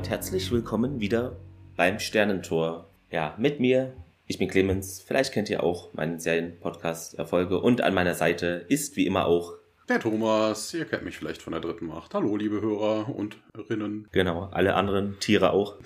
[0.00, 1.36] Damit herzlich willkommen wieder
[1.76, 2.88] beim Sternentor.
[3.10, 3.92] Ja, mit mir.
[4.26, 5.04] Ich bin Clemens.
[5.06, 7.60] Vielleicht kennt ihr auch meinen Serienpodcast-Erfolge.
[7.60, 9.52] Und an meiner Seite ist wie immer auch
[9.90, 12.14] der Thomas, ihr kennt mich vielleicht von der dritten Macht.
[12.14, 13.36] Hallo, liebe Hörer und
[13.68, 14.08] Rinnen.
[14.10, 15.76] Genau, alle anderen Tiere auch.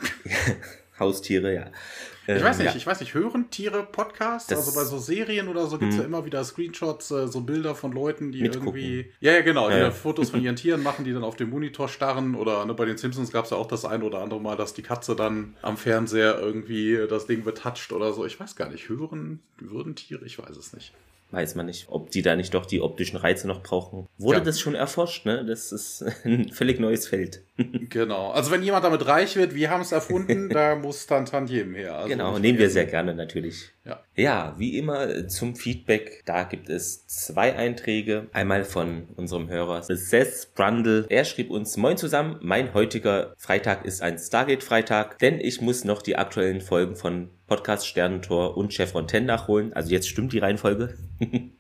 [1.00, 1.72] Haustiere, ja.
[2.26, 2.76] Ich weiß nicht, ja.
[2.76, 4.48] ich weiß nicht, hören Tiere Podcasts?
[4.48, 6.10] Das also bei so Serien oder so gibt es ja hm.
[6.10, 8.68] immer wieder Screenshots, äh, so Bilder von Leuten, die mitgucken.
[8.68, 9.12] irgendwie.
[9.20, 9.90] Ja, ja, genau, die ja.
[9.90, 12.34] Fotos von ihren Tieren machen, die dann auf dem Monitor starren.
[12.34, 14.74] Oder ne, bei den Simpsons gab es ja auch das ein oder andere Mal, dass
[14.74, 18.24] die Katze dann am Fernseher irgendwie das Ding betatscht oder so.
[18.24, 20.92] Ich weiß gar nicht, hören, würden Tiere, ich weiß es nicht
[21.34, 24.06] weiß man nicht, ob die da nicht doch die optischen Reize noch brauchen.
[24.18, 24.44] Wurde ja.
[24.44, 25.44] das schon erforscht, ne?
[25.44, 27.42] Das ist ein völlig neues Feld.
[27.56, 28.32] Genau.
[28.32, 31.96] Also wenn jemand damit reich wird, wir haben es erfunden, da muss dann Tantiem her.
[31.96, 33.70] Also genau, nehmen wir sehr gerne natürlich.
[33.84, 34.02] Ja.
[34.16, 38.28] ja, wie immer zum Feedback, da gibt es zwei Einträge.
[38.32, 41.06] Einmal von unserem Hörer Seth Brundle.
[41.08, 46.02] Er schrieb uns, Moin zusammen, mein heutiger Freitag ist ein Stargate-Freitag, denn ich muss noch
[46.02, 49.72] die aktuellen Folgen von Podcast Sternentor und Chef Fontaine nachholen.
[49.74, 50.94] Also jetzt stimmt die Reihenfolge.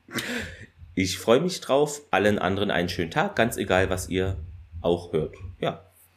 [0.94, 2.00] ich freue mich drauf.
[2.10, 4.38] Allen anderen einen schönen Tag, ganz egal, was ihr
[4.80, 5.34] auch hört.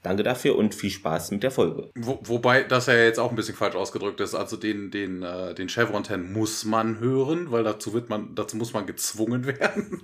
[0.03, 1.89] Danke dafür und viel Spaß mit der Folge.
[1.95, 4.35] Wo, wobei das ja jetzt auch ein bisschen falsch ausgedrückt ist.
[4.35, 8.57] Also den, den, äh, den Chevron 10 muss man hören, weil dazu wird man, dazu
[8.57, 10.01] muss man gezwungen werden.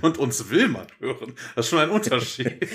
[0.00, 1.34] und uns will man hören.
[1.54, 2.66] Das ist schon ein Unterschied.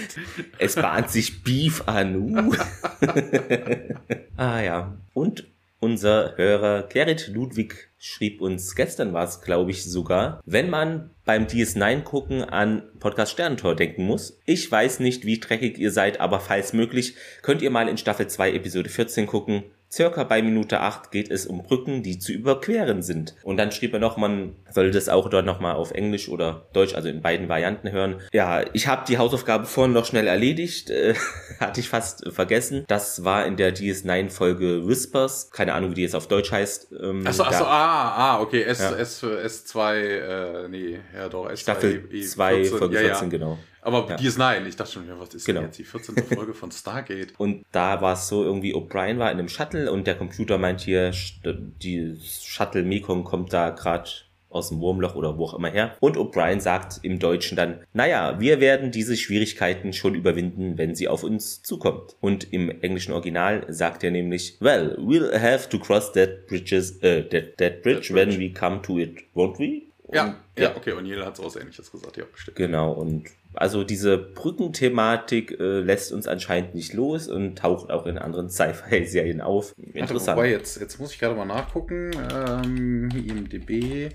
[0.58, 2.56] es bahnt sich Beef an.
[4.38, 4.98] ah ja.
[5.14, 5.48] Und
[5.80, 11.46] unser Hörer Gerrit Ludwig schrieb uns, gestern war es, glaube ich, sogar, wenn man beim
[11.46, 14.40] DS9 gucken an Podcast Sternentor denken muss.
[14.46, 18.28] Ich weiß nicht, wie dreckig ihr seid, aber falls möglich, könnt ihr mal in Staffel
[18.28, 19.64] 2 Episode 14 gucken.
[19.92, 23.36] Circa bei Minute 8 geht es um Brücken, die zu überqueren sind.
[23.44, 26.94] Und dann schrieb er noch, man soll das auch dort nochmal auf Englisch oder Deutsch,
[26.94, 28.22] also in beiden Varianten hören.
[28.34, 31.14] Ja, ich habe die Hausaufgabe vorhin noch schnell erledigt, äh,
[31.60, 32.84] hatte ich fast vergessen.
[32.88, 36.92] Das war in der DS9-Folge Whispers, keine Ahnung, wie die jetzt auf Deutsch heißt.
[37.02, 38.96] Ähm, achso, achso, ah, ah, okay, S, ja.
[38.96, 43.30] S, S2, äh, nee, ja doch, S2, Staffel 2, Folge ja, 14, ja.
[43.30, 43.58] genau.
[43.88, 44.18] Aber ja.
[44.18, 45.62] DS9, ich dachte schon, was ist genau.
[45.62, 46.18] denn jetzt die 14.
[46.36, 47.34] Folge von Stargate?
[47.38, 50.82] Und da war es so irgendwie, O'Brien war in einem Shuttle und der Computer meint
[50.82, 51.14] hier,
[51.46, 54.10] die Shuttle Mekong kommt da gerade
[54.50, 55.96] aus dem Wurmloch oder wo auch immer her.
[56.02, 61.08] Und O'Brien sagt im Deutschen dann, naja, wir werden diese Schwierigkeiten schon überwinden, wenn sie
[61.08, 62.18] auf uns zukommt.
[62.20, 67.22] Und im englischen Original sagt er nämlich, well, we'll have to cross that bridges, uh,
[67.30, 68.40] that, that bridge that when bridge.
[68.40, 69.84] we come to it, won't we?
[70.08, 72.56] Und, ja, ja, okay, O'Neill hat so was ähnliches gesagt, ja, bestimmt.
[72.56, 73.26] Genau, und
[73.58, 79.42] also diese Brückenthematik äh, lässt uns anscheinend nicht los und taucht auch in anderen Sci-Fi-Serien
[79.42, 79.74] auf.
[79.78, 80.38] Interessant.
[80.38, 82.12] Warte, wobei, jetzt, jetzt muss ich gerade mal nachgucken.
[82.34, 84.12] Ähm, IMDB.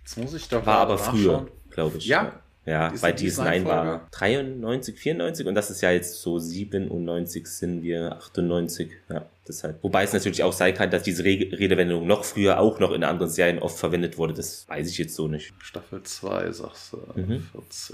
[0.00, 2.06] Jetzt muss ich doch War aber früher, glaube ich.
[2.06, 7.46] Ja, ja, bei diesen ein war 93, 94 und das ist ja jetzt so 97
[7.46, 9.82] sind wir, 98, ja, deshalb.
[9.82, 13.30] Wobei es natürlich auch sein kann, dass diese Redewendung noch früher auch noch in anderen
[13.30, 15.52] Serien oft verwendet wurde, das weiß ich jetzt so nicht.
[15.58, 17.20] Staffel 2, sagst du.
[17.20, 17.46] Mhm.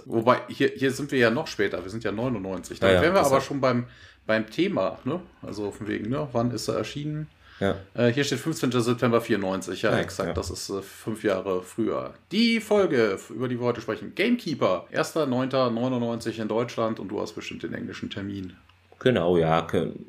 [0.07, 2.79] Wobei, hier, hier sind wir ja noch später, wir sind ja 99.
[2.79, 3.87] Da ja, wären wir aber schon beim,
[4.25, 5.21] beim Thema, ne?
[5.43, 6.29] Also von wegen, ne?
[6.31, 7.27] Wann ist er erschienen?
[7.61, 7.77] Ja.
[7.95, 8.73] Äh, hier steht 15.
[8.73, 10.35] September 94, ja, ja exakt, ja.
[10.35, 12.15] das ist äh, fünf Jahre früher.
[12.33, 17.63] Die Folge, über die wir heute sprechen, Gamekeeper, 1.9.99 in Deutschland und du hast bestimmt
[17.63, 18.55] den englischen Termin.
[18.99, 19.67] Genau, ja,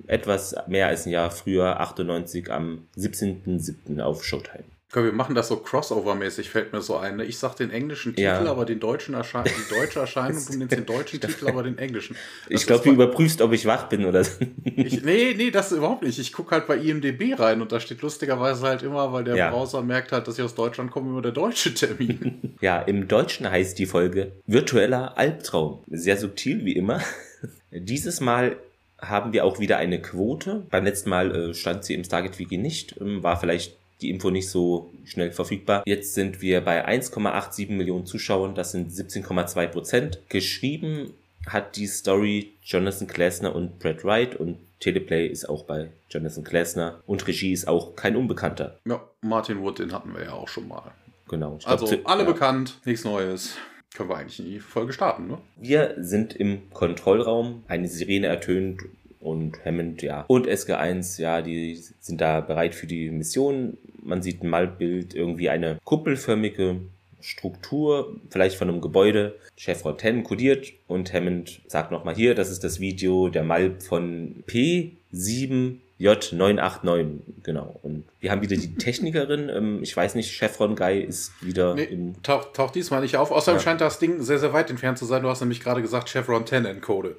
[0.08, 4.02] etwas mehr als ein Jahr früher, 98 am 17.07.
[4.02, 4.66] auf Showtime.
[4.94, 7.18] Wir machen das so Crossover-mäßig, fällt mir so ein.
[7.18, 7.24] Ne?
[7.24, 8.46] Ich sag den englischen Titel, ja.
[8.46, 12.16] aber den deutschen Erschein die deutsche Erscheinung, du nennst den deutschen Titel, aber den englischen.
[12.50, 14.46] Das ich glaube, du überprüfst, ob ich wach bin oder so.
[14.66, 16.20] Ich, nee, nee, das überhaupt nicht.
[16.20, 19.50] Ich gucke halt bei IMDB rein und da steht lustigerweise halt immer, weil der ja.
[19.50, 22.56] Browser merkt halt, dass ich aus Deutschland komme, immer der deutsche Termin.
[22.62, 25.84] Ja, im Deutschen heißt die Folge Virtueller Albtraum.
[25.90, 27.02] Sehr subtil wie immer.
[27.72, 28.58] Dieses Mal
[29.00, 30.64] haben wir auch wieder eine Quote.
[30.70, 34.30] Beim letzten Mal äh, stand sie im Stargate Wiki nicht, ähm, war vielleicht die Info
[34.30, 35.84] nicht so schnell verfügbar.
[35.86, 40.20] Jetzt sind wir bei 1,87 Millionen Zuschauern, das sind 17,2 Prozent.
[40.30, 41.14] Geschrieben
[41.48, 47.02] hat die Story Jonathan Klasner und Brad Wright und Teleplay ist auch bei Jonathan Klasner
[47.06, 48.80] und Regie ist auch kein Unbekannter.
[48.86, 50.92] Ja, Martin Wood, den hatten wir ja auch schon mal.
[51.30, 51.58] Genau.
[51.58, 52.32] Glaub, also alle ja.
[52.32, 53.56] bekannt, nichts Neues.
[53.94, 55.38] Können wir eigentlich in die Folge starten, ne?
[55.58, 57.64] Wir sind im Kontrollraum.
[57.68, 58.82] Eine Sirene ertönt
[59.20, 60.26] und Hammond, ja.
[60.28, 63.78] Und SG1, ja, die sind da bereit für die Mission.
[64.04, 66.78] Man sieht ein Malbild, irgendwie eine kuppelförmige
[67.20, 69.36] Struktur, vielleicht von einem Gebäude.
[69.56, 74.44] Chef Roten kodiert und Hammond sagt nochmal hier, das ist das Video der Malb von
[74.48, 77.80] P7 J989, genau.
[77.84, 79.50] Und wir haben wieder die Technikerin.
[79.50, 82.22] Ähm, ich weiß nicht, Chevron Guy ist wieder nee, im.
[82.24, 83.32] Taucht, taucht diesmal nicht auf.
[83.32, 83.64] Außerdem ja.
[83.64, 85.22] scheint das Ding sehr, sehr weit entfernt zu sein.
[85.22, 87.18] Du hast nämlich gerade gesagt, Chevron 10 encoded.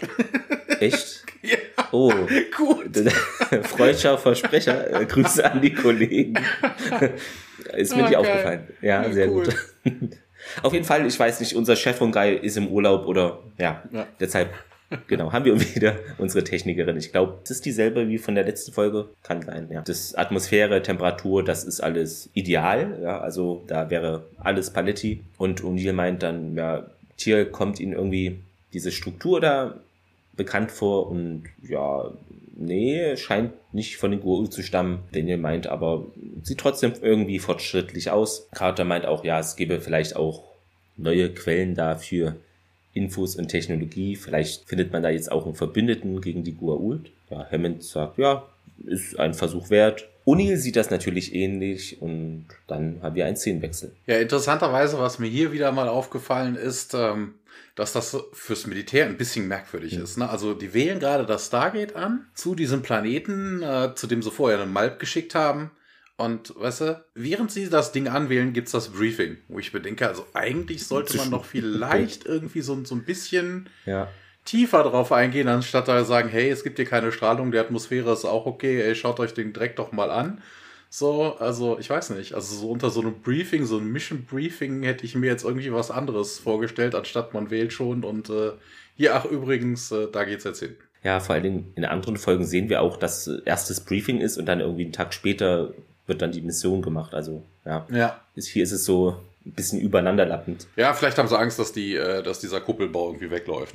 [0.81, 1.25] Echt?
[1.43, 1.57] ja.
[1.93, 2.13] Oh,
[2.57, 2.97] gut.
[3.65, 5.03] Freudscher Versprecher.
[5.03, 6.35] Äh, Grüße an die Kollegen.
[7.77, 8.17] ist mir oh, nicht geil.
[8.17, 8.69] aufgefallen.
[8.81, 9.45] Ja, ja sehr cool.
[9.45, 9.55] gut.
[10.63, 13.83] Auf jeden Fall, ich weiß nicht, unser Chef von Guy ist im Urlaub oder ja,
[13.93, 14.07] ja.
[14.19, 14.51] deshalb
[15.07, 16.97] genau, haben wir wieder unsere Technikerin.
[16.97, 19.09] Ich glaube, es ist dieselbe wie von der letzten Folge.
[19.23, 19.83] Kann sein, ja.
[19.83, 22.99] Das Atmosphäre, Temperatur, das ist alles ideal.
[23.03, 25.23] Ja, also da wäre alles Paletti.
[25.39, 26.87] Und O'Neill meint dann, ja,
[27.17, 28.41] Tier kommt ihnen irgendwie
[28.73, 29.75] diese Struktur da
[30.35, 32.11] bekannt vor und ja,
[32.57, 35.01] nee, scheint nicht von den Guru zu stammen.
[35.13, 36.07] Daniel meint aber,
[36.43, 38.49] sieht trotzdem irgendwie fortschrittlich aus.
[38.53, 40.45] Carter meint auch, ja, es gäbe vielleicht auch
[40.97, 42.37] neue Quellen dafür,
[42.95, 44.17] Infos und Technologie.
[44.17, 47.07] Vielleicht findet man da jetzt auch einen Verbündeten gegen die Gua'uld.
[47.31, 48.47] Ja, Hammond sagt, ja,
[48.85, 50.09] ist ein Versuch wert.
[50.25, 53.93] O'Neill sieht das natürlich ähnlich und dann haben wir einen Szenenwechsel.
[54.07, 57.35] Ja, interessanterweise, was mir hier wieder mal aufgefallen ist, ähm,
[57.75, 60.05] dass das fürs Militär ein bisschen merkwürdig mhm.
[60.05, 60.19] ist.
[60.19, 60.29] Ne?
[60.29, 64.61] Also die wählen gerade das Stargate an zu diesem Planeten, äh, zu dem sie vorher
[64.61, 65.71] einen Malp geschickt haben.
[66.17, 70.27] Und weißt du, während sie das Ding anwählen, gibt's das Briefing, wo ich bedenke, also
[70.35, 74.09] eigentlich sollte man doch vielleicht irgendwie so, so ein bisschen ja.
[74.45, 78.27] tiefer drauf eingehen, anstatt da sagen, hey, es gibt hier keine Strahlung, die Atmosphäre ist
[78.27, 80.43] auch okay, ey, schaut euch den Dreck doch mal an.
[80.95, 82.35] So, also ich weiß nicht.
[82.35, 85.73] Also so unter so einem Briefing, so einem Mission Briefing hätte ich mir jetzt irgendwie
[85.73, 88.51] was anderes vorgestellt, anstatt man wählt schon und äh,
[88.95, 90.77] hier, ach übrigens, äh, da geht's jetzt hin.
[91.03, 94.37] Ja, vor allen Dingen in anderen Folgen sehen wir auch, dass äh, erstes Briefing ist
[94.37, 95.73] und dann irgendwie einen Tag später
[96.07, 97.15] wird dann die Mission gemacht.
[97.15, 97.87] Also ja.
[97.91, 98.21] ja.
[98.37, 100.67] Hier ist es so, ein bisschen übereinanderlappend.
[100.77, 103.75] Ja, vielleicht haben sie Angst, dass, die, äh, dass dieser Kuppelbau irgendwie wegläuft.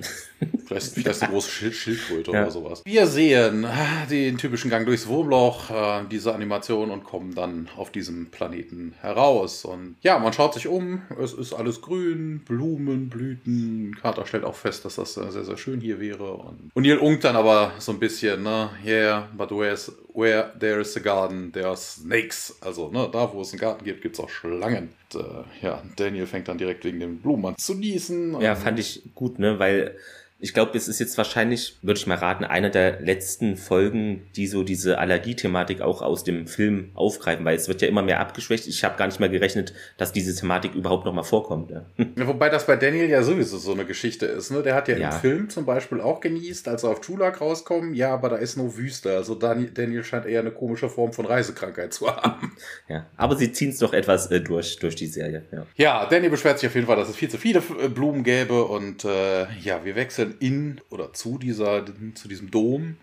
[0.66, 2.44] vielleicht, vielleicht eine große Schild Schildkröte ja.
[2.44, 2.82] oder sowas.
[2.86, 7.92] Wir sehen ah, den typischen Gang durchs Wurmloch, äh, diese Animation und kommen dann auf
[7.92, 9.66] diesem Planeten heraus.
[9.66, 13.96] Und ja, man schaut sich um, es ist alles grün, Blumen, Blüten.
[14.02, 16.34] Carter stellt auch fest, dass das äh, sehr, sehr schön hier wäre.
[16.34, 20.98] Und, Neil unkt dann aber so ein bisschen, ne, yeah, but where's, where there is
[20.98, 22.58] a garden, there are snakes.
[22.62, 24.90] Also, ne, da wo es einen Garten gibt, gibt es auch Schlangen.
[25.14, 28.42] Und, äh, ja, Daniel fängt dann direkt wegen dem Blumen an zu niesen.
[28.42, 29.96] Ja, fand ich gut, ne, weil
[30.40, 34.46] ich glaube, es ist jetzt wahrscheinlich, würde ich mal raten, einer der letzten Folgen, die
[34.46, 38.68] so diese Allergiethematik auch aus dem Film aufgreifen, weil es wird ja immer mehr abgeschwächt.
[38.68, 41.72] Ich habe gar nicht mehr gerechnet, dass diese Thematik überhaupt noch mal vorkommt.
[41.78, 42.28] Ja.
[42.28, 44.52] Wobei das bei Daniel ja sowieso so eine Geschichte ist.
[44.52, 44.62] Ne?
[44.62, 47.94] Der hat ja, ja, im Film zum Beispiel auch genießt, als er auf Chulak rauskommen,
[47.94, 49.16] ja, aber da ist nur Wüste.
[49.16, 52.56] Also Daniel scheint eher eine komische Form von Reisekrankheit zu haben.
[52.88, 55.44] Ja, aber sie ziehen es doch etwas äh, durch, durch die Serie.
[55.52, 55.66] Ja.
[55.76, 58.64] ja, Daniel beschwert sich auf jeden Fall, dass es viel zu viele äh, Blumen gäbe
[58.66, 62.98] und äh, ja, wir wechseln dann in oder zu dieser, zu diesem Dom.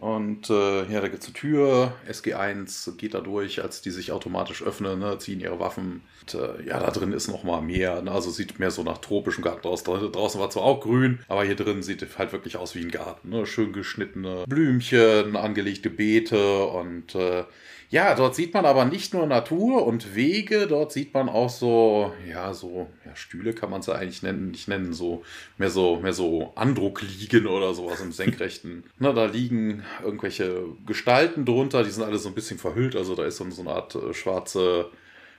[0.00, 4.12] Und äh, ja, da gibt es eine Tür, SG1 geht da durch, als die sich
[4.12, 6.00] automatisch öffnen, ne, ziehen ihre Waffen.
[6.22, 8.96] Und, äh, ja, da drin ist noch mal mehr, ne, also sieht mehr so nach
[8.96, 9.84] tropischem Garten aus.
[9.84, 13.28] Draußen war zwar auch grün, aber hier drin sieht halt wirklich aus wie ein Garten.
[13.28, 13.44] Ne?
[13.44, 17.44] Schön geschnittene Blümchen, angelegte Beete und äh,
[17.90, 22.12] ja, dort sieht man aber nicht nur Natur und Wege, dort sieht man auch so,
[22.28, 25.24] ja, so, ja, Stühle kann man es ja eigentlich nennen, nicht nennen, so,
[25.58, 28.84] mehr so, mehr so Andruck liegen oder sowas im Senkrechten.
[29.00, 33.24] Na, da liegen irgendwelche Gestalten drunter, die sind alle so ein bisschen verhüllt, also da
[33.24, 34.90] ist so, so eine Art äh, schwarze,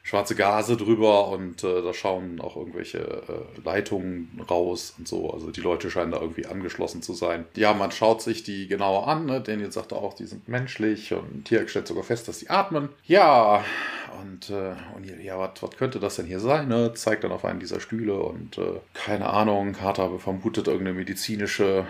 [0.03, 5.31] schwarze Gase drüber und äh, da schauen auch irgendwelche äh, Leitungen raus und so.
[5.31, 7.45] Also die Leute scheinen da irgendwie angeschlossen zu sein.
[7.55, 9.25] Ja, man schaut sich die genauer an.
[9.25, 9.41] Ne?
[9.41, 12.89] Daniel sagte auch, die sind menschlich und Tier stellt sogar fest, dass sie atmen.
[13.05, 13.63] Ja,
[14.21, 16.67] und, äh, und ja, was könnte das denn hier sein?
[16.67, 16.93] Ne?
[16.93, 21.85] Zeigt dann auf einen dieser Stühle und äh, keine Ahnung, Carter vermutet irgendeine medizinische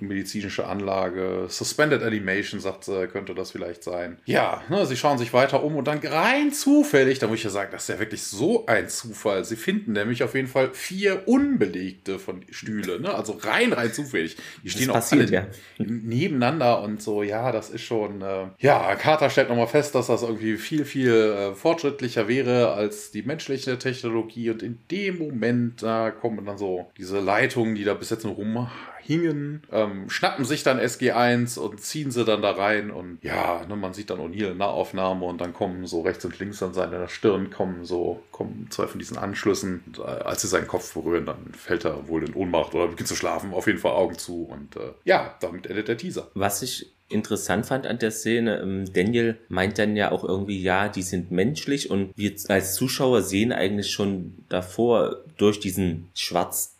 [0.00, 1.46] medizinische Anlage.
[1.48, 4.18] Suspended Animation, sagt sie, könnte das vielleicht sein.
[4.24, 7.50] Ja, ne, sie schauen sich weiter um und dann rein zufällig, da muss ich ja
[7.50, 9.44] sagen, das ist ja wirklich so ein Zufall.
[9.44, 13.14] Sie finden nämlich auf jeden Fall vier unbelegte von Stühle, ne?
[13.14, 14.36] also rein, rein zufällig.
[14.62, 15.46] Die stehen auch passiert, alle ja.
[15.78, 20.22] nebeneinander und so, ja, das ist schon, äh, ja, Carter stellt nochmal fest, dass das
[20.22, 26.10] irgendwie viel, viel äh, fortschrittlicher wäre als die menschliche Technologie und in dem Moment, da
[26.10, 28.52] kommen dann so diese Leitungen, die da bis jetzt nur rum
[29.02, 33.76] hingen, ähm, schnappen sich dann SG1 und ziehen sie dann da rein und ja, ne,
[33.76, 37.08] man sieht dann O'Neill in Nahaufnahme und dann kommen so rechts und links an seiner
[37.08, 39.82] Stirn kommen so, kommen zwei von diesen Anschlüssen.
[39.86, 43.08] Und, äh, als sie seinen Kopf berühren, dann fällt er wohl in Ohnmacht oder beginnt
[43.08, 46.30] zu schlafen, auf jeden Fall Augen zu und äh, ja, damit endet der Teaser.
[46.34, 50.88] Was ich interessant fand an der Szene, ähm, Daniel meint dann ja auch irgendwie, ja,
[50.88, 56.08] die sind menschlich und wir als Zuschauer sehen eigentlich schon davor durch diesen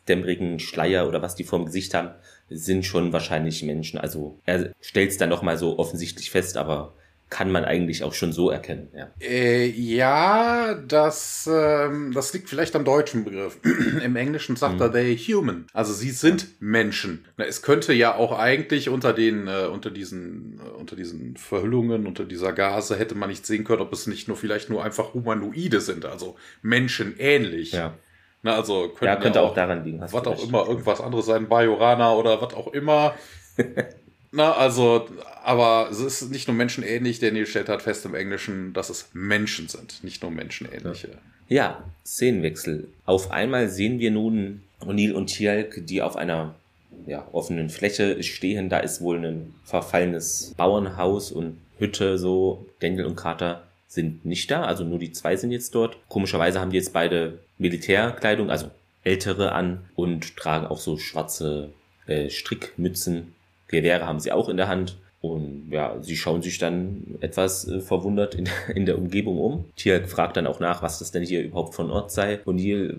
[0.03, 2.11] schwarzdämmerigen Schleier oder was die vorm Gesicht haben,
[2.49, 3.99] sind schon wahrscheinlich Menschen.
[3.99, 6.95] Also er stellt es dann nochmal so offensichtlich fest, aber
[7.31, 8.89] kann man eigentlich auch schon so erkennen.
[8.95, 13.59] Ja, äh, ja das, ähm, das liegt vielleicht am deutschen Begriff.
[14.05, 14.83] Im Englischen sagt mhm.
[14.83, 15.67] er they human.
[15.73, 17.25] Also sie sind Menschen.
[17.39, 22.27] Es könnte ja auch eigentlich unter den, äh, unter diesen, äh, unter diesen Verhüllungen, unter
[22.27, 25.81] dieser Gase hätte man nicht sehen können, ob es nicht nur vielleicht nur einfach Humanoide
[25.81, 27.73] sind, also menschenähnlich.
[27.73, 27.97] Ja.
[28.43, 30.01] Na, also könnte ja, könnte auch, auch daran liegen.
[30.01, 33.15] Was auch immer, irgendwas anderes sein, Bajorana oder was auch immer.
[34.35, 35.07] Na, also,
[35.45, 39.69] aber es ist nicht nur menschenähnlich, Daniel stellt halt fest im Englischen, dass es Menschen
[39.69, 41.19] sind, nicht nur menschenähnliche.
[41.49, 42.89] Ja, Szenenwechsel.
[43.05, 46.55] Auf einmal sehen wir nun O'Neill und Tialk, die auf einer
[47.07, 48.71] ja, offenen Fläche stehen.
[48.71, 52.67] Da ist wohl ein verfallenes Bauernhaus und Hütte so.
[52.81, 55.97] Daniel und Carter sind nicht da, also nur die zwei sind jetzt dort.
[56.09, 58.71] Komischerweise haben die jetzt beide Militärkleidung, also
[59.05, 61.73] ältere an und tragen auch so schwarze
[62.07, 63.35] äh, Strickmützen
[63.73, 64.99] Gewehre haben sie auch in der Hand.
[65.21, 69.65] Und ja, sie schauen sich dann etwas äh, verwundert in, in der Umgebung um.
[69.77, 72.41] Tier fragt dann auch nach, was das denn hier überhaupt von Ort sei.
[72.45, 72.97] O'Neill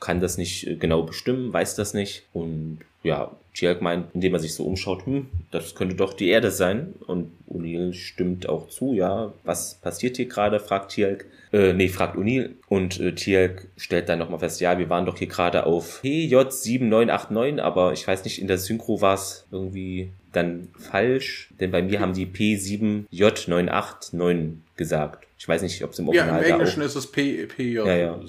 [0.00, 2.24] kann das nicht äh, genau bestimmen, weiß das nicht.
[2.32, 6.50] Und ja, Tialk meint, indem er sich so umschaut, hm, das könnte doch die Erde
[6.50, 6.94] sein.
[7.06, 11.24] Und O'Neill stimmt auch zu, ja, was passiert hier gerade, fragt Tialk.
[11.52, 12.50] Äh, nee, fragt O'Neill.
[12.68, 17.60] Und äh, Tialk stellt dann nochmal fest, ja, wir waren doch hier gerade auf PJ7989,
[17.60, 22.00] aber ich weiß nicht, in der Synchro war es irgendwie dann falsch, denn bei mir
[22.00, 25.28] haben die P7J989 gesagt.
[25.38, 27.86] Ich weiß nicht, ob es im Original Ja, im Englischen ist es P, PJ7.
[27.86, 28.20] Ja, ja.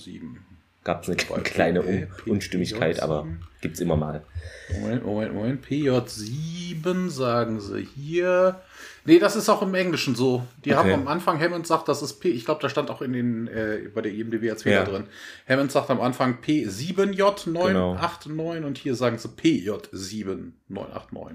[0.86, 3.28] Gab es eine kleine Un Unstimmigkeit, aber
[3.60, 4.24] gibt's immer mal.
[4.72, 5.66] Moment, Moment, Moment.
[5.66, 8.62] PJ7 sagen sie hier.
[9.04, 10.44] Nee, das ist auch im Englischen so.
[10.64, 10.92] Die okay.
[10.92, 13.48] haben am Anfang, Hammond sagt, das ist P, ich glaube, da stand auch in den,
[13.48, 14.84] äh, bei der IMDb als Fehler ja.
[14.84, 15.06] drin.
[15.48, 17.68] Hammond sagt am Anfang P7J989
[18.24, 18.68] genau.
[18.68, 20.42] und hier sagen sie PJ7989.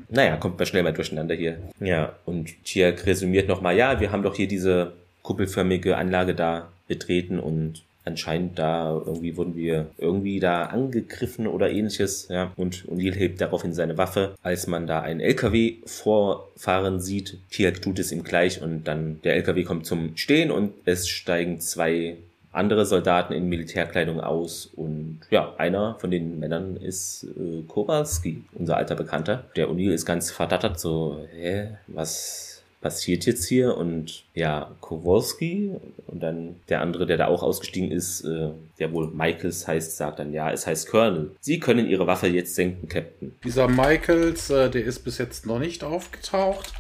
[0.09, 1.59] Naja, kommt mal schnell mal durcheinander hier.
[1.80, 4.92] Ja, und hier resümiert nochmal, ja, wir haben doch hier diese
[5.23, 12.28] kuppelförmige Anlage da betreten und anscheinend da irgendwie wurden wir irgendwie da angegriffen oder ähnliches,
[12.28, 12.52] ja.
[12.57, 17.38] Und O'Neill hebt daraufhin seine Waffe, als man da einen LKW vorfahren sieht.
[17.50, 21.61] Tiak tut es ihm gleich und dann der LKW kommt zum Stehen und es steigen
[21.61, 22.16] zwei
[22.52, 28.76] andere Soldaten in Militärkleidung aus und ja, einer von den Männern ist äh, Kowalski, unser
[28.76, 29.45] alter Bekannter.
[29.54, 32.50] Der O'Neill ist ganz verdattert, so, hä, was
[32.80, 33.76] passiert jetzt hier?
[33.76, 35.72] Und ja, Kowalski
[36.06, 40.18] und dann der andere, der da auch ausgestiegen ist, äh, der wohl Michaels heißt, sagt
[40.18, 41.32] dann, ja, es heißt Colonel.
[41.40, 43.34] Sie können Ihre Waffe jetzt senken, Captain.
[43.44, 46.72] Dieser Michaels, äh, der ist bis jetzt noch nicht aufgetaucht.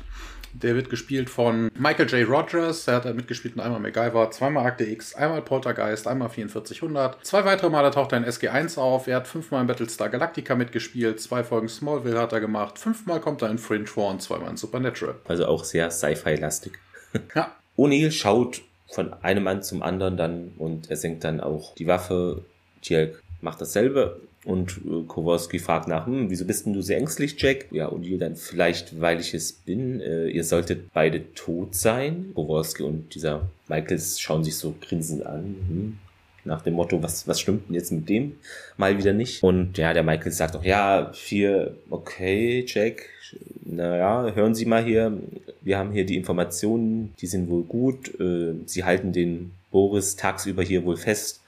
[0.52, 2.28] Der wird gespielt von Michael J.
[2.28, 2.86] Rogers.
[2.88, 7.24] Er hat mitgespielt in einmal MacGyver, zweimal Akte X, einmal Poltergeist, einmal 4400.
[7.24, 9.06] Zwei weitere Male taucht er in SG1 auf.
[9.06, 11.20] Er hat fünfmal in Battlestar Galactica mitgespielt.
[11.20, 12.78] Zwei Folgen Smallville hat er gemacht.
[12.78, 15.16] Fünfmal kommt er in Fringe vor und zweimal in Supernatural.
[15.26, 16.72] Also auch sehr Sci-Fi-lastig.
[17.34, 17.56] Ja.
[17.76, 22.44] O'Neill schaut von einem Mann zum anderen dann und er senkt dann auch die Waffe.
[22.82, 27.36] Tjelk macht dasselbe und äh, Kowalski fragt nach, hm, wieso bist denn du sehr ängstlich,
[27.38, 27.66] Jack?
[27.70, 30.00] Ja, und ihr dann vielleicht, weil ich es bin.
[30.00, 32.30] Äh, ihr solltet beide tot sein.
[32.34, 35.56] Kowalski und dieser Michaels schauen sich so grinsend an.
[35.68, 35.98] Hm.
[36.46, 38.36] Nach dem Motto, was, was stimmt denn jetzt mit dem?
[38.78, 39.42] Mal wieder nicht.
[39.42, 43.10] Und ja, der Michael sagt auch, ja, vier, okay, Jack,
[43.62, 45.18] naja, hören Sie mal hier,
[45.60, 48.18] wir haben hier die Informationen, die sind wohl gut.
[48.18, 51.39] Äh, Sie halten den Boris tagsüber hier wohl fest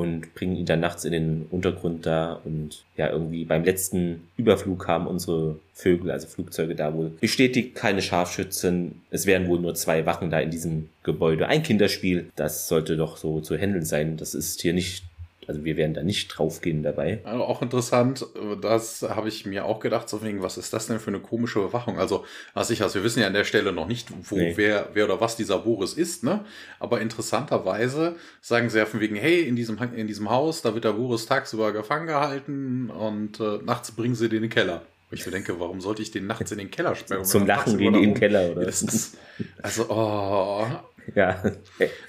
[0.00, 4.88] und bringen ihn dann nachts in den Untergrund da und ja, irgendwie beim letzten Überflug
[4.88, 9.02] haben unsere Vögel, also Flugzeuge da wohl bestätigt, keine Scharfschützen.
[9.10, 11.48] Es wären wohl nur zwei Wachen da in diesem Gebäude.
[11.48, 14.16] Ein Kinderspiel, das sollte doch so zu handeln sein.
[14.16, 15.04] Das ist hier nicht
[15.50, 17.20] also wir werden da nicht draufgehen dabei.
[17.24, 18.24] Also auch interessant,
[18.62, 21.58] das habe ich mir auch gedacht, so wegen, was ist das denn für eine komische
[21.58, 21.98] Überwachung?
[21.98, 24.52] Also, was ich, also wir wissen ja an der Stelle noch nicht, wo, nee.
[24.54, 26.44] wer, wer oder was dieser Boris ist, ne?
[26.78, 30.84] Aber interessanterweise sagen sie ja von wegen, hey, in diesem, in diesem Haus, da wird
[30.84, 34.82] der Boris tagsüber gefangen gehalten und äh, nachts bringen sie den in den Keller.
[35.12, 37.24] Ich denke, warum sollte ich den nachts in den Keller sperren?
[37.24, 38.62] Zum Lachen gehen die in den Keller, oder?
[38.62, 39.18] Ist,
[39.60, 40.64] also, oh,
[41.14, 41.42] ja.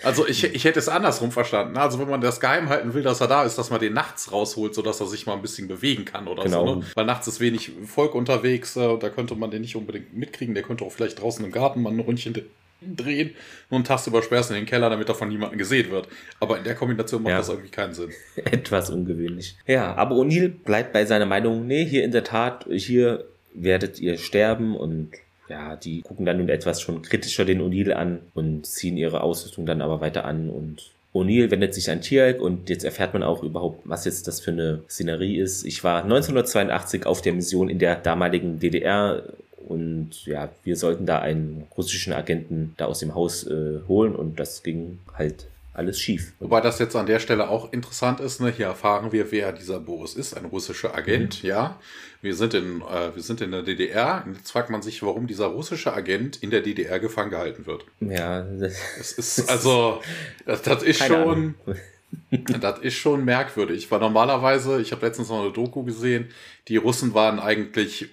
[0.04, 1.78] Also ich, ich hätte es andersrum verstanden.
[1.78, 4.32] Also wenn man das geheim halten will, dass er da ist, dass man den nachts
[4.32, 6.66] rausholt, sodass er sich mal ein bisschen bewegen kann oder genau.
[6.66, 6.76] so.
[6.76, 6.86] Ne?
[6.96, 10.54] Weil nachts ist wenig Volk unterwegs, äh, da könnte man den nicht unbedingt mitkriegen.
[10.54, 12.34] Der könnte auch vielleicht draußen im Garten mal ein Ründchen
[12.82, 13.36] drehen
[13.70, 16.08] und einen Taste sperrst in den Keller, damit er von niemandem gesehen wird.
[16.40, 17.38] Aber in der Kombination macht ja.
[17.38, 18.12] das irgendwie keinen Sinn.
[18.36, 19.56] Etwas ungewöhnlich.
[19.68, 24.18] Ja, aber O'Neill bleibt bei seiner Meinung, nee, hier in der Tat, hier werdet ihr
[24.18, 25.12] sterben und
[25.52, 29.66] ja, die gucken dann nun etwas schon kritischer den O'Neill an und ziehen ihre Ausrüstung
[29.66, 33.44] dann aber weiter an und O'Neill wendet sich an Tierk und jetzt erfährt man auch
[33.44, 35.66] überhaupt, was jetzt das für eine Szenerie ist.
[35.66, 39.24] Ich war 1982 auf der Mission in der damaligen DDR
[39.68, 44.40] und ja, wir sollten da einen russischen Agenten da aus dem Haus äh, holen und
[44.40, 46.34] das ging halt alles schief.
[46.40, 48.42] Wobei das jetzt an der Stelle auch interessant ist.
[48.42, 48.52] Ne?
[48.52, 51.44] Hier erfahren wir, wer dieser Boris ist, ein russischer Agent.
[51.44, 51.50] Mhm.
[51.50, 51.80] Ja,
[52.22, 54.24] wir sind in äh, wir sind in der DDR.
[54.26, 57.86] Und jetzt fragt man sich, warum dieser russische Agent in der DDR gefangen gehalten wird.
[58.02, 60.02] Ja, das, ist also
[60.46, 61.56] das, das ist schon.
[62.60, 66.28] das ist schon merkwürdig, weil normalerweise, ich habe letztens noch eine Doku gesehen,
[66.68, 68.10] die Russen waren eigentlich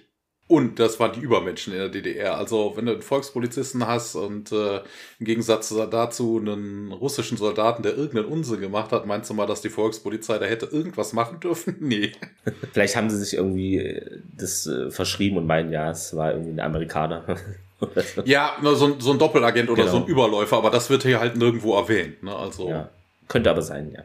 [0.49, 2.35] und das waren die Übermenschen in der DDR.
[2.35, 4.77] Also wenn du einen Volkspolizisten hast und äh,
[5.19, 9.61] im Gegensatz dazu einen russischen Soldaten, der irgendeinen Unsinn gemacht hat, meinst du mal, dass
[9.61, 11.75] die Volkspolizei da hätte irgendwas machen dürfen?
[11.89, 12.13] Nee.
[12.73, 16.51] Vielleicht haben sie sich irgendwie äh, das äh, verschrieben und meinen, ja, es war irgendwie
[16.53, 17.37] ein Amerikaner.
[18.25, 19.97] ja, so, so ein Doppelagent oder genau.
[19.97, 22.23] so ein Überläufer, aber das wird hier halt nirgendwo erwähnt.
[22.23, 22.35] Ne?
[22.35, 22.69] Also.
[22.69, 22.89] Ja.
[23.27, 24.03] Könnte aber sein, ja.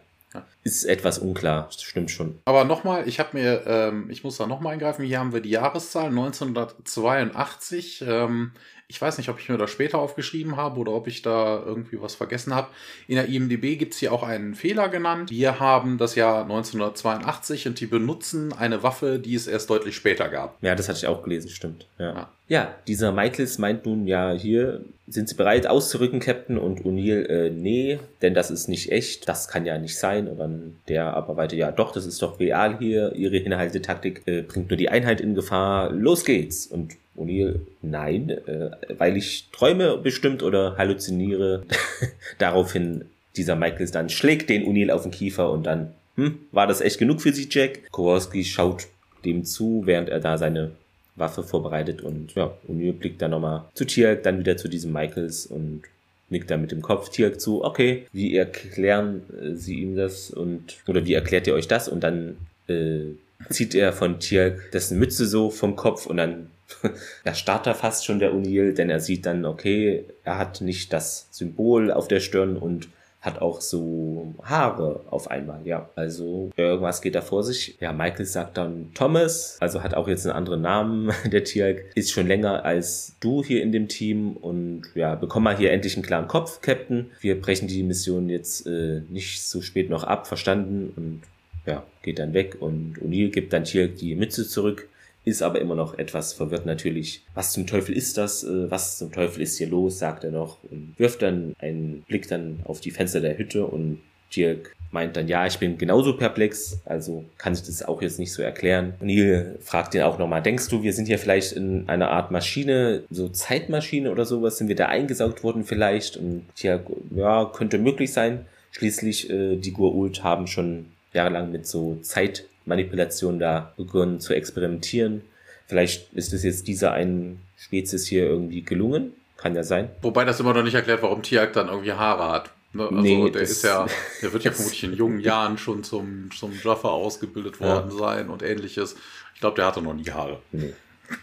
[0.62, 2.38] Ist etwas unklar, stimmt schon.
[2.44, 5.50] Aber nochmal, ich habe mir, ähm, ich muss da nochmal eingreifen, hier haben wir die
[5.50, 8.04] Jahreszahl 1982.
[8.06, 8.52] Ähm,
[8.86, 12.00] ich weiß nicht, ob ich mir das später aufgeschrieben habe oder ob ich da irgendwie
[12.00, 12.68] was vergessen habe.
[13.08, 15.30] In der IMDB gibt es hier auch einen Fehler genannt.
[15.30, 20.28] Wir haben das Jahr 1982 und die benutzen eine Waffe, die es erst deutlich später
[20.28, 20.62] gab.
[20.62, 21.86] Ja, das hatte ich auch gelesen, stimmt.
[21.98, 22.28] Ja, ja.
[22.48, 26.58] ja dieser Michaels meint nun ja hier, sind Sie bereit auszurücken, Captain?
[26.58, 29.28] Und O'Neill, äh, nee, denn das ist nicht echt.
[29.28, 30.28] Das kann ja nicht sein.
[30.28, 33.14] Und dann der aber weiter, ja doch, das ist doch real hier.
[33.14, 35.90] Ihre Hinhaltetaktik äh, bringt nur die Einheit in Gefahr.
[35.90, 36.66] Los geht's.
[36.66, 41.62] Und O'Neill, nein, äh, weil ich träume bestimmt oder halluziniere.
[42.38, 43.04] Daraufhin
[43.36, 46.98] dieser Michaels dann schlägt den O'Neill auf den Kiefer und dann, hm, war das echt
[46.98, 47.90] genug für Sie, Jack?
[47.90, 48.86] Kowalski schaut
[49.24, 50.72] dem zu, während er da seine
[51.16, 55.46] Waffe vorbereitet und ja, O'Neill blickt dann nochmal zu Tiak, dann wieder zu diesem Michaels
[55.46, 55.82] und
[56.30, 60.78] nickt dann mit dem Kopf Tiak zu, okay, wie erklären äh, Sie ihm das und,
[60.86, 61.88] oder wie erklärt ihr euch das?
[61.88, 62.36] Und dann
[62.68, 63.14] äh,
[63.50, 66.50] zieht er von Tiak dessen Mütze so vom Kopf und dann
[67.24, 70.92] da starrt er fast schon der O'Neill, denn er sieht dann, okay, er hat nicht
[70.92, 72.88] das Symbol auf der Stirn und
[73.24, 75.88] hat auch so Haare auf einmal, ja.
[75.96, 77.76] Also irgendwas geht da vor sich.
[77.80, 82.12] Ja, Michael sagt dann Thomas, also hat auch jetzt einen anderen Namen, der Tierk, ist
[82.12, 86.04] schon länger als du hier in dem Team und ja, bekomm mal hier endlich einen
[86.04, 87.10] klaren Kopf, Captain.
[87.20, 91.22] Wir brechen die Mission jetzt äh, nicht so spät noch ab, verstanden und
[91.66, 94.88] ja, geht dann weg und O'Neill gibt dann Tierk die Mütze zurück
[95.24, 97.22] ist aber immer noch etwas verwirrt natürlich.
[97.34, 98.44] Was zum Teufel ist das?
[98.44, 99.98] Äh, was zum Teufel ist hier los?
[99.98, 104.00] sagt er noch und wirft dann einen Blick dann auf die Fenster der Hütte und
[104.34, 108.32] Dirk meint dann, ja, ich bin genauso perplex, also kann ich das auch jetzt nicht
[108.32, 108.94] so erklären.
[109.00, 113.02] Neil fragt ihn auch nochmal, denkst du, wir sind hier vielleicht in einer Art Maschine,
[113.10, 116.16] so Zeitmaschine oder sowas, sind wir da eingesaugt worden vielleicht?
[116.16, 118.46] Und Dirk, ja, könnte möglich sein.
[118.70, 125.22] Schließlich, äh, die Gurult haben schon jahrelang mit so Zeit Manipulation da begonnen zu experimentieren.
[125.66, 129.12] Vielleicht ist es jetzt dieser einen Spezies hier irgendwie gelungen.
[129.36, 129.90] Kann ja sein.
[130.02, 132.50] Wobei das immer noch nicht erklärt, warum Tiak dann irgendwie Haare hat.
[132.72, 132.84] Ne?
[132.84, 133.86] Also nee, der ist ja,
[134.22, 137.96] der wird ja vermutlich in jungen Jahren schon zum, zum Jaffa ausgebildet worden ja.
[137.96, 138.96] sein und ähnliches.
[139.34, 140.40] Ich glaube, der hatte noch nie Haare.
[140.52, 140.72] Nee.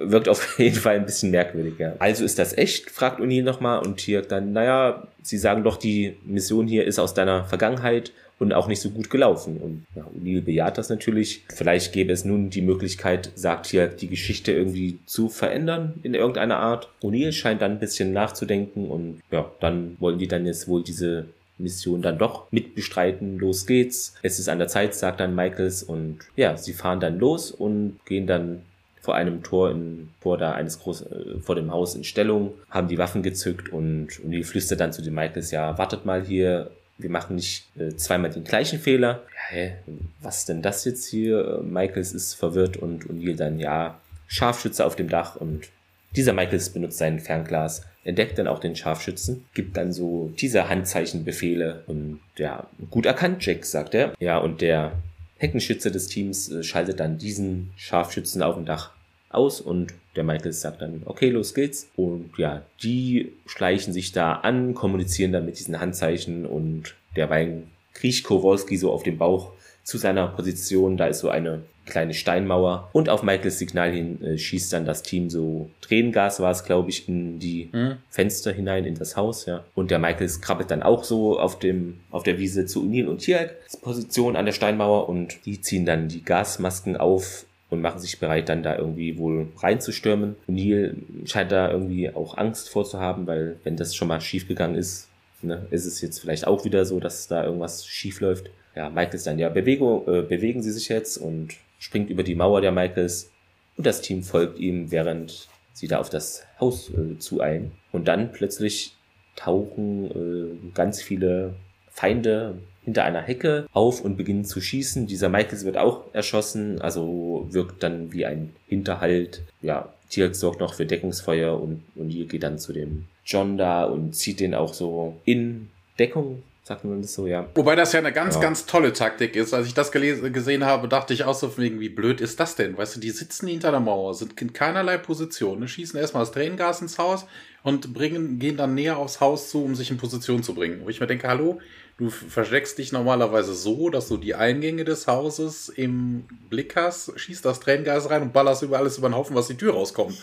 [0.00, 1.94] Wirkt auf jeden Fall ein bisschen merkwürdig, ja.
[1.98, 2.90] Also ist das echt?
[2.90, 7.14] fragt Uni nochmal und Tiak dann, naja, sie sagen doch, die Mission hier ist aus
[7.14, 9.58] deiner Vergangenheit und auch nicht so gut gelaufen.
[9.58, 11.44] Und ja, O'Neill bejaht das natürlich.
[11.54, 16.56] Vielleicht gäbe es nun die Möglichkeit, sagt hier, die Geschichte irgendwie zu verändern in irgendeiner
[16.56, 16.88] Art.
[17.02, 21.26] O'Neill scheint dann ein bisschen nachzudenken und ja, dann wollen die dann jetzt wohl diese
[21.58, 23.38] Mission dann doch mitbestreiten.
[23.38, 24.14] Los geht's.
[24.22, 27.98] Es ist an der Zeit, sagt dann Michaels und ja, sie fahren dann los und
[28.06, 28.62] gehen dann
[29.00, 32.88] vor einem Tor in, vor da eines groß, äh, vor dem Haus in Stellung, haben
[32.88, 37.10] die Waffen gezückt und, die flüstert dann zu den Michaels, ja, wartet mal hier, wir
[37.10, 39.22] machen nicht äh, zweimal den gleichen Fehler.
[39.50, 39.72] Ja, hä,
[40.20, 41.62] was denn das jetzt hier?
[41.64, 45.68] Michaels ist verwirrt und O'Neill dann, ja, Scharfschütze auf dem Dach und
[46.14, 51.84] dieser Michaels benutzt sein Fernglas, entdeckt dann auch den Scharfschützen, gibt dann so diese Handzeichenbefehle
[51.86, 54.14] und ja, gut erkannt, Jack, sagt er.
[54.18, 54.92] Ja, und der
[55.40, 58.92] Heckenschütze des Teams äh, schaltet dann diesen Scharfschützen auf dem Dach
[59.30, 61.88] aus und der Michael sagt dann, okay, los geht's.
[61.96, 67.62] Und ja, die schleichen sich da an, kommunizieren dann mit diesen Handzeichen und derweil
[67.94, 70.96] kriecht Kowalski so auf dem Bauch zu seiner Position.
[70.96, 75.02] Da ist so eine kleine Steinmauer und auf Michaels Signal hin äh, schießt dann das
[75.02, 77.96] Team so Tränengas war es glaube ich in die mhm.
[78.08, 82.00] Fenster hinein in das Haus ja und der Michaels krabbelt dann auch so auf dem
[82.10, 86.08] auf der Wiese zu Unil und Tiak Position an der Steinmauer und die ziehen dann
[86.08, 90.36] die Gasmasken auf und machen sich bereit, dann da irgendwie wohl reinzustürmen.
[90.48, 95.08] Neil scheint da irgendwie auch Angst vorzuhaben, weil wenn das schon mal schiefgegangen ist,
[95.40, 98.50] ne, ist es jetzt vielleicht auch wieder so, dass da irgendwas schief läuft.
[98.74, 102.36] Ja, Michael ist dann, ja, Bewegung, äh, bewegen Sie sich jetzt und springt über die
[102.36, 103.32] Mauer der Michaels
[103.76, 107.72] Und das Team folgt ihm, während sie da auf das Haus äh, zueilen.
[107.90, 108.96] Und dann plötzlich
[109.34, 111.56] tauchen äh, ganz viele
[111.90, 115.06] Feinde hinter einer Hecke auf und beginnen zu schießen.
[115.06, 119.42] Dieser Michaels wird auch erschossen, also wirkt dann wie ein Hinterhalt.
[119.60, 124.14] Ja, Tirk sorgt noch für Deckungsfeuer und O'Neill geht dann zu dem John da und
[124.14, 127.48] zieht den auch so in Deckung sagt man das so, ja.
[127.56, 128.40] Wobei das ja eine ganz, ja.
[128.40, 129.52] ganz tolle Taktik ist.
[129.52, 132.78] Als ich das gesehen habe, dachte ich auch so wegen, wie blöd ist das denn?
[132.78, 135.66] Weißt du, die sitzen hinter der Mauer, sind in keinerlei Position, ne?
[135.66, 137.26] schießen erstmal das Tränengas ins Haus
[137.64, 140.82] und bringen, gehen dann näher aufs Haus zu, um sich in Position zu bringen.
[140.84, 141.58] Wo ich mir denke, hallo,
[142.00, 147.44] Du versteckst dich normalerweise so, dass du die Eingänge des Hauses im Blick hast, schießt
[147.44, 150.16] das Tränengas rein und ballerst über alles über den Haufen, was die Tür rauskommt.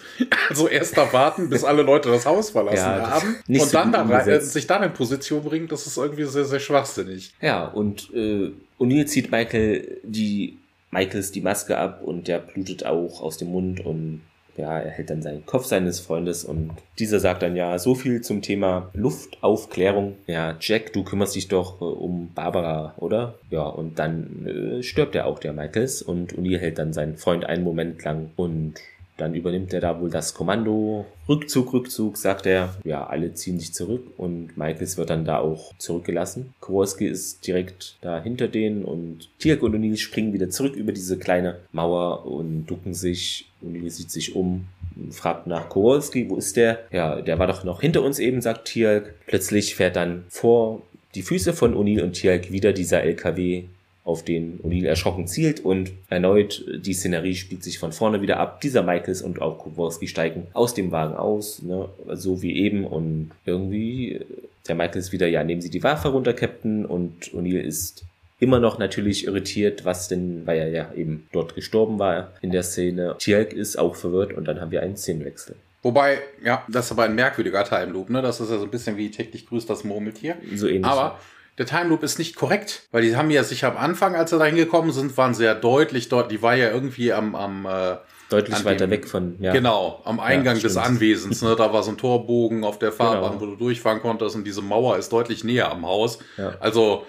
[0.49, 3.91] Also erst da warten, bis alle Leute das Haus verlassen ja, haben und so dann
[3.91, 7.33] da rein, sich dann in Position bringen, das ist irgendwie sehr, sehr schwachsinnig.
[7.41, 10.57] Ja, und äh, O'Neill zieht Michael die
[10.89, 14.21] Michaels die Maske ab und der blutet auch aus dem Mund und
[14.57, 18.21] ja, er hält dann seinen Kopf seines Freundes und dieser sagt dann ja so viel
[18.21, 20.15] zum Thema Luftaufklärung.
[20.25, 23.35] Ja, Jack, du kümmerst dich doch äh, um Barbara, oder?
[23.49, 27.45] Ja, und dann äh, stirbt er auch, der Michaels, und O'Neill hält dann seinen Freund
[27.45, 28.75] einen Moment lang und
[29.17, 31.05] dann übernimmt er da wohl das Kommando.
[31.27, 32.75] Rückzug, Rückzug, sagt er.
[32.83, 36.53] Ja, alle ziehen sich zurück und Michaels wird dann da auch zurückgelassen.
[36.59, 41.17] Kowalski ist direkt da hinter denen und Tirk und O'Neill springen wieder zurück über diese
[41.17, 43.49] kleine Mauer und ducken sich.
[43.65, 44.67] O'Neill sieht sich um,
[45.11, 46.79] fragt nach Kowalski, wo ist der?
[46.91, 49.15] Ja, der war doch noch hinter uns eben, sagt Tirk.
[49.25, 50.83] Plötzlich fährt dann vor
[51.15, 53.63] die Füße von O'Neill und Tirk wieder dieser LKW
[54.07, 58.61] auf den O'Neill erschrocken zielt und erneut die Szenerie spielt sich von vorne wieder ab.
[58.61, 63.31] Dieser Michaels und auch Kowalski steigen aus dem Wagen aus, ne, so wie eben und
[63.45, 64.21] irgendwie
[64.67, 68.05] der Michaels wieder, ja, nehmen Sie die Waffe runter, Captain und O'Neill ist
[68.39, 72.63] immer noch natürlich irritiert, was denn, weil er ja eben dort gestorben war in der
[72.63, 73.15] Szene.
[73.17, 75.55] Tjalk ist auch verwirrt und dann haben wir einen Szenenwechsel.
[75.83, 78.21] Wobei, ja, das ist aber ein merkwürdiger Time Loop, ne?
[78.21, 80.35] Das ist ja so ein bisschen wie täglich grüßt das Murmeltier.
[80.55, 80.85] So ähnlich.
[80.85, 81.19] Aber
[81.57, 84.37] der Time Loop ist nicht korrekt, weil die haben ja sich am Anfang, als sie
[84.37, 86.31] da hingekommen sind, waren sehr deutlich dort.
[86.31, 87.97] Die war ja irgendwie am, am äh,
[88.29, 89.53] deutlich weiter dem, weg von ja.
[89.53, 91.41] genau am Eingang ja, des Anwesens.
[91.41, 91.55] Ne?
[91.57, 93.41] Da war so ein Torbogen auf der Fahrbahn, genau.
[93.41, 96.19] wo du durchfahren konntest und diese Mauer ist deutlich näher am Haus.
[96.37, 96.53] Ja.
[96.59, 97.07] Also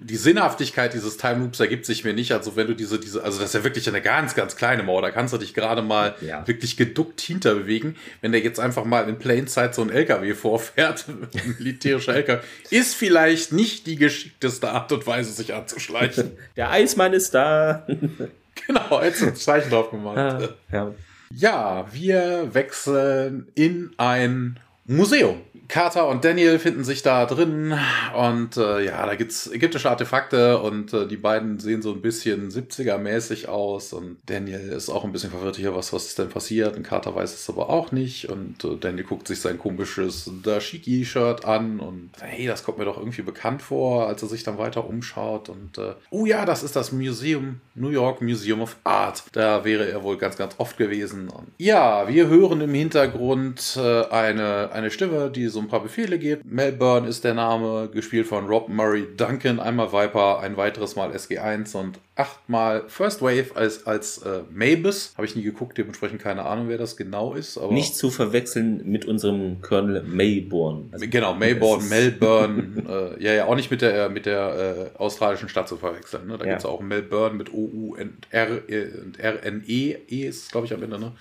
[0.00, 2.32] die Sinnhaftigkeit dieses Time Loops ergibt sich mir nicht.
[2.32, 5.02] Also wenn du diese, diese, also das ist ja wirklich eine ganz, ganz kleine Mauer,
[5.02, 6.46] da kannst du dich gerade mal ja.
[6.46, 7.96] wirklich geduckt hinter bewegen.
[8.20, 12.42] Wenn der jetzt einfach mal in Plain Sight so ein LKW vorfährt, ein militärischer LKW,
[12.70, 16.32] ist vielleicht nicht die geschickteste Art und Weise, sich anzuschleichen.
[16.56, 17.86] Der Eismann ist da.
[18.66, 20.16] genau, jetzt ein Zeichen drauf gemacht.
[20.16, 20.94] Ah, ja.
[21.30, 25.40] ja, wir wechseln in ein Museum.
[25.68, 27.74] Carter und Daniel finden sich da drin
[28.16, 32.50] und äh, ja, da gibt's ägyptische Artefakte und äh, die beiden sehen so ein bisschen
[32.50, 36.76] 70er-mäßig aus und Daniel ist auch ein bisschen verwirrt hier, was, was ist denn passiert
[36.76, 41.44] und Carter weiß es aber auch nicht und äh, Daniel guckt sich sein komisches Dashiki-Shirt
[41.44, 44.86] an und hey, das kommt mir doch irgendwie bekannt vor, als er sich dann weiter
[44.86, 49.24] umschaut und äh, oh ja, das ist das Museum, New York Museum of Art.
[49.32, 51.28] Da wäre er wohl ganz, ganz oft gewesen.
[51.28, 56.18] Und ja, wir hören im Hintergrund äh, eine, eine Stimme, die so ein paar Befehle
[56.18, 56.44] gibt.
[56.44, 61.74] Melbourne ist der Name, gespielt von Rob Murray Duncan, einmal Viper, ein weiteres Mal SG1
[61.76, 65.14] und achtmal First Wave als, als äh, Mavis.
[65.16, 67.58] Habe ich nie geguckt, dementsprechend keine Ahnung, wer das genau ist.
[67.58, 70.90] Aber Nicht zu verwechseln mit unserem Colonel Mayborn.
[70.92, 73.16] Also genau, Mayborn, Melbourne.
[73.18, 76.26] äh, ja, ja, auch nicht mit der, mit der äh, australischen Stadt zu verwechseln.
[76.28, 76.38] Ne?
[76.38, 76.50] Da ja.
[76.52, 79.96] gibt es auch Melbourne mit O-U und R-N-E.
[80.08, 81.12] E ist, glaube ich, am Ende, ne?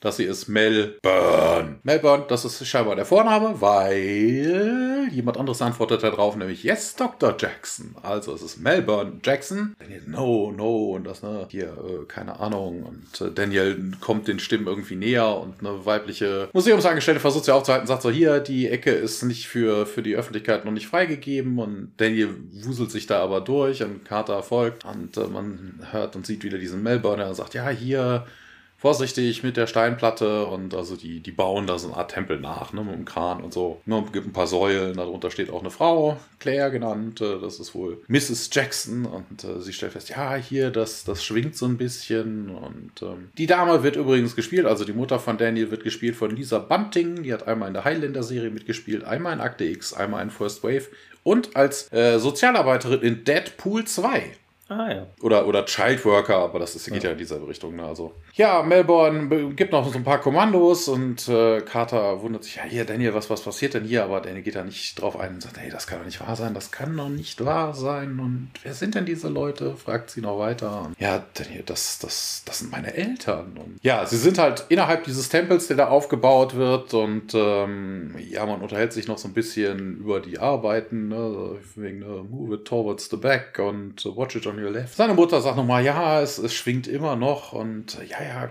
[0.00, 1.80] Dass sie ist Melbourne.
[1.82, 7.34] Melbourne, das ist scheinbar der Vorname, weil jemand anderes antwortet darauf, nämlich Yes, Dr.
[7.38, 7.96] Jackson.
[8.02, 9.74] Also es ist Melbourne Jackson.
[9.78, 12.84] Daniel, no, no, und das, ne, hier, äh, keine Ahnung.
[12.84, 17.86] Und äh, Daniel kommt den Stimmen irgendwie näher und eine weibliche Museumsangestellte versucht sie aufzuhalten,
[17.86, 21.92] sagt so, hier, die Ecke ist nicht für, für die Öffentlichkeit noch nicht freigegeben und
[21.96, 26.44] Daniel wuselt sich da aber durch und Carter folgt und äh, man hört und sieht
[26.44, 28.26] wieder diesen Melbourne, der sagt, ja, hier,
[28.78, 32.72] vorsichtig mit der Steinplatte und also die, die bauen da so eine Art Tempel nach,
[32.72, 33.80] ne, mit dem Kran und so.
[33.86, 37.74] Ne, gibt ein paar Säulen, darunter steht auch eine Frau, Claire genannt, äh, das ist
[37.74, 38.50] wohl Mrs.
[38.52, 43.02] Jackson und äh, sie stellt fest, ja, hier, das, das schwingt so ein bisschen und
[43.02, 46.60] ähm, die Dame wird übrigens gespielt, also die Mutter von Daniel wird gespielt von Lisa
[46.60, 50.62] Bunting, die hat einmal in der Highlander-Serie mitgespielt, einmal in Akte X, einmal in First
[50.62, 50.86] Wave
[51.24, 54.30] und als äh, Sozialarbeiterin in Deadpool 2.
[54.68, 55.06] Ah, ja.
[55.22, 57.76] Oder, oder Child Worker, aber das ist, geht ja, ja in dieselbe Richtung.
[57.76, 57.84] Ne?
[57.84, 62.64] Also, ja, Melbourne gibt noch so ein paar Kommandos und äh, Carter wundert sich, ja,
[62.64, 64.04] hier, Daniel, was, was passiert denn hier?
[64.04, 66.36] Aber Daniel geht da nicht drauf ein und sagt, hey, das kann doch nicht wahr
[66.36, 68.20] sein, das kann doch nicht wahr sein.
[68.20, 69.74] Und wer sind denn diese Leute?
[69.76, 70.82] fragt sie noch weiter.
[70.82, 73.56] Und, ja, Daniel, das, das, das sind meine Eltern.
[73.56, 78.44] Und ja, sie sind halt innerhalb dieses Tempels, der da aufgebaut wird und ähm, ja,
[78.44, 81.56] man unterhält sich noch so ein bisschen über die Arbeiten, ne?
[81.74, 84.96] wegen ne, Move it towards the back und Watch it on your left.
[84.96, 88.50] Seine Mutter sagt nochmal, ja, es, es schwingt immer noch und ja, ja,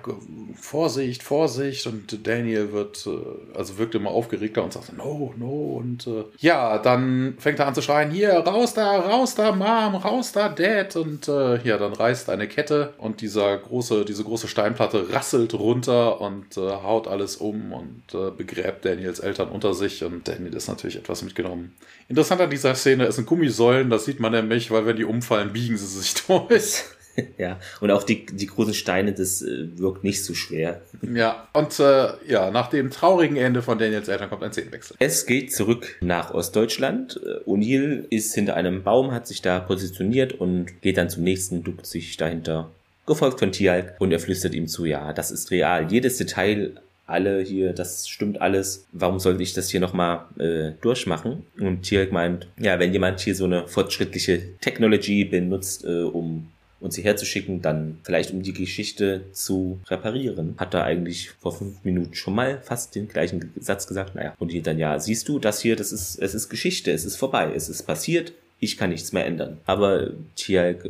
[0.60, 1.88] Vorsicht, Vorsicht.
[1.88, 5.78] Und Daniel wird, äh, also wirkt immer aufgeregter und sagt, no, no.
[5.78, 9.96] Und äh, ja, dann fängt er an zu schreien, hier, raus da, raus da, Mom,
[9.96, 10.96] raus da, Dad.
[10.96, 16.22] Und äh, ja, dann reißt eine Kette und dieser große, diese große Steinplatte rasselt runter
[16.22, 20.04] und haut alles um und begräbt Daniels Eltern unter sich.
[20.04, 21.76] Und Daniel ist natürlich etwas mitgenommen.
[22.10, 25.52] Interessant an dieser Szene, es sind Gummisäulen, das sieht man nämlich, weil wenn die umfallen,
[25.52, 26.84] biegen sie sich durch.
[27.38, 30.82] ja, und auch die, die großen Steine, das äh, wirkt nicht so schwer.
[31.02, 34.96] Ja, und äh, ja, nach dem traurigen Ende von Daniels Eltern kommt ein Szenenwechsel.
[35.00, 37.20] Es geht zurück nach Ostdeutschland.
[37.24, 41.64] Äh, O'Neill ist hinter einem Baum, hat sich da positioniert und geht dann zum nächsten,
[41.64, 42.72] duckt sich dahinter
[43.06, 45.90] gefolgt von Tialk und er flüstert ihm zu, ja, das ist real.
[45.90, 46.74] Jedes Detail
[47.08, 51.46] alle hier, das stimmt alles, warum sollte ich das hier nochmal äh, durchmachen?
[51.60, 56.48] Und Tierk meint, ja, wenn jemand hier so eine fortschrittliche Technology benutzt, äh, um
[56.80, 60.56] uns hierher zu schicken, dann vielleicht um die Geschichte zu reparieren.
[60.58, 64.16] Hat er eigentlich vor fünf Minuten schon mal fast den gleichen Satz gesagt.
[64.16, 67.06] Naja, und hier dann, ja, siehst du, das hier, das ist, es ist Geschichte, es
[67.06, 69.58] ist vorbei, es ist passiert, ich kann nichts mehr ändern.
[69.66, 70.90] Aber Tialk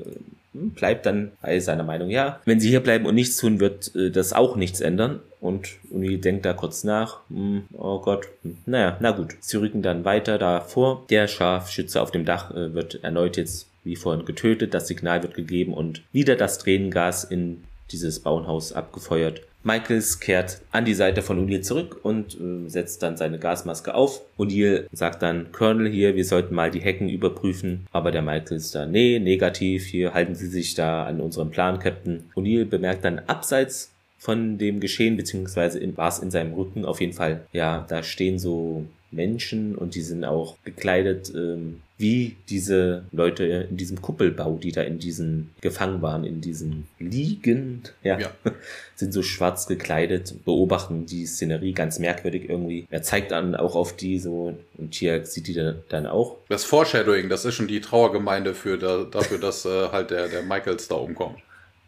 [0.54, 4.12] bleibt dann bei seiner Meinung, ja, wenn sie hier bleiben und nichts tun, wird äh,
[4.12, 5.22] das auch nichts ändern.
[5.40, 9.36] Und Uni denkt da kurz nach, hm, oh Gott, hm, naja, na gut.
[9.40, 11.06] Sie rücken dann weiter davor.
[11.10, 14.74] Der Scharfschütze auf dem Dach äh, wird erneut jetzt wie vorhin getötet.
[14.74, 19.42] Das Signal wird gegeben und wieder das Tränengas in dieses Bauernhaus abgefeuert.
[19.64, 24.22] Michaels kehrt an die Seite von O'Neill zurück und äh, setzt dann seine Gasmaske auf.
[24.38, 27.86] O'Neill sagt dann, Colonel hier, wir sollten mal die Hecken überprüfen.
[27.92, 32.30] Aber der Michaels da, nee, negativ, hier halten Sie sich da an unserem Plan, Captain.
[32.36, 37.14] O'Neill bemerkt dann abseits von dem Geschehen, beziehungsweise war es in seinem Rücken auf jeden
[37.14, 43.46] Fall, ja, da stehen so Menschen und die sind auch gekleidet ähm, wie diese Leute
[43.46, 48.32] in diesem Kuppelbau, die da in diesen gefangen waren, in diesen Liegen, ja, ja.
[48.96, 52.86] sind so schwarz gekleidet, beobachten die Szenerie ganz merkwürdig irgendwie.
[52.92, 56.38] Er zeigt dann auch auf die so und hier sieht die dann auch.
[56.50, 60.44] Das Foreshadowing, das ist schon die Trauergemeinde für da, dafür, dass äh, halt der, der
[60.44, 61.40] Michaels da umkommt.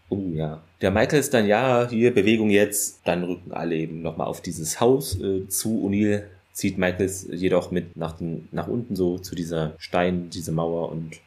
[0.10, 0.62] Oh ja.
[0.82, 3.02] Der Michael ist dann, ja, hier Bewegung jetzt.
[3.06, 5.86] Dann rücken alle eben nochmal auf dieses Haus äh, zu.
[5.86, 6.24] O'Neill
[6.60, 11.20] zieht Michaels jedoch mit nach, den, nach unten so zu dieser Stein, diese Mauer und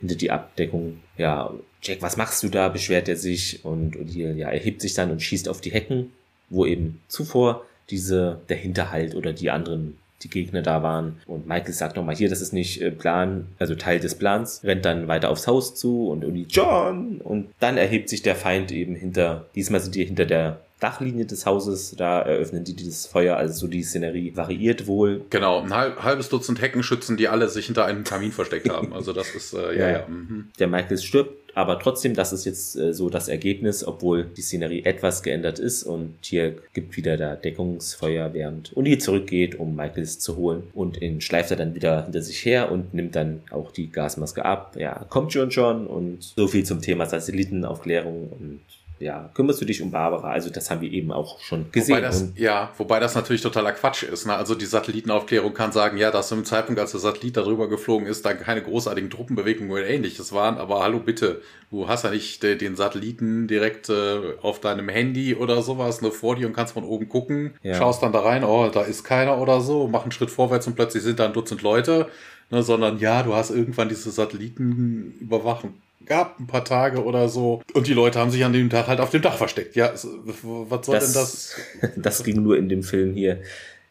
[0.00, 1.00] hinter die Abdeckung.
[1.16, 2.68] Ja, Jack, was machst du da?
[2.68, 6.12] beschwert er sich und O'Neill, ja, er hebt sich dann und schießt auf die Hecken,
[6.48, 11.18] wo eben zuvor diese, der Hinterhalt oder die anderen die Gegner da waren.
[11.26, 14.84] Und Michael sagt nochmal, hier, das ist nicht äh, Plan, also Teil des Plans, rennt
[14.84, 17.20] dann weiter aufs Haus zu und irgendwie John!
[17.22, 21.46] Und dann erhebt sich der Feind eben hinter, diesmal sind die hinter der Dachlinie des
[21.46, 25.22] Hauses, da eröffnen die dieses Feuer, also so die Szenerie variiert wohl.
[25.30, 28.90] Genau, ein halbes Dutzend Heckenschützen, die alle sich hinter einem Kamin versteckt haben.
[29.00, 29.90] Also das ist, äh, ja, ja.
[29.90, 30.08] ja.
[30.08, 30.50] Mhm.
[30.58, 34.84] Der Michael stirbt aber trotzdem, das ist jetzt äh, so das Ergebnis, obwohl die Szenerie
[34.84, 40.36] etwas geändert ist und hier gibt wieder da Deckungsfeuer, während Uni zurückgeht, um Michaels zu
[40.36, 43.90] holen und ihn schleift er dann wieder hinter sich her und nimmt dann auch die
[43.90, 44.76] Gasmaske ab.
[44.78, 48.60] Ja, kommt schon schon und so viel zum Thema Satellitenaufklärung und
[49.00, 50.30] ja, kümmerst du dich um Barbara?
[50.30, 51.96] Also das haben wir eben auch schon gesehen.
[51.96, 54.26] Wobei das, ja, wobei das natürlich totaler Quatsch ist.
[54.26, 54.34] Ne?
[54.34, 58.26] Also die Satellitenaufklärung kann sagen, ja, dass im Zeitpunkt, als der Satellit darüber geflogen ist,
[58.26, 60.58] da keine großartigen Truppenbewegungen oder ähnliches waren.
[60.58, 65.62] Aber hallo bitte, du hast ja nicht den Satelliten direkt äh, auf deinem Handy oder
[65.62, 67.76] sowas nur vor dir und kannst von oben gucken, ja.
[67.76, 70.74] schaust dann da rein, oh, da ist keiner oder so, mach einen Schritt vorwärts und
[70.74, 72.06] plötzlich sind da ein Dutzend Leute.
[72.50, 77.62] Ne, sondern ja, du hast irgendwann diese Satellitenüberwachung gab, ein paar Tage oder so.
[77.74, 79.76] Und die Leute haben sich an dem Tag halt auf dem Dach versteckt.
[79.76, 81.56] Ja, was soll das, denn das?
[81.96, 83.42] das ging nur in dem Film hier.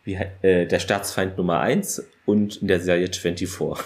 [0.04, 3.86] Wie, äh, der Staatsfeind Nummer 1 und in der Serie 24.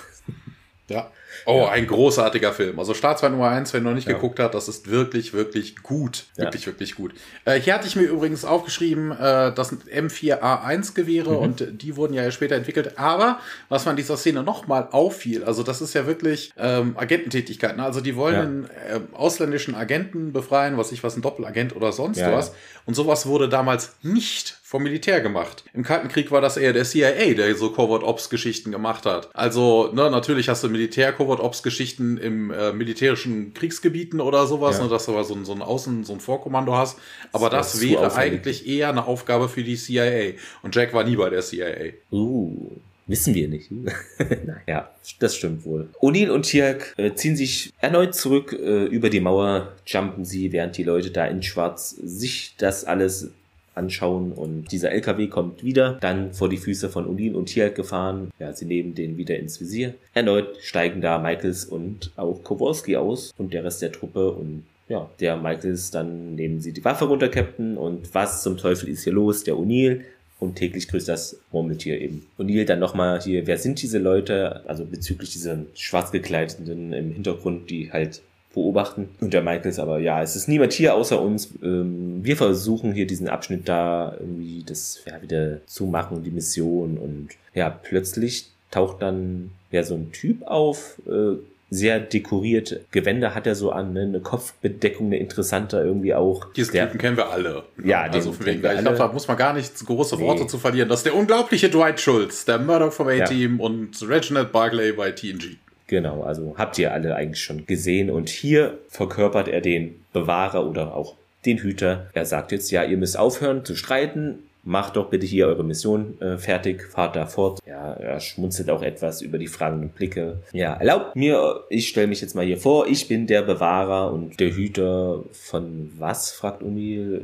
[0.89, 1.11] Ja.
[1.45, 1.69] Oh, ja.
[1.69, 2.79] ein großartiger Film.
[2.79, 4.13] Also Staatsfeind Nummer 1, wer noch nicht ja.
[4.13, 6.25] geguckt hat, das ist wirklich, wirklich gut.
[6.35, 6.67] Wirklich, ja.
[6.67, 7.13] wirklich gut.
[7.45, 11.37] Äh, hier hatte ich mir übrigens aufgeschrieben, äh, das sind M4A1 Gewehre mhm.
[11.37, 12.97] und die wurden ja später entwickelt.
[12.97, 17.77] Aber was man dieser Szene nochmal auffiel, also das ist ja wirklich ähm, Agententätigkeit.
[17.77, 17.83] Ne?
[17.83, 22.21] Also die wollen einen äh, ausländischen Agenten befreien, was ich was, ein Doppelagent oder sonst
[22.21, 22.53] was.
[22.85, 25.63] Und sowas wurde damals nicht vom Militär gemacht.
[25.75, 29.29] Im Kalten Krieg war das eher der CIA, der so Covert Ops Geschichten gemacht hat.
[29.31, 34.79] Also, ne, natürlich hast du Militär Covert Ops Geschichten im äh, militärischen Kriegsgebieten oder sowas,
[34.79, 34.85] ja.
[34.85, 36.97] ne, dass du aber so, so ein Außen, so ein Vorkommando hast.
[37.33, 40.39] Aber das, das wäre eigentlich eher eine Aufgabe für die CIA.
[40.63, 41.93] Und Jack war nie bei der CIA.
[42.11, 42.71] Uh.
[43.05, 43.69] Wissen wir nicht.
[44.45, 45.89] naja, das stimmt wohl.
[46.01, 50.77] O'Neill und Tiak äh, ziehen sich erneut zurück äh, über die Mauer, jumpen sie, während
[50.77, 53.29] die Leute da in Schwarz sich das alles
[53.75, 58.31] anschauen und dieser LKW kommt wieder, dann vor die Füße von O'Neill und Tiak gefahren.
[58.39, 59.93] Ja, sie nehmen den wieder ins Visier.
[60.13, 65.09] Erneut steigen da Michaels und auch Kowalski aus und der Rest der Truppe und ja,
[65.19, 69.13] der Michaels, dann nehmen sie die Waffe runter, Captain, und was zum Teufel ist hier
[69.13, 69.43] los?
[69.43, 70.01] Der O'Neill
[70.39, 72.25] und täglich grüßt das Murmeltier eben.
[72.37, 77.69] Neil dann nochmal hier, wer sind diese Leute, also bezüglich dieser schwarz gekleideten im Hintergrund,
[77.69, 78.21] die halt
[78.53, 79.09] beobachten.
[79.19, 81.49] Und der Michael ist aber, ja, es ist niemand hier außer uns.
[81.61, 86.97] Ähm, wir versuchen hier diesen Abschnitt da irgendwie das ja, wieder zu machen, die Mission.
[86.97, 91.37] Und ja, plötzlich taucht dann ja so ein Typ auf, äh,
[91.73, 92.81] sehr dekoriert.
[92.91, 94.01] Gewänder hat er so an, ne?
[94.01, 96.53] eine Kopfbedeckung, eine interessante irgendwie auch.
[96.53, 97.63] Diesen der, Typen kennen wir alle.
[97.83, 100.47] Ja, also den wegen, ich glaube, da muss man gar nicht große Worte nee.
[100.47, 100.89] zu verlieren.
[100.89, 103.65] Das ist der unglaubliche Dwight Schultz, der Murdoch vom A-Team ja.
[103.65, 105.57] und Reginald Barclay bei TNG.
[105.93, 110.95] Genau, also habt ihr alle eigentlich schon gesehen und hier verkörpert er den Bewahrer oder
[110.95, 111.13] auch
[111.45, 112.07] den Hüter.
[112.13, 116.19] Er sagt jetzt, ja, ihr müsst aufhören zu streiten, macht doch bitte hier eure Mission
[116.19, 117.59] äh, fertig, fahrt da fort.
[117.67, 120.39] Ja, er schmunzelt auch etwas über die fragenden Blicke.
[120.51, 124.39] Ja, erlaubt mir, ich stelle mich jetzt mal hier vor, ich bin der Bewahrer und
[124.39, 127.21] der Hüter von was, fragt O'Neill.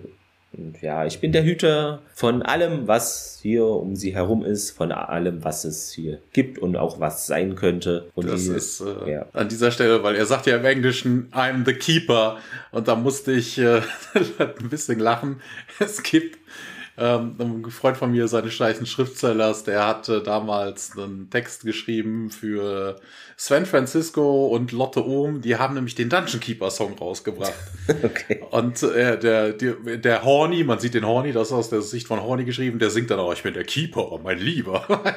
[0.51, 4.91] Und ja, ich bin der Hüter von allem, was hier um sie herum ist, von
[4.91, 8.09] allem, was es hier gibt und auch was sein könnte.
[8.15, 9.25] Und das die, ist äh, ja.
[9.33, 12.37] an dieser Stelle, weil er sagt ja im Englischen, I'm the keeper.
[12.71, 13.81] Und da musste ich äh,
[14.39, 15.41] ein bisschen lachen.
[15.79, 16.37] Es gibt
[16.97, 22.99] ähm, ein Freund von mir, seine scheißen Schriftzellers, der hatte damals einen Text geschrieben für
[23.41, 25.39] Sven Francisco und Lotte Ohm.
[25.39, 27.53] Die haben nämlich den Dungeon Keeper Song rausgebracht.
[28.03, 28.41] okay.
[28.51, 32.05] Und äh, der, der, der Horny, man sieht den Horny, das ist aus der Sicht
[32.05, 34.85] von Horny geschrieben, der singt dann auch, ich bin der Keeper, mein Lieber.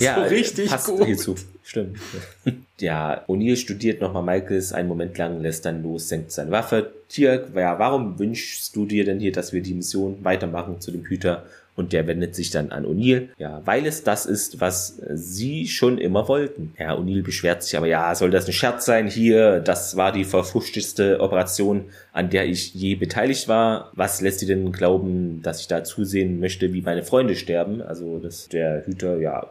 [0.00, 1.04] ja, so richtig passt gut.
[1.04, 1.36] hierzu.
[1.62, 1.98] Stimmt.
[2.80, 6.94] ja, O'Neill studiert nochmal Michaels einen Moment lang, lässt dann los, senkt seine Waffe.
[7.08, 11.04] Tier, ja, warum wünschst du dir denn hier, dass wir die Mission weitermachen zu dem
[11.04, 11.44] Hüter?
[11.76, 15.98] Und der wendet sich dann an O'Neill, ja, weil es das ist, was sie schon
[15.98, 16.72] immer wollten.
[16.78, 19.58] Ja, O'Neill beschwert sich aber, ja, soll das ein Scherz sein hier?
[19.58, 23.90] Das war die verfuschteste Operation, an der ich je beteiligt war.
[23.94, 27.82] Was lässt sie denn glauben, dass ich da zusehen möchte, wie meine Freunde sterben?
[27.82, 29.50] Also, dass der Hüter, ja,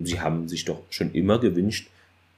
[0.00, 1.88] sie haben sich doch schon immer gewünscht,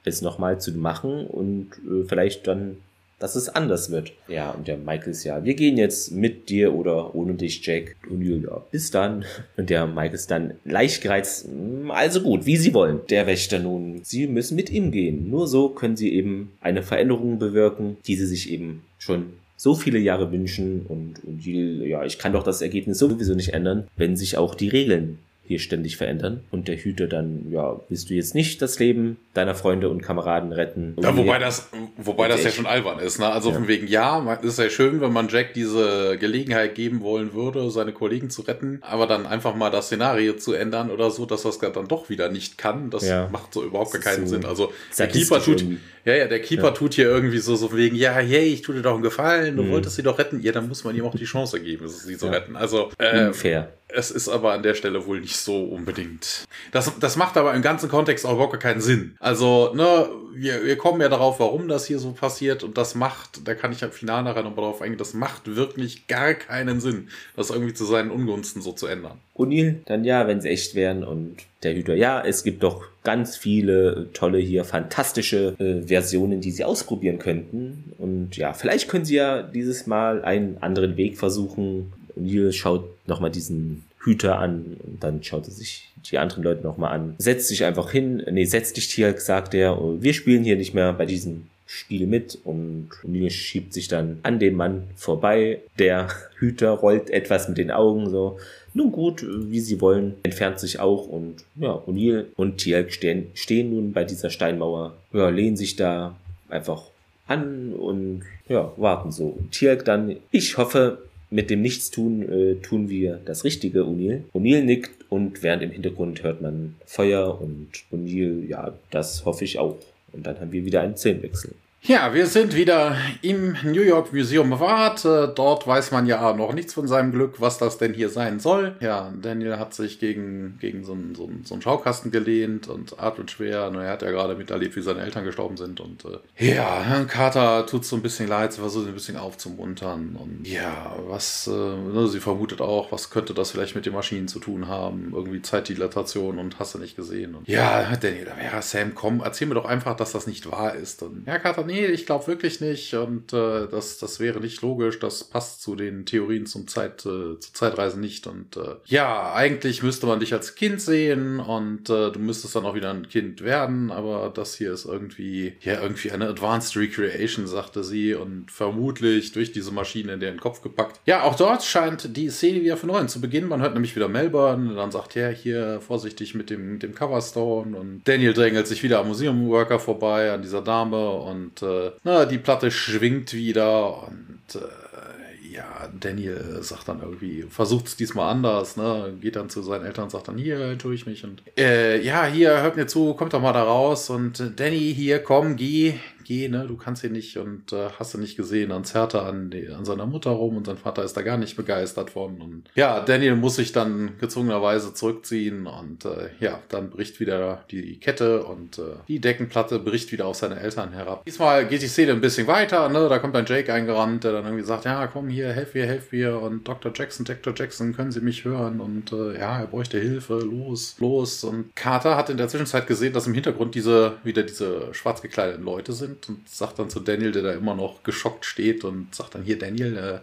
[0.05, 2.79] es nochmal zu machen und äh, vielleicht dann,
[3.23, 4.13] dass es anders wird.
[4.27, 7.95] Ja, und der Michael ist ja, wir gehen jetzt mit dir oder ohne dich, Jack.
[8.11, 9.25] Und ja, bis dann.
[9.57, 11.49] Und der Michael ist dann leicht gereizt.
[11.89, 13.01] Also gut, wie Sie wollen.
[13.11, 15.31] Der Wächter nun, Sie müssen mit ihm gehen.
[15.31, 20.01] Nur so können Sie eben eine Veränderung bewirken, die Sie sich eben schon so viele
[20.01, 24.37] Jahre wünschen und, und ja, ich kann doch das Ergebnis sowieso nicht ändern, wenn sich
[24.37, 26.45] auch die Regeln hier ständig verändern.
[26.51, 30.53] Und der Hüter dann, ja, willst du jetzt nicht das Leben deiner Freunde und Kameraden
[30.53, 30.95] retten?
[31.01, 33.27] Ja, wobei das, wobei das ja schon albern ist, ne?
[33.27, 33.57] Also ja.
[33.57, 37.93] von wegen, ja, ist ja schön, wenn man Jack diese Gelegenheit geben wollen würde, seine
[37.93, 41.59] Kollegen zu retten, aber dann einfach mal das Szenario zu ändern oder so, dass das
[41.59, 43.29] dann doch wieder nicht kann, das ja.
[43.31, 44.45] macht so überhaupt keinen so Sinn.
[44.45, 45.81] Also der Keeper tut, irgendwie.
[46.05, 48.83] ja, ja, der Keeper tut hier irgendwie so, so wegen, ja, hey, ich tue dir
[48.83, 49.71] doch einen Gefallen, du mhm.
[49.73, 52.29] wolltest sie doch retten, ja, dann muss man ihm auch die Chance geben, sie zu
[52.29, 52.55] retten.
[52.55, 53.73] Also, äh, Fair.
[53.95, 56.45] Es ist aber an der Stelle wohl nicht so unbedingt.
[56.71, 59.17] Das, das macht aber im ganzen Kontext auch überhaupt keinen Sinn.
[59.21, 63.47] Also, ne, wir, wir kommen ja darauf, warum das hier so passiert und das macht,
[63.47, 67.09] da kann ich am Final nachher noch darauf eingehen, das macht wirklich gar keinen Sinn,
[67.37, 69.19] das irgendwie zu seinen Ungunsten so zu ändern.
[69.37, 73.37] O'Neill, dann ja, wenn sie echt wären und der Hüter, ja, es gibt doch ganz
[73.37, 79.17] viele tolle hier, fantastische äh, Versionen, die sie ausprobieren könnten und ja, vielleicht können sie
[79.17, 85.23] ja dieses Mal einen anderen Weg versuchen, O'Neill schaut nochmal diesen Hüter an und dann
[85.23, 87.15] schaut er sich die anderen Leute nochmal an.
[87.19, 90.93] Setzt sich einfach hin, nee, setz dich hier, sagt er, wir spielen hier nicht mehr
[90.93, 95.61] bei diesem Spiel mit und O'Neill schiebt sich dann an dem Mann vorbei.
[95.79, 98.39] Der Hüter rollt etwas mit den Augen so.
[98.75, 103.71] Nun gut, wie sie wollen, entfernt sich auch und ja, O'Neill und Tielk stehen, stehen
[103.71, 106.17] nun bei dieser Steinmauer, ja, lehnen sich da
[106.49, 106.83] einfach
[107.27, 109.39] an und ja, warten so.
[109.51, 110.99] Tielk dann, ich hoffe,
[111.33, 114.23] mit dem Nichtstun äh, tun wir das Richtige, O'Neill.
[114.35, 119.59] O'Neill nickt und während im Hintergrund hört man Feuer und O'Neill, ja, das hoffe ich
[119.59, 119.77] auch.
[120.13, 121.55] Und dann haben wir wieder einen Szenenwechsel.
[121.85, 125.05] Ja, wir sind wieder im New York Museum of Art.
[125.05, 128.39] Äh, dort weiß man ja noch nichts von seinem Glück, was das denn hier sein
[128.39, 128.77] soll.
[128.79, 133.01] Ja, Daniel hat sich gegen, gegen so, einen, so, einen, so einen Schaukasten gelehnt und
[133.01, 133.73] atmet schwer.
[133.75, 135.81] Er hat ja gerade miterlebt, wie seine Eltern gestorben sind.
[135.81, 140.17] Und äh, ja, Carter tut so ein bisschen leid, sie versucht ein bisschen aufzumuntern.
[140.21, 144.29] Und ja, was, äh, ne, sie vermutet auch, was könnte das vielleicht mit den Maschinen
[144.29, 145.11] zu tun haben?
[145.13, 147.35] Irgendwie Zeitdilatation und hast du nicht gesehen.
[147.35, 151.03] Und ja, Daniel, ja, Sam, komm, erzähl mir doch einfach, dass das nicht wahr ist.
[151.03, 152.95] Und ja, Carter, nee, ich glaube wirklich nicht.
[152.95, 157.39] Und äh, das, das wäre nicht logisch, das passt zu den Theorien zum Zeit, äh,
[157.39, 158.27] zur Zeitreise nicht.
[158.27, 161.41] Und äh, ja, eigentlich müsste man dich als Kind sehen.
[161.41, 165.55] Und äh, du müsstest dann auch wieder ein Kind werden, aber das hier ist irgendwie,
[165.61, 168.15] ja, irgendwie eine Advanced Recreation, sagte sie.
[168.15, 171.01] Und vermutlich durch diese Maschine in den Kopf gepackt.
[171.07, 173.49] Ja, auch dort scheint die Szene wieder von neuem zu beginnen.
[173.49, 174.75] Man hört nämlich wieder Melbourne.
[174.75, 177.77] Dann sagt er hier vorsichtig mit dem, dem Coverstone.
[177.77, 181.11] Und Daniel drängelt sich wieder am Museumworker vorbei, an dieser Dame.
[181.11, 187.87] Und äh, na, die Platte schwingt wieder und äh, ja, Daniel sagt dann irgendwie, versucht
[187.87, 189.15] es diesmal anders, ne?
[189.21, 192.25] Geht dann zu seinen Eltern und sagt dann, hier tue ich mich und äh, ja,
[192.25, 195.95] hier, hört mir zu, kommt doch mal da raus und Danny, hier, komm, geh,
[196.25, 199.27] geh, ne, du kannst hier nicht und äh, hast du nicht gesehen, dann zerrt er
[199.27, 202.41] an, an seiner Mutter rum und sein Vater ist da gar nicht begeistert von.
[202.41, 207.99] Und ja, Daniel muss sich dann gezwungenerweise zurückziehen und äh, ja, dann bricht wieder die
[207.99, 211.25] Kette und äh, die Deckenplatte bricht wieder auf seine Eltern herab.
[211.25, 214.45] Diesmal geht die Szene ein bisschen weiter, ne, da kommt dann Jake eingerannt, der dann
[214.45, 216.93] irgendwie sagt, ja, komm hier, helf mir, helf mir und Dr.
[216.95, 217.55] Jackson, Dr.
[217.57, 222.17] Jackson, können Sie mich hören und äh, ja, er bräuchte Hilfe, los, los und Carter
[222.17, 226.12] hat in der Zwischenzeit gesehen, dass im Hintergrund diese, wieder diese schwarz gekleideten Leute sind
[226.13, 229.43] sind und sagt dann zu Daniel, der da immer noch geschockt steht und sagt dann
[229.43, 230.21] hier, Daniel, äh,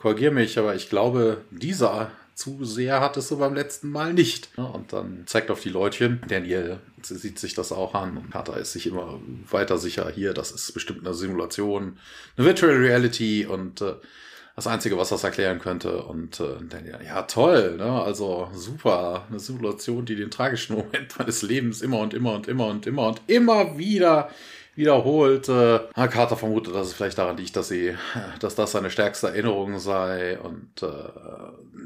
[0.00, 4.50] korrigier mich, aber ich glaube, dieser Zuseher hattest du beim letzten Mal nicht.
[4.56, 6.22] Und dann zeigt auf die Leutchen.
[6.28, 9.20] Daniel sieht sich das auch an und Carter ist sich immer
[9.50, 10.08] weiter sicher.
[10.14, 11.98] Hier, das ist bestimmt eine Simulation,
[12.36, 13.94] eine Virtual Reality und äh,
[14.54, 16.02] das Einzige, was das erklären könnte.
[16.02, 18.02] Und äh, Daniel, ja toll, ne?
[18.02, 22.66] also super, eine Simulation, die den tragischen Moment meines Lebens immer und immer und immer
[22.66, 24.30] und immer und immer wieder
[24.78, 25.48] wiederholt.
[25.48, 27.94] Äh, Carter vermutet, dass es vielleicht daran liegt, dass sie,
[28.40, 30.38] dass das seine stärkste Erinnerung sei.
[30.38, 30.86] Und äh,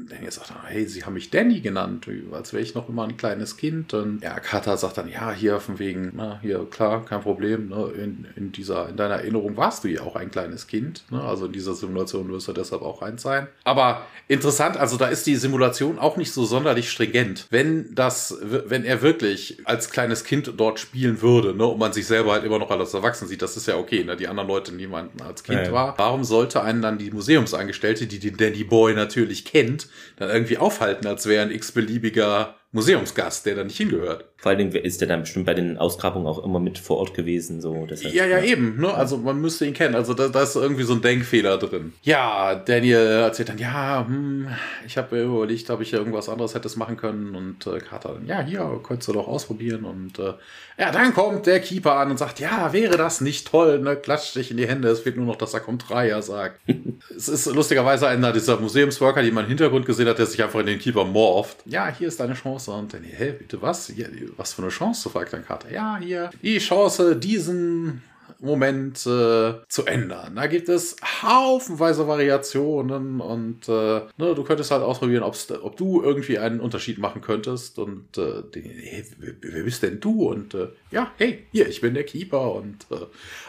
[0.09, 3.17] Daniel sagt dann, hey, sie haben mich Danny genannt, als wäre ich noch immer ein
[3.17, 3.93] kleines Kind.
[3.93, 7.69] Und ja, Carter sagt dann, ja, hier von wegen, na, hier, klar, kein Problem.
[7.69, 11.03] Ne, in, in dieser, in deiner Erinnerung warst du ja auch ein kleines Kind.
[11.09, 13.47] Ne, also in dieser Simulation wirst du deshalb auch eins sein.
[13.63, 17.47] Aber interessant, also da ist die Simulation auch nicht so sonderlich stringent.
[17.49, 22.05] Wenn das, wenn er wirklich als kleines Kind dort spielen würde, ne, und man sich
[22.05, 24.73] selber halt immer noch als erwachsen sieht, das ist ja okay, ne, die anderen Leute
[24.73, 25.97] niemanden als Kind ja, war.
[25.97, 31.07] Warum sollte einen dann die Museumsangestellte, die den Danny Boy natürlich kennt, dann irgendwie aufhalten,
[31.07, 34.25] als wäre ein x-beliebiger Museumsgast, der da nicht hingehört.
[34.37, 37.13] Vor allen Dingen ist der dann bestimmt bei den Ausgrabungen auch immer mit vor Ort
[37.13, 37.85] gewesen, so.
[37.89, 38.93] Deshalb, ja, ja, ja, eben, ne?
[38.93, 39.95] Also man müsste ihn kennen.
[39.95, 41.93] Also da, da ist irgendwie so ein Denkfehler drin.
[42.01, 44.47] Ja, Daniel erzählt dann, ja, hm,
[44.87, 47.35] ich habe überlegt, ob ich irgendwas anderes hätte machen können.
[47.35, 49.85] Und äh, Carter dann, ja, hier, könntest du doch ausprobieren.
[49.85, 50.33] Und äh,
[50.77, 53.95] ja, dann kommt der Keeper an und sagt, ja, wäre das nicht toll, ne?
[53.95, 56.59] Klatscht dich in die Hände, es fehlt nur noch, dass er kommt Dreier sagt.
[57.15, 60.59] es ist lustigerweise einer dieser Museumsworker, die man im Hintergrund gesehen hat, der sich einfach
[60.61, 61.57] in den Keeper morpht.
[61.65, 62.62] Ja, hier ist deine Chance.
[62.67, 63.91] Und dann, hä, bitte was?
[64.37, 65.71] Was für eine Chance, fragt dann Carter.
[65.71, 68.01] Ja, hier, die Chance, diesen
[68.43, 70.35] Moment äh, zu ändern.
[70.35, 76.39] Da gibt es haufenweise Variationen und äh, ne, du könntest halt ausprobieren, ob du irgendwie
[76.39, 79.05] einen Unterschied machen könntest und äh, hey,
[79.41, 80.29] wer bist denn du?
[80.29, 82.95] Und äh, ja, hey, hier, ich bin der Keeper und äh,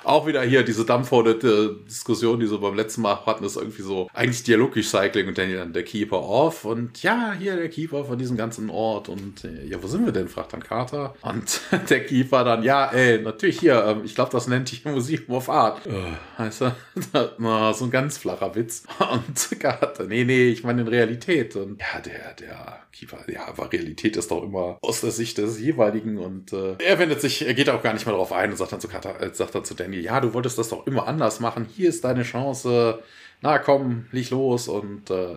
[0.04, 4.08] auch wieder hier diese dampfhorde Diskussion, die so beim letzten Mal hatten, ist irgendwie so
[4.12, 8.70] eigentlich Dialog-Recycling und dann der Keeper off und ja, hier der Keeper von diesem ganzen
[8.70, 10.28] Ort und äh, ja, wo sind wir denn?
[10.34, 14.48] fragt dann Carter und der Keeper dann, ja, ey, natürlich hier, ähm, ich glaube, das
[14.48, 15.82] nennt sich Musik auf Art.
[15.86, 16.42] Oh.
[16.42, 16.74] Weißt du?
[17.74, 18.84] so ein ganz flacher Witz.
[18.98, 21.56] Und Carter, nee, nee, ich meine in Realität.
[21.56, 25.60] Und ja, der, der Keeper, ja, aber Realität ist doch immer aus der Sicht des
[25.60, 28.56] jeweiligen und äh, er wendet sich, er geht auch gar nicht mehr darauf ein und
[28.56, 31.08] sagt dann zu Carter, äh, sagt dann zu Danny, ja, du wolltest das doch immer
[31.08, 33.02] anders machen, hier ist deine Chance,
[33.44, 35.34] na komm, leg los und äh,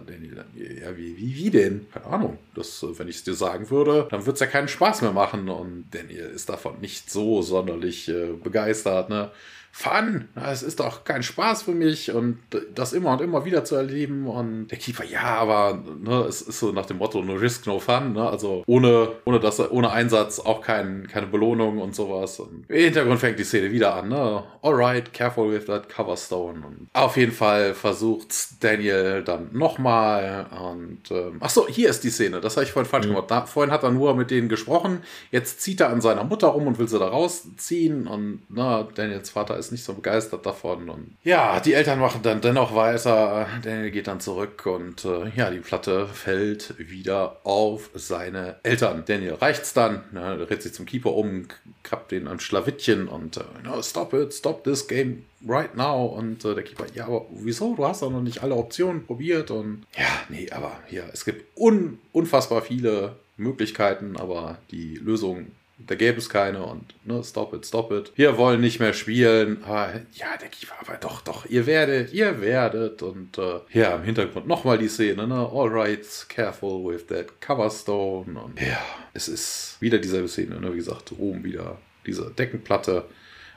[0.81, 1.87] ja, wie, wie, wie denn?
[1.93, 4.69] Keine Ahnung, das, äh, wenn ich es dir sagen würde, dann wird es ja keinen
[4.69, 9.29] Spaß mehr machen und Daniel ist davon nicht so sonderlich äh, begeistert, ne?
[9.71, 12.39] Fun, es ist doch kein Spaß für mich und
[12.73, 14.25] das immer und immer wieder zu erleben.
[14.27, 17.79] Und der Keeper, ja, aber ne, es ist so nach dem Motto, no risk, no
[17.79, 18.13] fun.
[18.13, 18.27] Ne?
[18.27, 22.39] Also ohne, ohne, das, ohne Einsatz auch kein, keine Belohnung und sowas.
[22.39, 24.09] Und Im Hintergrund fängt die Szene wieder an.
[24.09, 24.43] Ne?
[24.63, 26.65] Alright, careful with that coverstone.
[26.65, 30.47] Und auf jeden Fall versucht Daniel dann nochmal.
[30.59, 32.41] Und ähm, ach so, hier ist die Szene.
[32.41, 33.11] Das habe ich vorhin falsch mhm.
[33.11, 33.29] gemacht.
[33.29, 35.03] Da, vorhin hat er nur mit denen gesprochen.
[35.29, 38.07] Jetzt zieht er an seiner Mutter rum und will sie da rausziehen.
[38.07, 40.89] Und na, Daniels Vater ist nicht so begeistert davon.
[40.89, 43.47] Und ja, die Eltern machen dann dennoch weiter.
[43.63, 49.03] Daniel geht dann zurück und äh, ja, die Platte fällt wieder auf seine Eltern.
[49.05, 51.47] Daniel reicht's dann, ne, dreht sich zum Keeper um,
[51.83, 56.05] krabbt den am Schlawittchen und äh, no, stop it, stop this game right now.
[56.05, 57.75] Und äh, der Keeper, ja, aber wieso?
[57.75, 59.51] Du hast doch noch nicht alle Optionen probiert.
[59.51, 65.47] Und ja, nee, aber ja, es gibt un unfassbar viele Möglichkeiten, aber die Lösung
[65.79, 68.11] da gäbe es keine und ne, stop it, stop it.
[68.15, 69.63] Wir wollen nicht mehr spielen.
[69.63, 73.03] Aber, ja, der Keeper, aber doch, doch, ihr werdet, ihr werdet.
[73.03, 75.35] Und äh, ja, im Hintergrund nochmal die Szene, ne?
[75.35, 78.39] All right, careful with that coverstone.
[78.39, 78.79] Und ja,
[79.13, 80.73] es ist wieder dieselbe Szene, ne?
[80.73, 83.05] Wie gesagt, oben wieder diese Deckenplatte.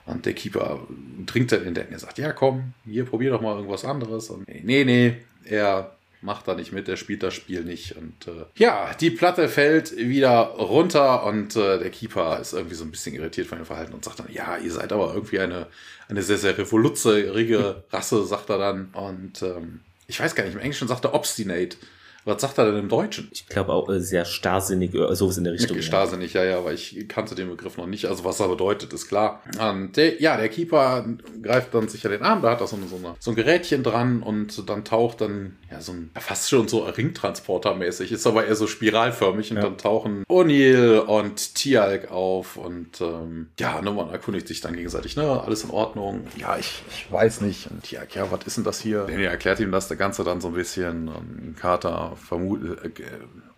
[0.04, 0.86] Und der Keeper
[1.26, 1.92] trinkt dann in den Decken.
[1.92, 4.28] Er sagt, ja komm, hier probier doch mal irgendwas anderes.
[4.28, 7.96] Und nee, nee, er macht da nicht mit, er spielt das Spiel nicht.
[7.96, 12.84] Und äh, ja, die Platte fällt wieder runter und äh, der Keeper ist irgendwie so
[12.84, 15.66] ein bisschen irritiert von dem Verhalten und sagt dann, ja, ihr seid aber irgendwie eine,
[16.08, 18.90] eine sehr, sehr revoluzerige Rasse, sagt er dann.
[18.92, 21.76] Und ähm, ich weiß gar nicht, im Englischen sagt er obstinate.
[22.24, 23.28] Was sagt er denn im Deutschen?
[23.32, 25.76] Ich glaube auch äh, sehr starrsinnig, äh, sowas in der Richtung.
[25.76, 25.82] Ja.
[25.82, 28.06] Starrsinnig, ja, ja, aber ich kannte den Begriff noch nicht.
[28.06, 29.42] Also was er bedeutet, ist klar.
[29.58, 31.04] Und der, ja, der Keeper
[31.42, 33.82] greift dann sicher den Arm, da hat er so, eine, so, eine, so ein Gerätchen
[33.82, 38.56] dran und dann taucht dann ja so ein fast schon so Ringtransporter-mäßig, ist aber eher
[38.56, 39.62] so spiralförmig und ja.
[39.62, 45.16] dann tauchen O'Neill und Tialk auf und ähm, ja, ne, man erkundigt sich dann gegenseitig,
[45.16, 46.26] ne, alles in Ordnung.
[46.36, 47.70] Ja, ich, ich weiß nicht.
[47.70, 49.04] Und Tialk, ja, was ist denn das hier?
[49.06, 51.08] Danny erklärt ihm das, der Ganze dann so ein bisschen.
[51.08, 51.56] Und
[52.30, 52.90] Äh,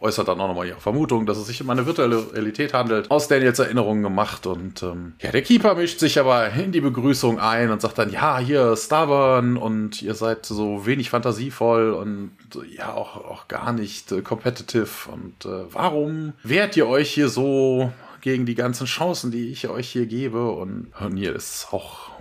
[0.01, 3.29] äußert dann auch nochmal ihre Vermutung, dass es sich um eine virtuelle Realität handelt, aus
[3.29, 4.47] Daniels Erinnerungen gemacht.
[4.47, 8.11] Und ähm, ja, der Keeper mischt sich aber in die Begrüßung ein und sagt dann,
[8.11, 12.33] ja, hier Starburn und ihr seid so wenig fantasievoll und
[12.77, 15.11] ja, auch, auch gar nicht äh, competitive.
[15.13, 19.89] Und äh, warum wehrt ihr euch hier so gegen die ganzen Chancen, die ich euch
[19.89, 20.51] hier gebe?
[20.51, 22.12] Und, und hier ist auch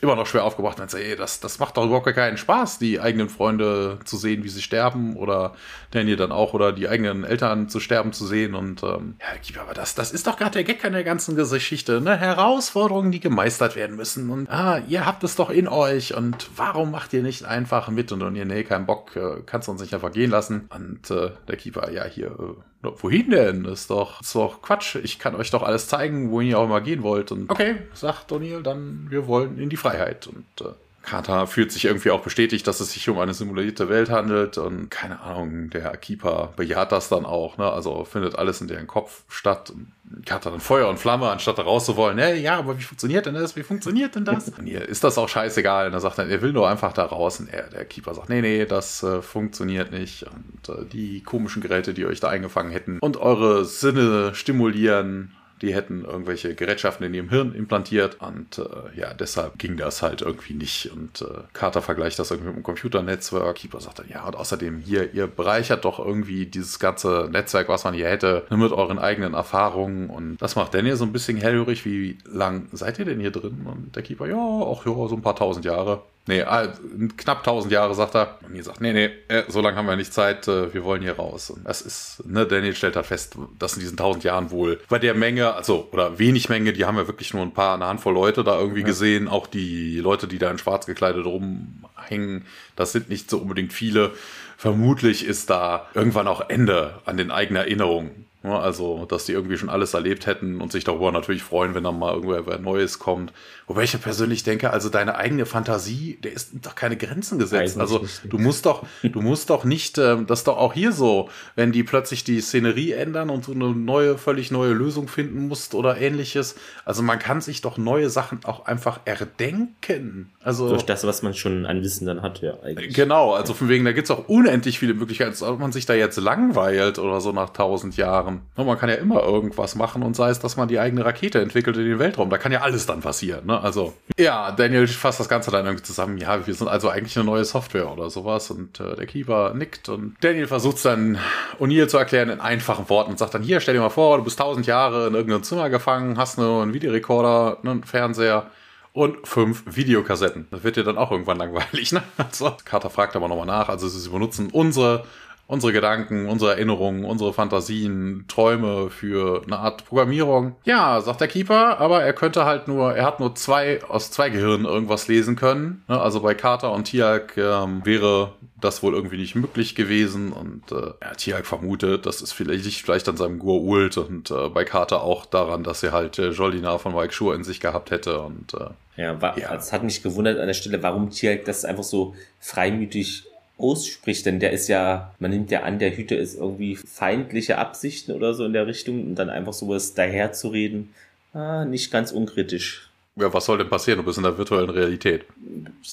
[0.00, 3.28] immer noch schwer aufgebracht und ey, das, das macht doch überhaupt keinen Spaß, die eigenen
[3.28, 5.54] Freunde zu sehen, wie sie sterben oder
[5.90, 9.74] Daniel dann auch oder die eigenen Eltern zu sterben zu sehen und ähm, ja, aber
[9.74, 12.16] das, das ist doch gerade der Gag an der ganzen Geschichte, ne?
[12.16, 16.90] Herausforderungen, die gemeistert werden müssen und ah, ihr habt es doch in euch und warum
[16.90, 19.80] macht ihr nicht einfach mit und, und ihr, nee, keinen Bock, äh, kannst du uns
[19.80, 23.64] nicht einfach gehen lassen und äh, der Keeper, ja, hier, äh, wohin denn?
[23.64, 24.96] Ist doch, ist doch Quatsch.
[24.96, 27.32] Ich kann euch doch alles zeigen, wohin ihr auch immer gehen wollt.
[27.32, 30.26] Und okay, sagt O'Neill, dann wir wollen in die Freiheit.
[30.26, 30.72] Und äh,
[31.04, 34.90] Carter fühlt sich irgendwie auch bestätigt, dass es sich um eine simulierte Welt handelt und
[34.90, 37.70] keine Ahnung, der Keeper bejaht das dann auch, ne?
[37.70, 39.70] Also findet alles in deren Kopf statt.
[39.70, 39.92] Und
[40.24, 42.18] Carter dann Feuer und Flamme, anstatt da raus zu wollen.
[42.18, 43.56] Hey, ja, aber wie funktioniert denn das?
[43.56, 44.48] Wie funktioniert denn das?
[44.58, 45.88] Und ihr ist das auch scheißegal.
[45.88, 47.40] Und er sagt dann, er will nur einfach da raus.
[47.40, 50.24] Und er, der Keeper sagt, nee, nee, das äh, funktioniert nicht.
[50.24, 55.32] Und äh, die komischen Geräte, die euch da eingefangen hätten und eure Sinne stimulieren,
[55.64, 60.22] die hätten irgendwelche Gerätschaften in ihrem Hirn implantiert und äh, ja, deshalb ging das halt
[60.22, 60.92] irgendwie nicht.
[60.92, 63.56] Und äh, Carter vergleicht das irgendwie mit dem Computernetzwerk.
[63.56, 67.84] Keeper sagt dann, ja, und außerdem hier, ihr bereichert doch irgendwie dieses ganze Netzwerk, was
[67.84, 70.10] man hier hätte, mit euren eigenen Erfahrungen.
[70.10, 71.84] Und das macht Daniel so ein bisschen hellhörig.
[71.84, 73.66] Wie lang seid ihr denn hier drin?
[73.66, 76.02] Und der Keeper, ja, auch ja, so ein paar tausend Jahre.
[76.26, 76.72] Nee, ah,
[77.18, 78.38] knapp 1000 Jahre, sagt er.
[78.46, 81.02] Und ihr sagt, nee, nee, äh, so lange haben wir nicht Zeit, äh, wir wollen
[81.02, 81.50] hier raus.
[81.50, 84.98] Und das ist, ne, Daniel stellt halt fest, dass in diesen 1000 Jahren wohl bei
[84.98, 88.14] der Menge, also, oder wenig Menge, die haben ja wirklich nur ein paar, eine Handvoll
[88.14, 88.86] Leute da irgendwie ja.
[88.86, 89.28] gesehen.
[89.28, 94.12] Auch die Leute, die da in schwarz gekleidet rumhängen, das sind nicht so unbedingt viele.
[94.56, 98.24] Vermutlich ist da irgendwann auch Ende an den eigenen Erinnerungen.
[98.52, 101.98] Also, dass die irgendwie schon alles erlebt hätten und sich darüber natürlich freuen, wenn dann
[101.98, 103.32] mal irgendwer Neues kommt.
[103.66, 107.78] Wobei ich ja persönlich denke, also deine eigene Fantasie, der ist doch keine Grenzen gesetzt.
[107.78, 111.30] Also du musst doch, du musst doch nicht, ähm, das ist doch auch hier so,
[111.56, 115.74] wenn die plötzlich die Szenerie ändern und so eine neue, völlig neue Lösung finden musst
[115.74, 116.56] oder ähnliches.
[116.84, 120.30] Also man kann sich doch neue Sachen auch einfach erdenken.
[120.42, 122.94] Also durch das, was man schon an Wissen dann hat, ja eigentlich.
[122.94, 125.94] Genau, also von wegen, da gibt's auch unendlich viele Möglichkeiten, als ob man sich da
[125.94, 128.33] jetzt langweilt oder so nach tausend Jahren.
[128.56, 131.40] Und man kann ja immer irgendwas machen und sei es, dass man die eigene Rakete
[131.40, 132.30] entwickelt in den Weltraum.
[132.30, 133.46] Da kann ja alles dann passieren.
[133.46, 133.60] Ne?
[133.60, 136.18] Also ja, Daniel fasst das Ganze dann irgendwie zusammen.
[136.18, 138.50] Ja, wir sind also eigentlich eine neue Software oder sowas.
[138.50, 141.18] Und äh, der Keeper nickt und Daniel versucht dann
[141.60, 144.24] O'Neill zu erklären in einfachen Worten und sagt dann, hier, stell dir mal vor, du
[144.24, 148.50] bist tausend Jahre in irgendeinem Zimmer gefangen, hast nur einen Videorekorder, einen Fernseher
[148.94, 150.46] und fünf Videokassetten.
[150.52, 152.02] Das wird dir dann auch irgendwann langweilig, ne?
[152.16, 153.68] Also, Carter fragt aber nochmal nach.
[153.68, 155.04] Also sie benutzen unsere
[155.46, 160.56] unsere Gedanken, unsere Erinnerungen, unsere Fantasien, Träume für eine Art Programmierung.
[160.64, 164.30] Ja, sagt der Keeper, aber er könnte halt nur, er hat nur zwei aus zwei
[164.30, 165.84] Gehirnen irgendwas lesen können.
[165.88, 170.72] Ne, also bei Carter und Tiag ähm, wäre das wohl irgendwie nicht möglich gewesen und
[170.72, 175.02] äh, ja, Tiag vermutet, das ist vielleicht, vielleicht an seinem Gur-Ult und äh, bei Carter
[175.02, 178.54] auch daran, dass er halt äh, Jolina von Mike Schur in sich gehabt hätte und
[178.54, 181.82] äh, ja, war, ja, es hat mich gewundert an der Stelle, warum Tiag das einfach
[181.82, 183.24] so freimütig
[183.56, 188.12] ausspricht, denn der ist ja, man nimmt ja an, der Hüter ist irgendwie feindliche Absichten
[188.12, 190.92] oder so in der Richtung und dann einfach sowas daherzureden,
[191.32, 192.90] ah, nicht ganz unkritisch.
[193.16, 193.98] Ja, was soll denn passieren?
[193.98, 195.24] Du bist in der virtuellen Realität.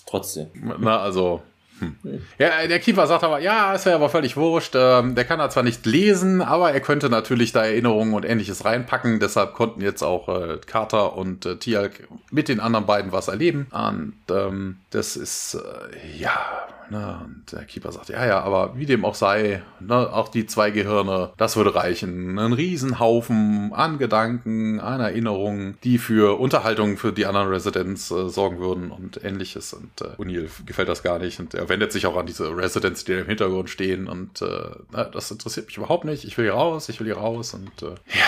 [0.07, 0.47] Trotzdem.
[0.79, 1.43] Na, also,
[1.81, 1.95] hm.
[2.37, 4.73] Ja, der Keeper sagt aber, ja, ist ja aber völlig wurscht.
[4.75, 8.65] Ähm, der kann da zwar nicht lesen, aber er könnte natürlich da Erinnerungen und ähnliches
[8.65, 9.19] reinpacken.
[9.19, 13.67] Deshalb konnten jetzt auch äh, Carter und äh, Tialk mit den anderen beiden was erleben.
[13.71, 17.21] Und ähm, das ist, äh, ja, Ne?
[17.23, 20.71] Und der Keeper sagt, ja, ja, aber wie dem auch sei, ne, auch die zwei
[20.71, 22.37] Gehirne, das würde reichen.
[22.37, 28.59] Ein Riesenhaufen an Gedanken, an Erinnerungen, die für Unterhaltung für die anderen Residents äh, sorgen
[28.59, 29.71] würden und ähnliches.
[29.71, 31.39] Und äh, O'Neill gefällt das gar nicht.
[31.39, 34.07] Und er wendet sich auch an diese Residents, die im Hintergrund stehen.
[34.07, 36.25] Und äh, na, das interessiert mich überhaupt nicht.
[36.25, 37.53] Ich will hier raus, ich will hier raus.
[37.53, 38.27] Und äh, ja.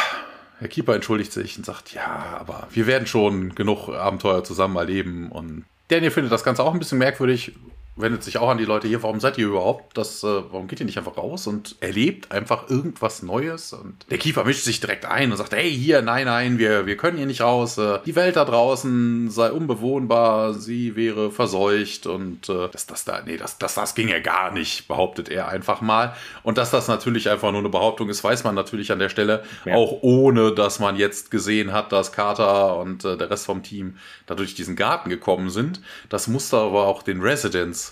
[0.62, 5.30] Der Keeper entschuldigt sich und sagt, ja, aber wir werden schon genug Abenteuer zusammen erleben.
[5.30, 7.52] Und Daniel findet das Ganze auch ein bisschen merkwürdig
[7.96, 9.98] wendet sich auch an die Leute hier, warum seid ihr überhaupt?
[9.98, 13.74] Das, äh, warum geht ihr nicht einfach raus und erlebt einfach irgendwas Neues?
[13.74, 16.98] Und der Kiefer mischt sich direkt ein und sagt, hey, hier, nein, nein, wir, wir
[16.98, 17.78] können hier nicht raus.
[17.78, 23.22] Äh, die Welt da draußen sei unbewohnbar, sie wäre verseucht und äh, das, das da,
[23.24, 26.16] nee, das, das, das ging ja gar nicht, behauptet er einfach mal.
[26.42, 29.44] Und dass das natürlich einfach nur eine Behauptung ist, weiß man natürlich an der Stelle,
[29.66, 29.76] ja.
[29.76, 33.98] auch ohne, dass man jetzt gesehen hat, dass Carter und äh, der Rest vom Team
[34.26, 35.82] da durch diesen Garten gekommen sind.
[36.10, 37.83] Das musste aber auch den Residents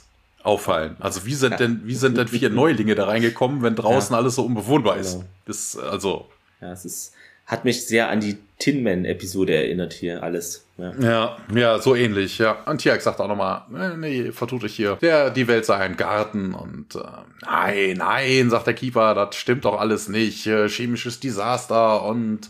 [0.44, 0.96] auffallen.
[1.00, 1.58] Also wie sind ja.
[1.58, 4.20] denn, wie sind denn vier Neulinge da reingekommen, wenn draußen ja.
[4.20, 5.14] alles so unbewohnbar ist?
[5.14, 5.26] Genau.
[5.46, 6.28] Das, also.
[6.62, 7.14] Ja, es ist,
[7.46, 10.66] hat mich sehr an die Tin Man-Episode erinnert hier alles.
[10.78, 10.94] Ja.
[11.00, 12.64] ja, ja, so ähnlich, ja.
[12.66, 14.98] Und Tiag sagt auch nochmal, nee, nee, vertut euch hier.
[15.02, 17.00] Der, die Welt sei ein Garten und äh,
[17.44, 20.46] nein, nein, sagt der Keeper, das stimmt doch alles nicht.
[20.48, 22.50] Äh, chemisches Desaster und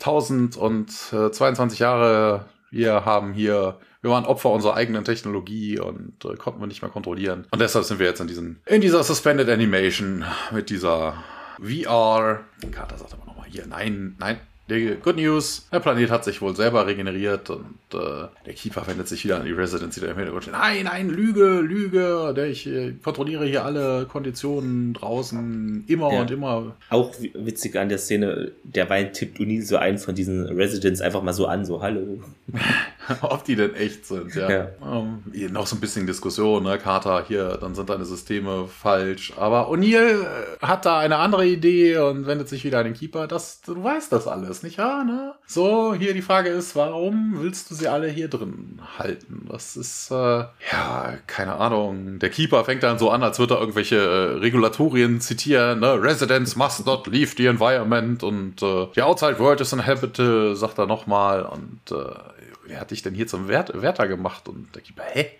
[0.00, 6.66] 1022 Jahre, wir haben hier wir waren Opfer unserer eigenen Technologie und äh, konnten wir
[6.66, 7.46] nicht mehr kontrollieren.
[7.50, 11.14] Und deshalb sind wir jetzt in diesem, in dieser Suspended Animation mit dieser
[11.58, 12.40] VR.
[12.72, 14.40] Carter sagt aber nochmal hier, nein, nein,
[15.02, 19.24] Good News, der Planet hat sich wohl selber regeneriert und äh, der Keeper wendet sich
[19.24, 20.54] wieder an die Residency, die da im Hintergrund steht.
[20.54, 26.20] Nein, nein, Lüge, Lüge, der ich äh, kontrolliere hier alle Konditionen draußen immer ja.
[26.20, 26.76] und immer.
[26.90, 31.32] Auch witzig an der Szene, derweil tippt Unil so einen von diesen Residents einfach mal
[31.32, 32.20] so an, so hallo.
[33.22, 34.50] Ob die denn echt sind, ja.
[34.50, 34.68] ja.
[34.80, 39.32] Um, ähm, noch so ein bisschen Diskussion, ne, Carter, hier, dann sind deine Systeme falsch.
[39.36, 43.26] Aber O'Neill äh, hat da eine andere Idee und wendet sich wieder an den Keeper.
[43.26, 45.34] Das, du weißt das alles nicht wahr, ne?
[45.46, 49.46] So, hier die Frage ist, warum willst du sie alle hier drin halten?
[49.50, 50.14] Das ist, äh,
[50.72, 52.18] ja, keine Ahnung.
[52.18, 56.00] Der Keeper fängt dann so an, als würde er irgendwelche äh, Regulatorien zitieren, ne?
[56.02, 60.86] Residents must not leave the environment und äh, the outside world is inhabitable, sagt er
[60.86, 61.42] nochmal.
[61.42, 62.14] Und äh,
[62.66, 64.48] wer hat dich denn hier zum Wärter gemacht?
[64.48, 65.30] Und der Keeper, hä?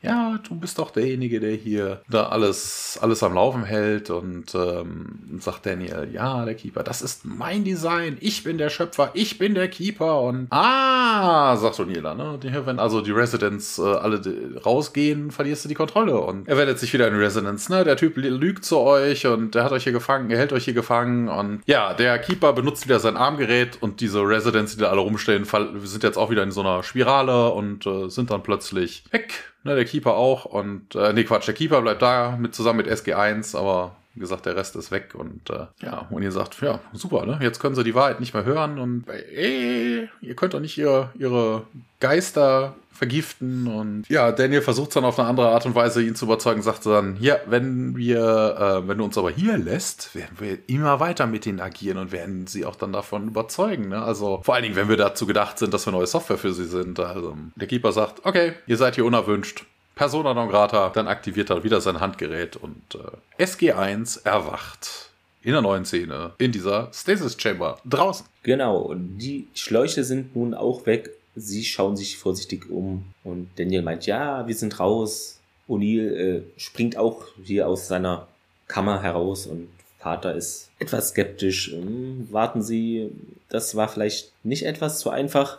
[0.00, 5.38] Ja, du bist doch derjenige, der hier da alles, alles am Laufen hält und ähm,
[5.40, 9.54] sagt Daniel, ja, der Keeper, das ist mein Design, ich bin der Schöpfer, ich bin
[9.54, 12.38] der Keeper und ah, sagt O'Neill, ne?
[12.64, 14.20] Wenn also die Residents äh, alle
[14.64, 17.82] rausgehen, verlierst du die Kontrolle und er wendet sich wieder in Residents, ne?
[17.82, 20.74] Der Typ lügt zu euch und der hat euch hier gefangen, er hält euch hier
[20.74, 25.00] gefangen und ja, der Keeper benutzt wieder sein Armgerät und diese Residents, die da alle
[25.00, 25.44] rumstehen,
[25.82, 29.32] sind jetzt auch wieder in so einer Spirale und äh, sind dann plötzlich weg
[29.68, 30.46] Ne, der Keeper auch.
[30.46, 34.46] Und, äh, nee, Quatsch, der Keeper bleibt da mit zusammen mit SG1, aber wie gesagt,
[34.46, 37.38] der Rest ist weg und äh, ja, und ihr sagt, ja, super, ne?
[37.42, 41.10] Jetzt können sie die Wahrheit nicht mehr hören und ey, ihr könnt doch nicht ihr,
[41.18, 41.64] ihre
[42.00, 46.24] Geister vergiften und ja, Daniel versucht dann auf eine andere Art und Weise ihn zu
[46.24, 50.58] überzeugen, sagt dann, ja, wenn wir, äh, wenn du uns aber hier lässt, werden wir
[50.66, 54.02] immer weiter mit ihnen agieren und werden sie auch dann davon überzeugen, ne?
[54.02, 56.66] Also vor allen Dingen, wenn wir dazu gedacht sind, dass wir neue Software für sie
[56.66, 56.98] sind.
[56.98, 61.62] Also der Keeper sagt, okay, ihr seid hier unerwünscht, Persona non grata, dann aktiviert er
[61.62, 62.96] wieder sein Handgerät und
[63.38, 65.10] äh, SG1 erwacht
[65.42, 68.26] in der neuen Szene in dieser Stasis Chamber draußen.
[68.42, 71.10] Genau, und die Schläuche sind nun auch weg.
[71.38, 75.38] Sie schauen sich vorsichtig um und Daniel meint, ja, wir sind raus.
[75.68, 78.26] O'Neill äh, springt auch hier aus seiner
[78.66, 79.68] Kammer heraus und
[79.98, 81.72] Vater ist etwas skeptisch.
[81.72, 83.10] Hm, warten Sie,
[83.48, 85.58] das war vielleicht nicht etwas zu einfach.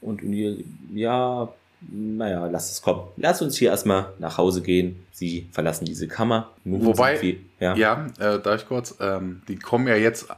[0.00, 0.64] Und O'Neill,
[0.94, 3.02] ja, naja, lass es kommen.
[3.16, 5.04] Lass uns hier erstmal nach Hause gehen.
[5.12, 6.50] Sie verlassen diese Kammer.
[6.64, 10.28] Nun Wobei, ja, ja äh, darf ich kurz, ähm, die kommen ja jetzt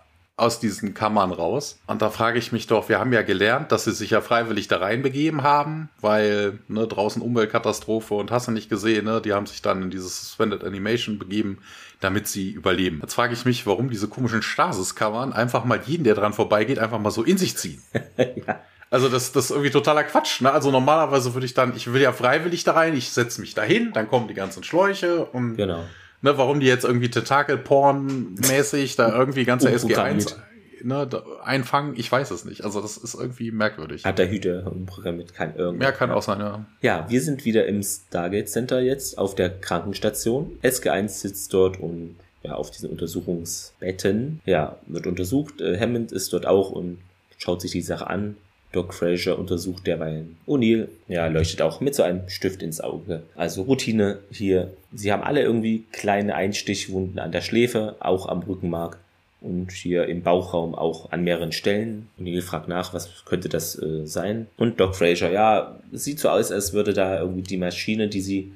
[0.41, 1.80] aus diesen Kammern raus.
[1.86, 4.68] Und da frage ich mich doch, wir haben ja gelernt, dass sie sich ja freiwillig
[4.68, 9.47] da reinbegeben haben, weil ne, draußen Umweltkatastrophe und hast du nicht gesehen, ne, die haben
[9.47, 11.59] sich dann in dieses Suspended Animation begeben,
[12.01, 13.01] damit sie überleben.
[13.03, 16.99] Jetzt frage ich mich, warum diese komischen Stasis-Kammern einfach mal jeden, der dran vorbeigeht, einfach
[16.99, 17.82] mal so in sich ziehen.
[18.16, 18.61] ja.
[18.91, 20.41] Also das, das ist irgendwie totaler Quatsch.
[20.41, 20.51] Ne?
[20.51, 23.93] Also normalerweise würde ich dann, ich will ja freiwillig da rein, ich setze mich dahin,
[23.93, 25.84] dann kommen die ganzen Schläuche und genau.
[26.23, 30.37] Ne, warum die jetzt irgendwie Tentakel-Porn-mäßig da irgendwie ganze SG1
[30.83, 31.09] ne,
[31.43, 32.64] einfangen, ich weiß es nicht.
[32.64, 34.05] Also das ist irgendwie merkwürdig.
[34.05, 35.79] Hat der Hüter umprogrammiert, kann irgendwie.
[35.79, 36.64] Mehr kann auch sein, ja.
[36.83, 40.59] Ja, wir sind wieder im Stargate Center jetzt auf der Krankenstation.
[40.62, 44.41] SG1 sitzt dort und ja, auf diesen Untersuchungsbetten.
[44.47, 45.61] Ja, wird untersucht.
[45.61, 46.99] Äh, Hammond ist dort auch und
[47.39, 48.37] schaut sich die Sache an.
[48.73, 50.89] Doc Fraser untersucht derweil O'Neill.
[51.09, 53.23] Ja, leuchtet auch mit so einem Stift ins Auge.
[53.35, 54.71] Also Routine hier.
[54.93, 58.99] Sie haben alle irgendwie kleine Einstichwunden an der Schläfe, auch am Rückenmark
[59.41, 62.09] und hier im Bauchraum auch an mehreren Stellen.
[62.21, 64.47] O'Neill fragt nach, was könnte das äh, sein?
[64.57, 68.53] Und Doc Fraser, ja, sieht so aus, als würde da irgendwie die Maschine, die sie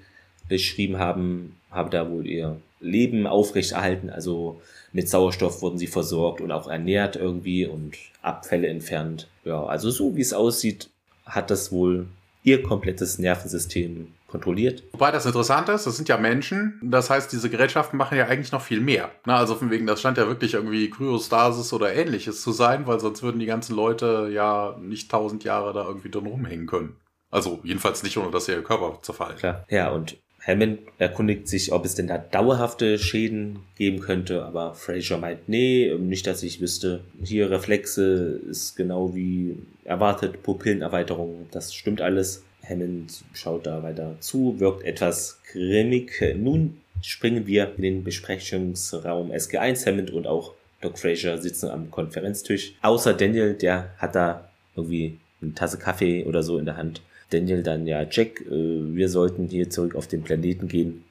[0.49, 4.11] beschrieben haben, habe da wohl ihr Leben aufrechterhalten.
[4.11, 4.61] Also
[4.95, 9.29] mit Sauerstoff wurden sie versorgt und auch ernährt irgendwie und Abfälle entfernt.
[9.45, 10.89] Ja, also so wie es aussieht,
[11.27, 12.07] hat das wohl
[12.45, 14.85] ihr komplettes Nervensystem kontrolliert.
[14.93, 16.79] Wobei das interessant ist, das sind ja Menschen.
[16.81, 19.11] Das heißt, diese Gerätschaften machen ja eigentlich noch viel mehr.
[19.27, 23.01] Na, also von wegen, das scheint ja wirklich irgendwie Kryostasis oder ähnliches zu sein, weil
[23.01, 26.97] sonst würden die ganzen Leute ja nicht tausend Jahre da irgendwie drin rumhängen können.
[27.33, 29.37] Also jedenfalls nicht, ohne dass ihr Körper zerfallen.
[29.37, 29.65] Klar.
[29.69, 30.17] Ja, und
[30.47, 35.95] Hammond erkundigt sich, ob es denn da dauerhafte Schäden geben könnte, aber Fraser meint, nee,
[35.99, 37.01] nicht, dass ich wüsste.
[37.23, 42.43] Hier Reflexe ist genau wie erwartet, Pupillenerweiterung, das stimmt alles.
[42.69, 46.13] Hammond schaut da weiter zu, wirkt etwas grimmig.
[46.37, 49.87] Nun springen wir in den Besprechungsraum SG1.
[49.87, 52.75] Hammond und auch Doc Fraser sitzen am Konferenztisch.
[52.83, 57.01] Außer Daniel, der hat da irgendwie eine Tasse Kaffee oder so in der Hand.
[57.31, 61.05] Daniel dann, ja, Jack, äh, wir sollten hier zurück auf den Planeten gehen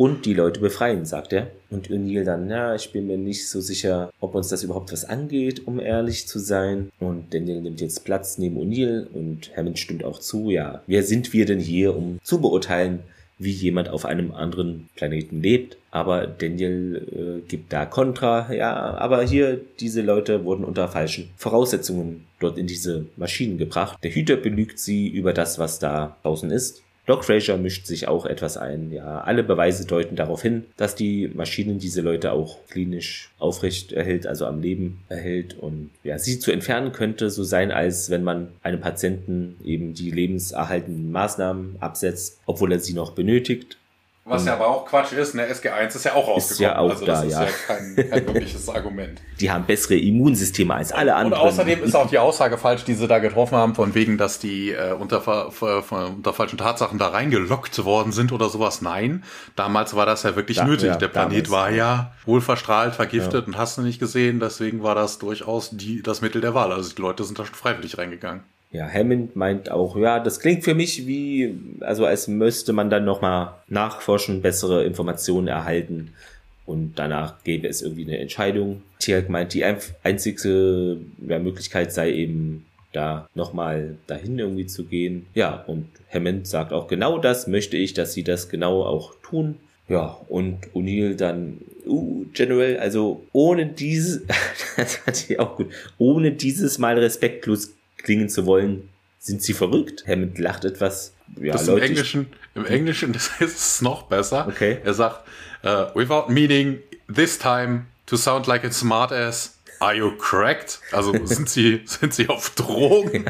[0.00, 1.48] und die Leute befreien, sagt er.
[1.68, 5.04] Und O'Neill dann, ja, ich bin mir nicht so sicher, ob uns das überhaupt was
[5.04, 6.90] angeht, um ehrlich zu sein.
[7.00, 11.34] Und Daniel nimmt jetzt Platz neben O'Neill und Hammond stimmt auch zu, ja, wer sind
[11.34, 13.00] wir denn hier, um zu beurteilen,
[13.40, 15.78] wie jemand auf einem anderen Planeten lebt.
[15.90, 18.52] Aber Daniel äh, gibt da Kontra.
[18.52, 23.98] Ja, aber hier, diese Leute wurden unter falschen Voraussetzungen dort in diese Maschinen gebracht.
[24.04, 26.82] Der Hüter belügt sie über das, was da draußen ist.
[27.10, 28.92] Doc Fraser mischt sich auch etwas ein.
[28.92, 34.28] Ja, alle Beweise deuten darauf hin, dass die Maschinen diese Leute auch klinisch aufrecht erhält,
[34.28, 38.50] also am Leben erhält und ja, sie zu entfernen könnte so sein, als wenn man
[38.62, 43.76] einem Patienten eben die lebenserhaltenden Maßnahmen absetzt, obwohl er sie noch benötigt
[44.26, 45.50] was ja aber auch Quatsch ist, ne?
[45.50, 46.50] SG1 ist ja auch rausgekommen.
[46.52, 49.20] Ist ja auch also das da, ist ja, ja kein, kein wirkliches Argument.
[49.40, 51.40] Die haben bessere Immunsysteme als alle anderen.
[51.40, 54.38] Und außerdem ist auch die Aussage falsch, die sie da getroffen haben, von wegen, dass
[54.38, 58.82] die äh, unter, unter falschen Tatsachen da reingelockt worden sind oder sowas.
[58.82, 59.24] Nein,
[59.56, 60.88] damals war das ja wirklich da, nötig.
[60.88, 63.46] Ja, Der Planet damals, war ja wohl verstrahlt, vergiftet ja.
[63.46, 64.38] und hast du nicht gesehen.
[64.38, 66.72] Deswegen war das durchaus die, das Mittel der Wahl.
[66.72, 68.44] Also die Leute sind da schon freiwillig reingegangen.
[68.72, 73.04] Ja, Hammond meint auch, ja, das klingt für mich wie, also als müsste man dann
[73.04, 76.12] nochmal nachforschen, bessere Informationen erhalten
[76.66, 78.82] und danach gäbe es irgendwie eine Entscheidung.
[79.00, 85.26] Tierk meint, die einzige Möglichkeit sei eben da nochmal dahin irgendwie zu gehen.
[85.34, 89.56] Ja, und Hammond sagt auch genau das möchte ich, dass sie das genau auch tun.
[89.88, 94.22] Ja, und O'Neill dann, uh, General, also ohne dieses,
[94.76, 98.88] das fand ich auch gut, ohne dieses Mal respektlos klingen zu wollen,
[99.18, 100.04] sind sie verrückt?
[100.06, 101.14] Hammond lacht etwas.
[101.40, 104.46] Ja, das Leute, im Englischen, im Englischen das ist es noch besser.
[104.48, 104.78] Okay.
[104.84, 105.26] Er sagt,
[105.64, 106.78] uh, without meaning
[107.14, 109.56] this time to sound like a smartass.
[109.80, 110.80] Are you cracked?
[110.92, 113.24] Also sind sie, sind sie auf Drogen?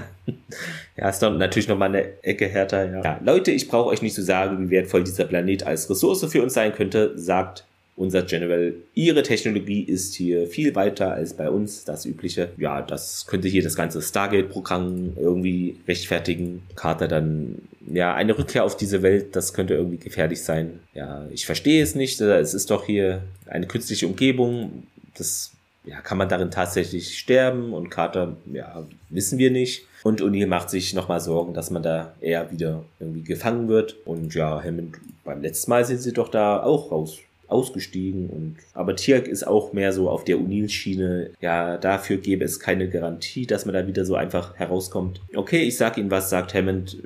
[0.96, 2.90] Ja, ist dann natürlich nochmal eine Ecke härter.
[2.90, 3.02] Ja.
[3.02, 6.42] ja Leute, ich brauche euch nicht zu sagen, wie wertvoll dieser Planet als Ressource für
[6.42, 7.64] uns sein könnte, sagt
[8.00, 12.48] unser General, ihre Technologie ist hier viel weiter als bei uns, das übliche.
[12.56, 16.62] Ja, das könnte hier das ganze Stargate-Programm irgendwie rechtfertigen.
[16.76, 17.56] Carter dann,
[17.92, 20.80] ja, eine Rückkehr auf diese Welt, das könnte irgendwie gefährlich sein.
[20.94, 22.18] Ja, ich verstehe es nicht.
[22.22, 24.84] Es ist doch hier eine künstliche Umgebung.
[25.18, 25.52] Das,
[25.84, 27.74] ja, kann man darin tatsächlich sterben?
[27.74, 29.84] Und Carter, ja, wissen wir nicht.
[30.04, 33.96] Und O'Neill macht sich nochmal Sorgen, dass man da eher wieder irgendwie gefangen wird.
[34.06, 37.18] Und ja, Hammond, beim letzten Mal sind sie doch da auch raus
[37.50, 41.30] ausgestiegen und aber Tiak ist auch mehr so auf der Unil-Schiene.
[41.40, 45.20] Ja, dafür gäbe es keine Garantie, dass man da wieder so einfach herauskommt.
[45.34, 46.96] Okay, ich sag Ihnen was, sagt Hammond.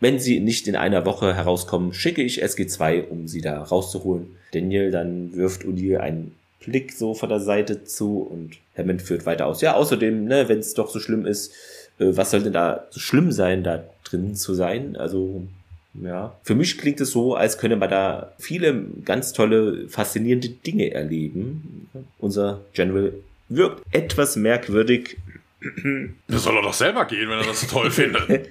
[0.00, 4.34] Wenn sie nicht in einer Woche herauskommen, schicke ich SG2, um sie da rauszuholen.
[4.52, 9.46] Daniel dann wirft O'Neill einen Blick so von der Seite zu und Hammond führt weiter
[9.46, 9.60] aus.
[9.60, 11.52] Ja, außerdem, ne, wenn es doch so schlimm ist,
[11.98, 14.96] äh, was soll denn da so schlimm sein, da drin zu sein?
[14.96, 15.42] Also,
[15.94, 16.36] ja.
[16.42, 21.88] Für mich klingt es so, als könne man da viele ganz tolle, faszinierende Dinge erleben.
[22.18, 23.12] Unser General
[23.48, 25.16] wirkt etwas merkwürdig.
[26.26, 28.48] Das soll er doch selber gehen, wenn er das so toll findet.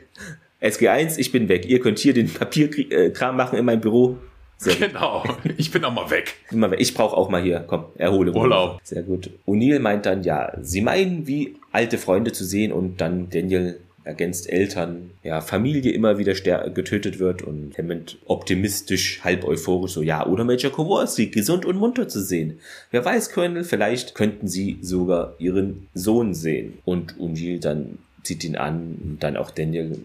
[0.61, 1.65] SG1, ich bin weg.
[1.65, 4.17] Ihr könnt hier den Papierkram machen in meinem Büro.
[4.57, 5.23] Sehr genau.
[5.57, 6.35] Ich bin auch mal weg.
[6.77, 7.65] Ich brauche auch mal hier.
[7.67, 8.31] Komm, erhole.
[8.31, 8.79] Urlaub.
[8.83, 9.31] Sehr gut.
[9.47, 14.49] O'Neill meint dann, ja, sie meinen, wie alte Freunde zu sehen und dann Daniel ergänzt
[14.49, 16.33] Eltern, ja, Familie immer wieder
[16.69, 22.07] getötet wird und Hammond optimistisch, halb euphorisch so, ja, oder Major Kowalski gesund und munter
[22.07, 22.59] zu sehen.
[22.89, 26.79] Wer weiß, Colonel, vielleicht könnten sie sogar ihren Sohn sehen.
[26.85, 29.97] Und O'Neill dann zieht ihn an, und dann auch Daniel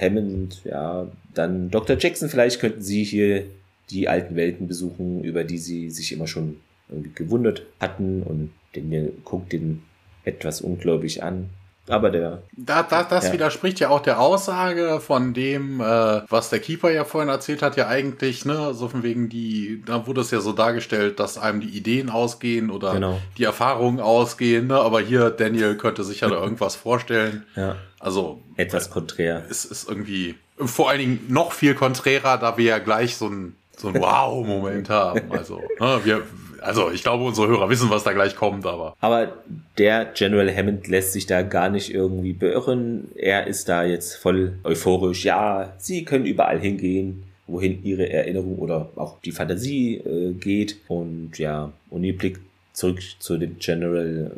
[0.00, 1.96] Hammond, ja, dann Dr.
[1.98, 3.44] Jackson, vielleicht könnten sie hier
[3.90, 6.56] die alten Welten besuchen, über die sie sich immer schon
[6.88, 9.82] irgendwie gewundert hatten und Daniel guckt ihn
[10.24, 11.50] etwas ungläubig an.
[11.86, 12.42] Aber der.
[12.56, 13.32] Da, da, das ja.
[13.34, 15.84] widerspricht ja auch der Aussage von dem, äh,
[16.30, 20.06] was der Keeper ja vorhin erzählt hat, ja eigentlich, ne, so von wegen die, da
[20.06, 23.20] wurde es ja so dargestellt, dass einem die Ideen ausgehen oder genau.
[23.36, 27.44] die Erfahrungen ausgehen, ne, aber hier Daniel könnte sich ja da irgendwas vorstellen.
[27.54, 27.76] Ja.
[28.00, 28.40] Also.
[28.56, 29.44] Etwas konträr.
[29.50, 33.56] Es ist irgendwie, vor allen Dingen noch viel konträrer, da wir ja gleich so ein,
[33.76, 35.30] so ein Wow-Moment haben.
[35.30, 36.22] Also, ne, wir,
[36.64, 38.96] also ich glaube, unsere Hörer wissen, was da gleich kommt, aber.
[39.00, 39.32] Aber
[39.78, 43.08] der General Hammond lässt sich da gar nicht irgendwie beirren.
[43.14, 45.24] Er ist da jetzt voll euphorisch.
[45.24, 50.76] Ja, sie können überall hingehen, wohin ihre Erinnerung oder auch die Fantasie äh, geht.
[50.88, 52.40] Und ja, Uni blickt
[52.72, 54.32] zurück zu dem General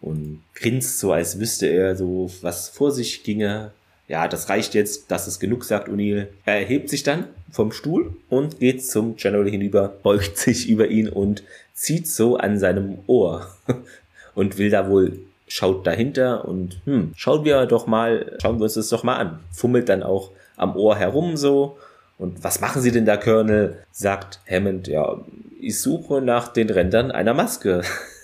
[0.00, 3.72] und grinst so, als wüsste er so, was vor sich ginge.
[4.08, 6.28] Ja, das reicht jetzt, das ist genug, sagt O'Neill.
[6.44, 11.08] Er erhebt sich dann vom Stuhl und geht zum General hinüber, beugt sich über ihn
[11.08, 11.42] und
[11.74, 13.48] zieht so an seinem Ohr
[14.34, 18.74] und will da wohl schaut dahinter und hm, schauen wir doch mal, schauen wir uns
[18.74, 19.40] das doch mal an.
[19.52, 21.78] Fummelt dann auch am Ohr herum so.
[22.18, 23.76] Und was machen Sie denn da, Colonel?
[23.92, 25.20] sagt Hammond, ja,
[25.60, 27.82] ich suche nach den Rändern einer Maske.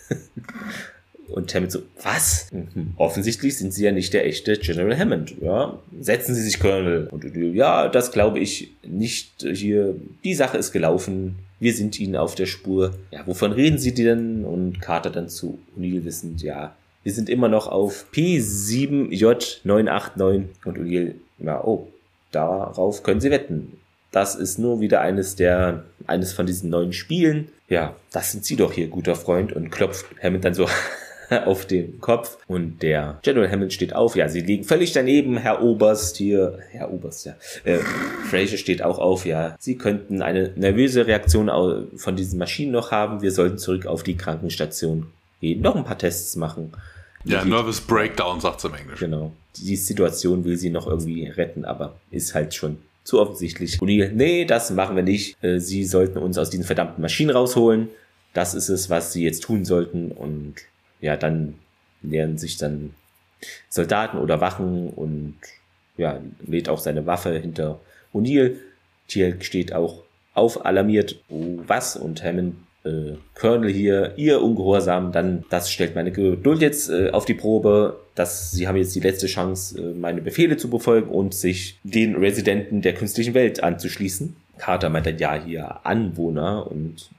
[1.33, 2.49] Und Hammond so, was?
[2.53, 2.93] Mhm.
[2.97, 5.35] Offensichtlich sind Sie ja nicht der echte General Hammond.
[5.41, 7.09] Ja, setzen Sie sich, Colonel.
[7.11, 7.25] Und
[7.55, 9.95] ja, das glaube ich nicht hier.
[10.25, 11.37] Die Sache ist gelaufen.
[11.59, 12.95] Wir sind Ihnen auf der Spur.
[13.11, 14.45] Ja, wovon reden Sie denn?
[14.45, 20.45] Und Carter dann zu O'Neill wissend, ja, wir sind immer noch auf P7J989.
[20.65, 21.89] Und O'Neill, ja, oh,
[22.31, 23.79] darauf können Sie wetten.
[24.11, 27.49] Das ist nur wieder eines der, eines von diesen neuen Spielen.
[27.69, 29.53] Ja, das sind Sie doch hier, guter Freund.
[29.53, 30.69] Und klopft Hammond dann so
[31.47, 34.17] auf den Kopf und der General Hammond steht auf.
[34.17, 36.59] Ja, sie liegen völlig daneben, Herr Oberst hier.
[36.71, 37.35] Herr Oberst, ja.
[37.65, 37.79] Äh,
[38.31, 39.27] Fraser steht auch auf.
[39.27, 43.23] Ja, sie könnten eine nervöse Reaktion von diesen Maschinen noch haben.
[43.23, 45.09] Wir sollten zurück auf die Krankenstation
[45.41, 46.73] gehen, noch ein paar Tests machen.
[47.25, 49.11] Ja, Nervous Breakdown sagt es im Englischen.
[49.11, 49.33] Genau.
[49.57, 53.79] Die Situation will sie noch irgendwie retten, aber ist halt schon zu offensichtlich.
[53.79, 55.43] O'Neill, nee, das machen wir nicht.
[55.43, 57.89] Äh, sie sollten uns aus diesen verdammten Maschinen rausholen.
[58.33, 60.11] Das ist es, was sie jetzt tun sollten.
[60.11, 60.55] Und
[61.03, 61.55] ja, dann
[62.01, 62.95] nähern sich dann
[63.69, 65.37] Soldaten oder Wachen und
[65.99, 67.81] ja, lädt auch seine Waffe hinter
[68.15, 68.57] O'Neill.
[69.09, 71.97] Tiel steht auch auf, alarmiert, oh, was?
[71.97, 77.25] Und Hammond, äh, Colonel hier, ihr Ungehorsam, dann, das stellt meine Geduld jetzt äh, auf
[77.25, 81.35] die Probe, dass sie haben jetzt die letzte Chance, äh, meine Befehle zu befolgen und
[81.35, 84.37] sich den Residenten der künstlichen Welt anzuschließen.
[84.57, 87.11] Carter meint dann, ja, hier Anwohner und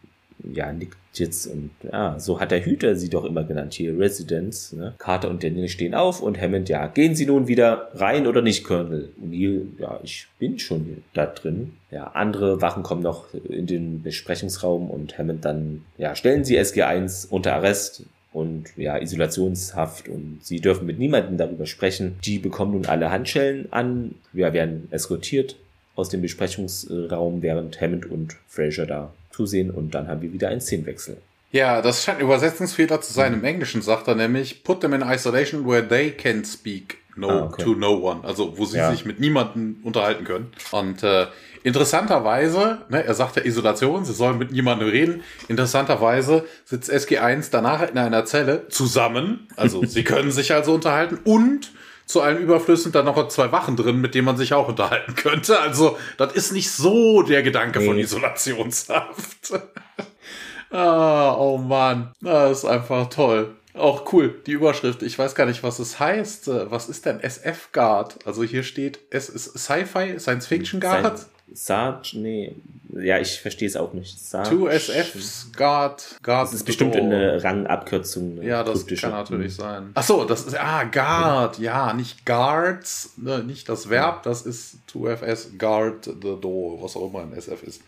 [0.53, 4.75] ja, nickt jetzt und ja, so hat der Hüter sie doch immer genannt hier, Residence.
[4.75, 4.93] Ne?
[4.97, 8.63] Carter und Daniel stehen auf und Hammond, ja, gehen Sie nun wieder rein oder nicht,
[8.63, 9.09] Colonel?
[9.17, 11.73] Neil, ja, ich bin schon da drin.
[11.91, 17.29] Ja, andere Wachen kommen noch in den Besprechungsraum und Hammond dann, ja, stellen Sie SG1
[17.29, 18.03] unter Arrest
[18.33, 22.15] und ja, Isolationshaft und sie dürfen mit niemandem darüber sprechen.
[22.25, 25.55] Die bekommen nun alle Handschellen an, ja, werden eskortiert
[25.95, 30.61] aus dem Besprechungsraum, während Hammond und Fraser da zusehen und dann haben wir wieder einen
[30.61, 31.17] Szenenwechsel.
[31.51, 33.33] Ja, das scheint ein Übersetzungsfehler zu sein.
[33.33, 33.39] Mhm.
[33.39, 37.43] Im Englischen sagt er nämlich, put them in isolation where they can speak no ah,
[37.43, 37.63] okay.
[37.63, 38.23] to no one.
[38.23, 38.91] Also wo sie ja.
[38.91, 40.51] sich mit niemandem unterhalten können.
[40.71, 41.27] Und äh,
[41.63, 45.23] interessanterweise, ne, er sagt ja Isolation, sie sollen mit niemandem reden.
[45.47, 49.47] Interessanterweise sitzt SG1 danach in einer Zelle zusammen.
[49.55, 51.71] Also sie können sich also unterhalten und
[52.05, 55.59] zu allen Überflüssen dann noch zwei Wachen drin, mit denen man sich auch unterhalten könnte.
[55.59, 57.85] Also, das ist nicht so der Gedanke nee.
[57.85, 59.53] von Isolationshaft.
[60.71, 63.55] ah, oh Mann, das ist einfach toll.
[63.73, 65.01] Auch cool, die Überschrift.
[65.01, 66.47] Ich weiß gar nicht, was es heißt.
[66.47, 68.19] Äh, was ist denn SF Guard?
[68.25, 71.25] Also hier steht, es ist Sci-Fi, Science Fiction Guard.
[71.51, 72.55] Sarge, nee,
[72.95, 74.19] ja, ich verstehe es auch nicht.
[74.19, 76.47] Sarge, 2SFs Guard, Guard.
[76.47, 78.39] Das ist bestimmt eine Rangabkürzung.
[78.39, 79.91] Eine ja, das kann natürlich sein.
[79.93, 84.77] Ach so, das ist, ah, Guard, ja, nicht Guards, ne, nicht das Verb, das ist
[84.91, 87.81] 2FS Guard the Door, was auch immer ein SF ist.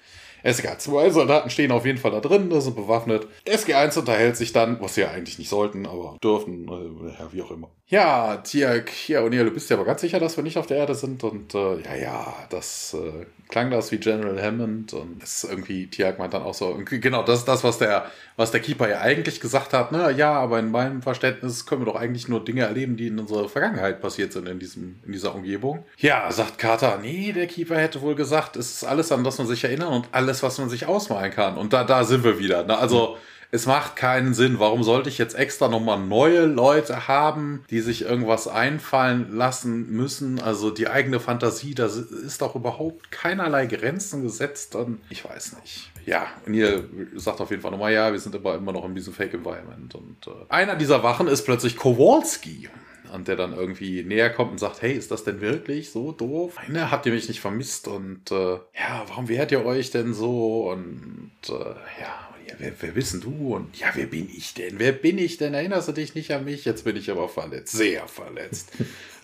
[0.46, 3.28] SG1 zwei Soldaten stehen auf jeden Fall da drin, sind bewaffnet.
[3.48, 7.42] SG1 unterhält sich dann, was sie ja eigentlich nicht sollten, aber dürfen, äh, ja, wie
[7.42, 7.70] auch immer.
[7.88, 10.78] Ja, Tiak, ja, O'Neill, du bist ja aber ganz sicher, dass wir nicht auf der
[10.78, 15.44] Erde sind und äh, ja, ja, das äh, klang das wie General Hammond und es
[15.44, 18.62] ist irgendwie, Tiag meint dann auch so, genau, das ist das, was der, was der
[18.62, 22.28] Keeper ja eigentlich gesagt hat, ne, ja, aber in meinem Verständnis können wir doch eigentlich
[22.28, 25.86] nur Dinge erleben, die in unserer Vergangenheit passiert sind in diesem, in dieser Umgebung.
[26.00, 29.46] Ja, sagt Carter, nee, der Keeper hätte wohl gesagt, es ist alles, an das man
[29.46, 31.56] sich erinnert und alles, was man sich ausmalen kann.
[31.56, 34.60] Und da, da sind wir wieder, ne, also, mhm es macht keinen Sinn.
[34.60, 40.42] Warum sollte ich jetzt extra nochmal neue Leute haben, die sich irgendwas einfallen lassen müssen?
[40.42, 44.76] Also die eigene Fantasie, da ist doch überhaupt keinerlei Grenzen gesetzt.
[44.76, 45.92] Und ich weiß nicht.
[46.06, 46.84] Ja, und ihr
[47.16, 49.96] sagt auf jeden Fall nochmal, ja, wir sind aber immer noch in diesem Fake-Environment.
[49.96, 52.70] Und äh, einer dieser Wachen ist plötzlich Kowalski
[53.14, 56.58] und der dann irgendwie näher kommt und sagt, hey, ist das denn wirklich so doof?
[56.68, 60.70] Ne, habt ihr mich nicht vermisst und äh, ja, warum wehrt ihr euch denn so?
[60.70, 63.56] Und äh, ja, ja, wer, wer bist denn du?
[63.56, 64.80] Und ja, wer bin ich denn?
[64.80, 65.54] Wer bin ich denn?
[65.54, 66.66] Erinnerst du dich nicht an mich?
[66.66, 68.72] Jetzt bin ich aber verletzt, sehr verletzt.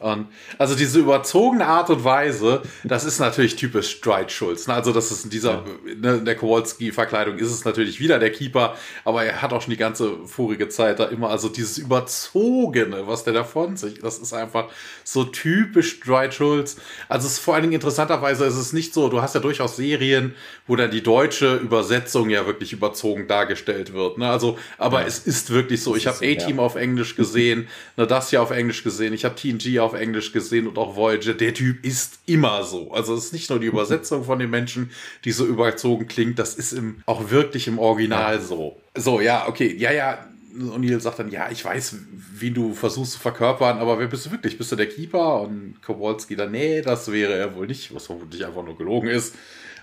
[0.02, 0.28] Und
[0.58, 4.68] also diese überzogene Art und Weise, das ist natürlich typisch Stride Schulz.
[4.68, 4.74] Ne?
[4.74, 8.76] Also das ist in dieser, ne, in der Kowalski-Verkleidung ist es natürlich wieder der Keeper,
[9.06, 13.24] aber er hat auch schon die ganze vorige Zeit da immer, also dieses Überzogene, was
[13.24, 14.70] der da von sich, das ist einfach
[15.04, 16.78] so typisch Stride Schulz.
[17.08, 19.76] Also es ist vor allen Dingen interessanterweise ist es nicht so, du hast ja durchaus
[19.76, 20.34] Serien,
[20.68, 24.18] wo dann die deutsche Übersetzung ja wirklich überzogen dargestellt wird.
[24.18, 24.30] Ne?
[24.30, 25.08] Also, aber ja.
[25.08, 25.96] es ist wirklich so.
[25.96, 26.64] Ich habe A-Team ja.
[26.64, 30.68] auf Englisch gesehen, ne, das hier auf Englisch gesehen, ich habe TNG auf Englisch gesehen
[30.68, 31.34] und auch Voyager.
[31.34, 32.92] Der Typ ist immer so.
[32.92, 34.92] Also es ist nicht nur die Übersetzung von den Menschen,
[35.26, 38.42] die so überzogen klingt, das ist im, auch wirklich im Original ja.
[38.42, 38.78] so.
[38.96, 40.26] So, ja, okay, ja, ja,
[40.60, 41.96] O'Neill sagt dann, ja, ich weiß,
[42.34, 44.58] wie du versuchst zu verkörpern, aber wer bist du wirklich?
[44.58, 45.42] Bist du der Keeper?
[45.42, 49.36] Und Kowalski dann, nee, das wäre er wohl nicht, was vermutlich einfach nur gelogen ist.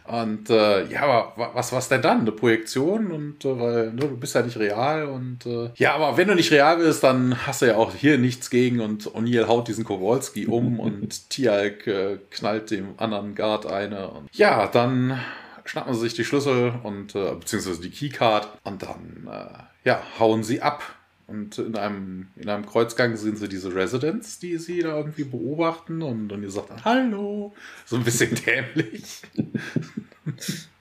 [0.09, 2.21] Und äh, ja, aber was was denn dann?
[2.21, 6.17] Eine Projektion und äh, weil ne, du bist ja nicht real und äh, ja, aber
[6.17, 9.47] wenn du nicht real bist, dann hast du ja auch hier nichts gegen und O'Neill
[9.47, 15.21] haut diesen Kowalski um und Tialk äh, knallt dem anderen Guard eine und ja, dann
[15.65, 20.43] schnappen sie sich die Schlüssel und äh, beziehungsweise die Keycard und dann äh, ja hauen
[20.43, 20.83] sie ab
[21.29, 26.01] und in einem, in einem Kreuzgang sehen sie diese Residents, die sie da irgendwie beobachten
[26.03, 27.55] und, und ihr sagt dann Hallo.
[27.85, 29.23] So ein bisschen dämlich.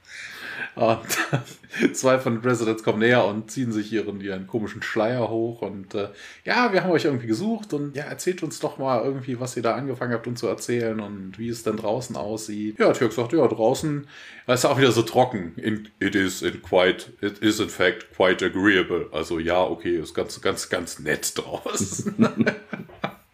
[0.75, 1.07] Und
[1.93, 5.61] zwei von den Residents kommen näher und ziehen sich ihren, ihren komischen Schleier hoch.
[5.61, 6.09] Und äh,
[6.45, 9.63] ja, wir haben euch irgendwie gesucht und ja, erzählt uns doch mal irgendwie, was ihr
[9.63, 12.79] da angefangen habt, uns zu erzählen und wie es denn draußen aussieht.
[12.79, 14.07] Ja, Türk sagt, ja, draußen
[14.47, 15.53] ist auch wieder so trocken.
[15.57, 19.07] In, it is in quite, it is in fact quite agreeable.
[19.11, 22.15] Also ja, okay, ist ganz, ganz, ganz nett draußen.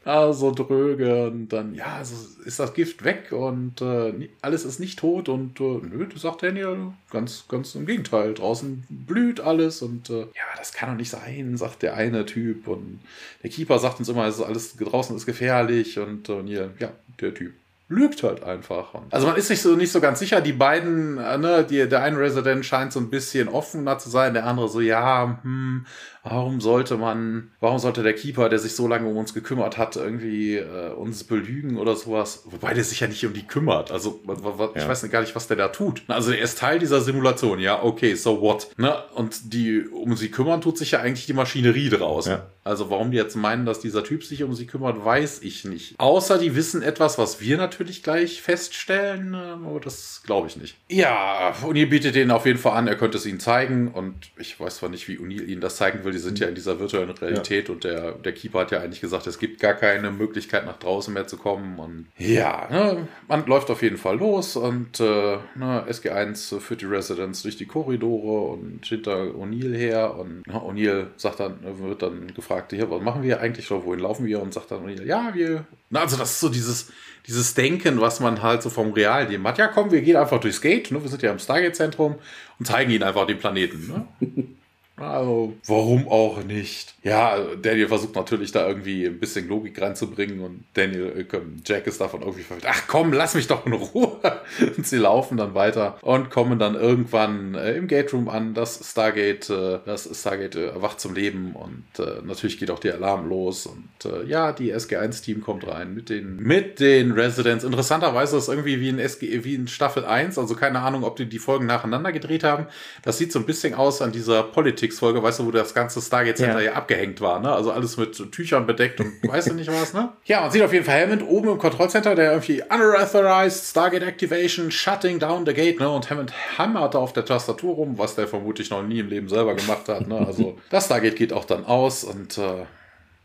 [0.05, 4.99] Also dröge und dann, ja, also ist das Gift weg und äh, alles ist nicht
[4.99, 10.09] tot und äh, nö, das sagt Daniel, ganz, ganz im Gegenteil, draußen blüht alles und
[10.09, 12.99] äh, ja, das kann doch nicht sein, sagt der eine Typ und
[13.43, 16.91] der Keeper sagt uns immer, es ist alles draußen ist gefährlich und, und hier, ja,
[17.21, 17.53] der Typ
[17.89, 18.93] lügt halt einfach.
[19.11, 20.41] Also man ist sich so nicht so ganz sicher.
[20.41, 24.33] Die beiden, äh, ne, die, der eine Resident scheint so ein bisschen offener zu sein,
[24.33, 25.85] der andere so, ja, hm,
[26.23, 29.97] warum sollte man, warum sollte der Keeper, der sich so lange um uns gekümmert hat,
[29.97, 32.43] irgendwie äh, uns belügen oder sowas?
[32.45, 33.91] Wobei der sich ja nicht um die kümmert.
[33.91, 34.87] Also ich ja.
[34.87, 36.03] weiß gar nicht, was der da tut.
[36.07, 38.69] Also er ist Teil dieser Simulation, ja, okay, so what?
[38.77, 38.95] Ne?
[39.15, 42.27] Und die um sie kümmern tut sich ja eigentlich die Maschinerie draus.
[42.27, 42.47] Ja.
[42.63, 45.99] Also warum die jetzt meinen, dass dieser Typ sich um sie kümmert, weiß ich nicht.
[45.99, 50.77] Außer die wissen etwas, was wir natürlich gleich feststellen, ähm, aber das glaube ich nicht.
[50.89, 54.59] Ja, Uni bietet denen auf jeden Fall an, er könnte es ihnen zeigen und ich
[54.59, 57.09] weiß zwar nicht, wie Uni ihnen das zeigen will, die sind ja in dieser virtuellen
[57.11, 57.73] Realität ja.
[57.73, 61.13] und der, der Keeper hat ja eigentlich gesagt, es gibt gar keine Möglichkeit nach draußen
[61.13, 65.85] mehr zu kommen und ja, ne, man läuft auf jeden Fall los und äh, ne,
[65.89, 71.39] SG1 führt die Residents durch die Korridore und hinter O'Neill her und ne, O'Neill sagt
[71.39, 74.41] dann, wird dann gefragt, ja, was machen wir eigentlich schon, wohin laufen wir?
[74.41, 75.65] Und sagt dann, ja, wir.
[75.93, 76.91] Na, also das ist so dieses,
[77.27, 79.59] dieses Denken, was man halt so vom Realleben hat.
[79.59, 80.99] Ja, komm, wir gehen einfach durchs Gate, ne?
[81.03, 82.15] wir sind ja im Stargate-Zentrum
[82.57, 84.07] und zeigen ihnen einfach den Planeten.
[84.19, 84.47] Ne?
[84.95, 86.93] Also, warum auch nicht?
[87.01, 91.99] Ja, Daniel versucht natürlich da irgendwie ein bisschen Logik reinzubringen und Daniel, äh, Jack ist
[91.99, 92.67] davon irgendwie verwirrt.
[92.69, 94.19] Ach komm, lass mich doch in Ruhe.
[94.77, 98.53] Und sie laufen dann weiter und kommen dann irgendwann äh, im Gate Room an.
[98.53, 102.95] Das Stargate, äh, das Stargate äh, erwacht zum Leben und äh, natürlich geht auch der
[102.95, 107.63] Alarm los und äh, ja, die SG1-Team kommt rein mit den, mit den Residents.
[107.63, 111.25] Interessanterweise ist irgendwie wie in SG, wie in Staffel 1, also keine Ahnung, ob die
[111.25, 112.67] die Folgen nacheinander gedreht haben.
[113.01, 114.43] Das sieht so ein bisschen aus an dieser
[114.83, 117.51] Politics-Folge, weißt du, wo das ganze Stargate Center ja, ja abgehängt war, ne?
[117.51, 120.11] Also alles mit Tüchern bedeckt und weißt du nicht was, ne?
[120.25, 124.71] Ja, man sieht auf jeden Fall Hammond oben im Kontrollcenter, der irgendwie unauthorized Stargate Activation,
[124.71, 125.89] shutting down the gate, ne?
[125.89, 129.29] Und Hammond hammert da auf der Tastatur rum, was der vermutlich noch nie im Leben
[129.29, 130.25] selber gemacht hat, ne?
[130.25, 132.65] Also das Stargate geht auch dann aus und äh,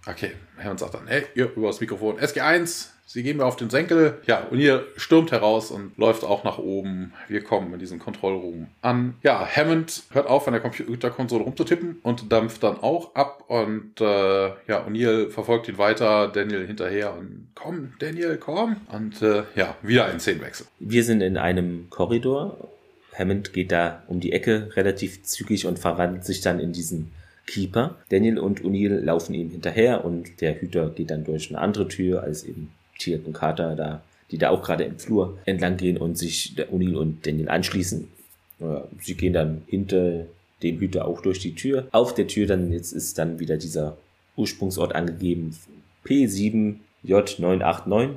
[0.07, 0.33] okay,
[0.63, 4.19] Hammond sagt dann, hey, ihr über das Mikrofon, SG1, Sie gehen mir auf den Senkel.
[4.27, 7.15] Ja, und ihr stürmt heraus und läuft auch nach oben.
[7.27, 9.15] Wir kommen in diesem Kontrollraum an.
[9.23, 13.45] Ja, Hammond hört auf, an der Computerkonsole rumzutippen und dampft dann auch ab.
[13.49, 18.77] Und äh, ja, O'Neill verfolgt ihn weiter, Daniel hinterher und komm, Daniel, komm.
[18.93, 20.67] Und äh, ja, wieder ein Szenenwechsel.
[20.79, 22.69] Wir sind in einem Korridor.
[23.19, 27.11] Hammond geht da um die Ecke relativ zügig und verwandelt sich dann in diesen
[27.47, 27.97] Keeper.
[28.11, 32.23] Daniel und O'Neill laufen ihm hinterher und der Hüter geht dann durch eine andere Tür
[32.23, 36.19] als eben Tiert und Carter da, die da auch gerade im Flur entlang gehen und
[36.19, 38.09] sich der O'Neill und Daniel anschließen.
[39.01, 40.27] Sie gehen dann hinter
[40.63, 41.87] dem Hüter auch durch die Tür.
[41.93, 43.97] Auf der Tür dann, jetzt ist dann wieder dieser
[44.37, 45.57] Ursprungsort angegeben,
[46.05, 48.11] P7J989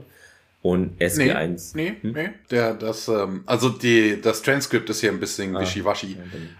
[0.61, 1.71] und SG1.
[1.75, 2.11] Nee, nee, hm?
[2.13, 2.29] nee.
[2.49, 6.17] Der, das, ähm, also die, das Transkript ist hier ein bisschen ah, wischiwaschi.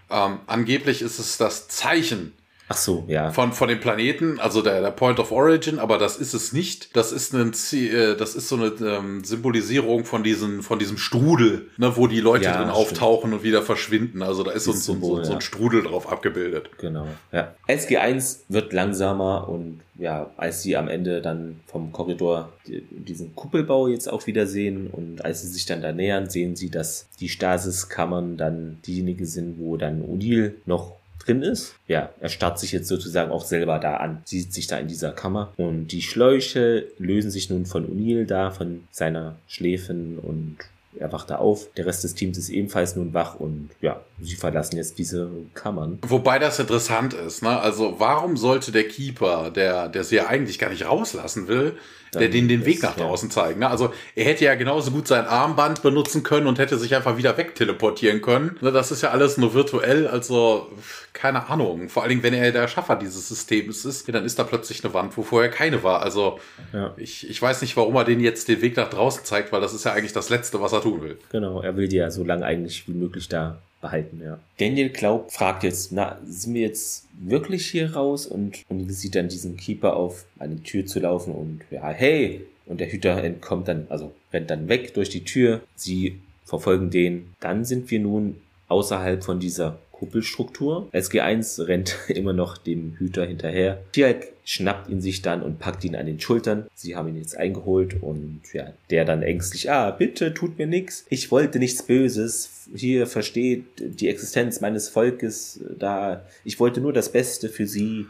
[0.10, 2.34] Ja, ähm, angeblich ist es das Zeichen
[2.72, 3.32] Ach so, ja.
[3.32, 6.96] Von, von dem Planeten, also der, der Point of Origin, aber das ist es nicht.
[6.96, 11.68] Das ist ein, äh, das ist so eine ähm, Symbolisierung von diesem, von diesem Strudel,
[11.76, 12.78] ne, wo die Leute ja, drin stimmt.
[12.78, 14.22] auftauchen und wieder verschwinden.
[14.22, 16.70] Also da ist so, Symbol, so, so, ein Strudel drauf abgebildet.
[16.78, 17.54] Genau, ja.
[17.68, 24.10] SG1 wird langsamer und ja, als sie am Ende dann vom Korridor diesen Kuppelbau jetzt
[24.10, 28.38] auch wieder sehen und als sie sich dann da nähern, sehen sie, dass die Stasiskammern
[28.38, 31.76] dann diejenigen sind, wo dann Odil noch drin ist.
[31.88, 35.12] Ja, er starrt sich jetzt sozusagen auch selber da an, sieht sich da in dieser
[35.12, 40.58] Kammer und die Schläuche lösen sich nun von O'Neill da, von seiner Schläfen und
[40.98, 41.68] er wacht da auf.
[41.78, 46.00] Der Rest des Teams ist ebenfalls nun wach und ja, sie verlassen jetzt diese Kammern.
[46.02, 47.60] Wobei das interessant ist, ne?
[47.60, 51.78] Also warum sollte der Keeper, der, der sie ja eigentlich gar nicht rauslassen will,
[52.20, 53.34] der den den Weg nach draußen ja.
[53.34, 53.60] zeigen.
[53.62, 53.70] Ne?
[53.70, 57.38] Also er hätte ja genauso gut sein Armband benutzen können und hätte sich einfach wieder
[57.38, 58.58] wegteleportieren können.
[58.62, 58.72] Ne?
[58.72, 60.70] Das ist ja alles nur virtuell, also
[61.14, 61.88] keine Ahnung.
[61.88, 64.94] Vor allen Dingen, wenn er der Schaffer dieses Systems ist, dann ist da plötzlich eine
[64.94, 66.02] Wand, wo vorher keine war.
[66.02, 66.40] Also
[66.74, 66.94] ja.
[66.98, 69.74] ich, ich weiß nicht, warum er den jetzt den Weg nach draußen zeigt, weil das
[69.74, 71.18] ist ja eigentlich das Letzte, was er tun will.
[71.32, 74.40] Genau, er will die ja so lange eigentlich wie möglich da behalten, ja.
[74.60, 78.26] Daniel Glaub fragt jetzt, na, sind wir jetzt wirklich hier raus?
[78.28, 82.46] Und, und sieht dann diesen Keeper auf eine Tür zu laufen und ja, hey!
[82.66, 85.62] Und der Hüter entkommt dann, also rennt dann weg durch die Tür.
[85.76, 87.34] Sie verfolgen den.
[87.40, 88.38] Dann sind wir nun
[88.70, 90.90] außerhalb von dieser Kuppelstruktur.
[90.94, 93.84] SG1 rennt immer noch dem Hüter hinterher.
[93.92, 96.66] Tiak schnappt ihn sich dann und packt ihn an den Schultern.
[96.74, 101.06] Sie haben ihn jetzt eingeholt und ja, der dann ängstlich, ah, bitte tut mir nichts.
[101.10, 102.68] Ich wollte nichts Böses.
[102.76, 106.26] Hier versteht die Existenz meines Volkes da.
[106.44, 108.08] Ich wollte nur das Beste für sie.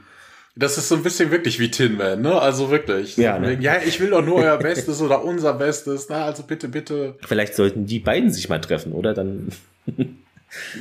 [0.55, 2.39] Das ist so ein bisschen wirklich wie Tin Man, ne?
[2.39, 3.17] Also wirklich.
[3.17, 3.57] Ja, ne?
[3.59, 6.07] ja ich will doch nur euer Bestes oder unser Bestes.
[6.09, 7.15] Na, also bitte, bitte.
[7.27, 9.13] Vielleicht sollten die beiden sich mal treffen, oder?
[9.13, 9.49] Dann.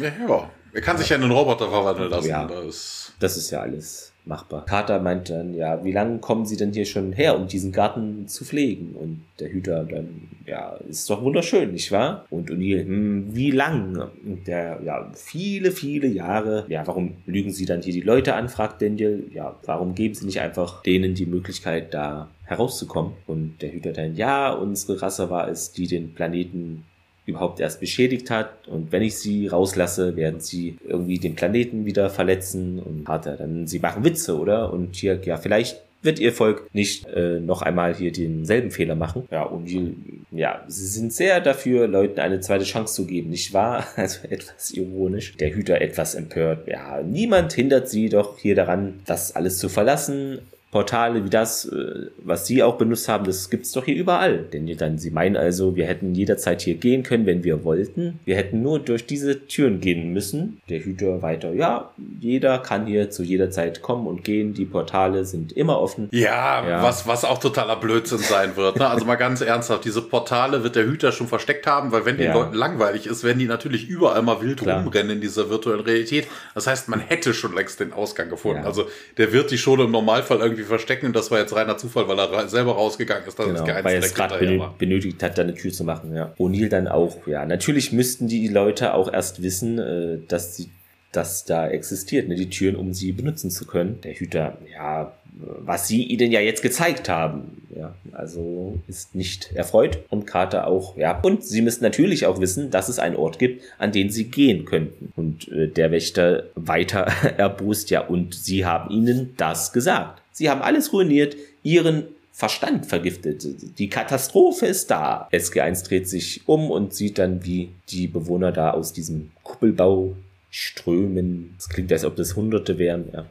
[0.00, 2.28] ja, er kann sich ja in einen Roboter verwandeln lassen.
[2.28, 4.64] Ja, das, das ist ja alles machbar.
[4.66, 8.28] Carter meint dann, ja, wie lange kommen Sie denn hier schon her, um diesen Garten
[8.28, 8.94] zu pflegen?
[8.94, 12.26] Und der Hüter dann, ja, ist doch wunderschön, nicht wahr?
[12.30, 14.10] Und O'Neill, hm, wie lang?
[14.24, 16.64] Und der, ja, viele, viele Jahre.
[16.68, 19.24] Ja, warum lügen Sie dann hier die Leute an, fragt Daniel.
[19.32, 23.12] Ja, warum geben Sie nicht einfach denen die Möglichkeit, da herauszukommen?
[23.26, 26.84] Und der Hüter dann, ja, unsere Rasse war es, die den Planeten
[27.31, 28.68] überhaupt erst beschädigt hat.
[28.68, 33.36] Und wenn ich sie rauslasse, werden sie irgendwie den Planeten wieder verletzen und hat er
[33.36, 34.73] dann, sie machen Witze, oder?
[34.73, 39.27] Und hier, ja, vielleicht wird ihr Volk nicht äh, noch einmal hier denselben Fehler machen.
[39.31, 39.94] Ja, und die,
[40.31, 43.86] ja, sie sind sehr dafür, Leuten eine zweite Chance zu geben, nicht wahr?
[43.97, 45.36] Also etwas ironisch.
[45.36, 46.66] Der Hüter etwas empört.
[46.66, 50.39] Ja, niemand hindert sie doch hier daran, das alles zu verlassen
[50.70, 54.38] Portale wie das, äh, was Sie auch benutzt haben, das gibt's doch hier überall.
[54.38, 58.20] Denn dann, Sie meinen also, wir hätten jederzeit hier gehen können, wenn wir wollten.
[58.24, 60.60] Wir hätten nur durch diese Türen gehen müssen.
[60.68, 61.90] Der Hüter weiter, ja,
[62.20, 64.55] jeder kann hier zu jeder Zeit kommen und gehen.
[64.55, 66.09] Die Portale sind immer offen.
[66.12, 66.82] Ja, ja.
[66.84, 68.78] Was, was auch totaler Blödsinn sein wird.
[68.78, 68.88] Ne?
[68.88, 72.26] Also mal ganz ernsthaft, diese Portale wird der Hüter schon versteckt haben, weil wenn den
[72.26, 72.34] ja.
[72.34, 74.82] Leuten langweilig ist, werden die natürlich überall mal wild Klar.
[74.82, 76.28] rumrennen in dieser virtuellen Realität.
[76.55, 78.60] Das heißt, man hätte schon längst den Ausgang gefunden.
[78.60, 78.66] Ja.
[78.66, 82.09] Also der wird die schon im Normalfall irgendwie verstecken und das war jetzt reiner Zufall,
[82.09, 85.39] weil er selber rausgegangen ist, dass genau, es weil er es gerade benö benötigt hat,
[85.39, 86.15] da eine Tür zu machen.
[86.15, 86.35] Ja.
[86.39, 87.45] O'Neill dann auch, ja.
[87.45, 90.70] Natürlich müssten die Leute auch erst wissen, äh, dass sie
[91.12, 94.01] das da existiert, ne, die Türen, um sie benutzen zu können.
[94.03, 97.62] Der Hüter, ja, was sie ihnen ja jetzt gezeigt haben.
[97.74, 101.19] Ja, also ist nicht erfreut und Carter auch, ja.
[101.20, 104.65] Und sie müssen natürlich auch wissen, dass es einen Ort gibt, an den sie gehen
[104.65, 105.12] könnten.
[105.16, 110.20] Und äh, der Wächter weiter erbost, ja, und sie haben ihnen das gesagt.
[110.32, 113.47] Sie haben alles ruiniert, ihren Verstand vergiftet.
[113.78, 115.28] Die Katastrophe ist da.
[115.31, 120.16] SG1 dreht sich um und sieht dann, wie die Bewohner da aus diesem Kuppelbau
[120.51, 121.55] strömen.
[121.59, 123.11] Es klingt, als ob das Hunderte wären.
[123.12, 123.27] Ja.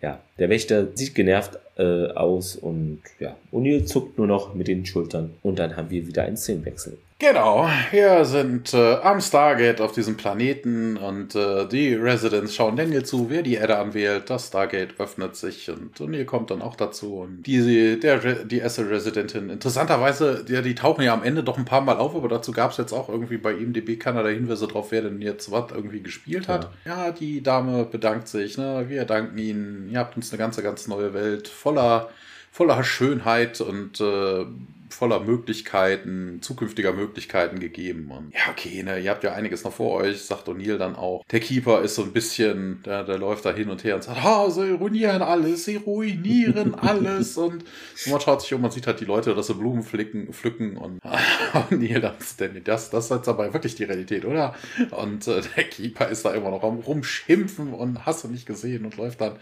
[0.00, 4.86] ja, der Wächter sieht genervt äh, aus und ja, O'Neill zuckt nur noch mit den
[4.86, 6.98] Schultern und dann haben wir wieder einen Szenenwechsel.
[7.20, 13.04] Genau, wir sind äh, am Stargate auf diesem Planeten und äh, die Residents schauen Daniel
[13.04, 14.30] zu, wer die Erde anwählt.
[14.30, 17.16] Das Stargate öffnet sich und O'Neill kommt dann auch dazu.
[17.16, 21.80] Und die, der, die Essel-Residentin, interessanterweise, die, die tauchen ja am Ende doch ein paar
[21.80, 25.02] Mal auf, aber dazu gab es jetzt auch irgendwie bei IMDb Kanada Hinweise drauf, wer
[25.02, 26.70] denn jetzt was irgendwie gespielt hat.
[26.84, 27.06] Ja.
[27.06, 28.84] ja, die Dame bedankt sich, ne?
[28.86, 32.10] wir danken Ihnen, ihr habt uns eine ganze, ganz neue Welt voller
[32.50, 34.44] voller Schönheit und äh,
[34.90, 38.10] voller Möglichkeiten, zukünftiger Möglichkeiten gegeben.
[38.10, 41.24] Und ja, okay, ne, ihr habt ja einiges noch vor euch, sagt O'Neill dann auch.
[41.30, 44.20] Der Keeper ist so ein bisschen, der, der läuft da hin und her und sagt,
[44.24, 47.36] oh, sie ruinieren alles, sie ruinieren alles.
[47.36, 47.64] und
[48.08, 51.00] man schaut sich um, man sieht halt die Leute, dass sie Blumen pflücken, pflücken und
[51.52, 54.54] O'Neill, das, das, das ist jetzt aber wirklich die Realität, oder?
[54.90, 58.84] Und äh, der Keeper ist da immer noch am rumschimpfen und hast du nicht gesehen
[58.84, 59.36] und läuft dann,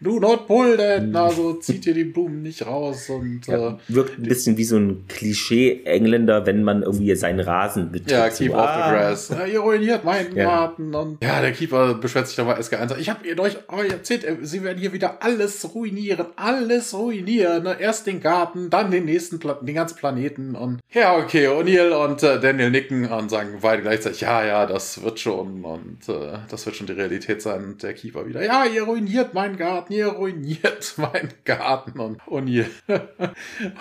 [0.00, 4.18] do not pull that, also zieht ihr die Blumen nicht raus und ja, äh, wirkt
[4.18, 8.10] ein bisschen wie so ein Klischee-Engländer, wenn man irgendwie seinen Rasen betritt.
[8.10, 8.88] Ja, keep so, off ah.
[8.88, 9.28] the grass.
[9.30, 10.44] Ja, ihr ruiniert meinen ja.
[10.44, 10.94] Garten.
[10.94, 12.96] Und ja, der Keeper beschwert sich dabei SG1.
[12.98, 17.66] Ich habe ihr euch oh, erzählt, äh, sie werden hier wieder alles ruinieren, alles ruinieren.
[17.78, 22.22] Erst den Garten, dann den nächsten, Pla den ganzen Planeten und ja, okay, O'Neill und
[22.22, 26.66] äh, Daniel nicken und sagen beide gleichzeitig, ja, ja, das wird schon und äh, das
[26.66, 27.64] wird schon die Realität sein.
[27.64, 32.66] Und der Keeper wieder, ja, ihr ruiniert meinen Garten, ihr ruiniert meinen Garten und O'Neill,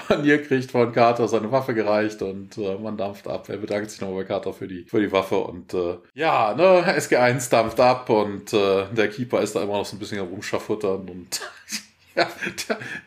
[0.09, 3.49] O'Neill kriegt von Carter seine Waffe gereicht und äh, man dampft ab.
[3.49, 6.95] Er bedankt sich nochmal bei Carter für die, für die Waffe und äh, ja, ne,
[6.95, 11.09] SG1 dampft ab und äh, der Keeper ist da immer noch so ein bisschen rumschaffuttern
[11.09, 11.41] und
[12.15, 12.27] ja,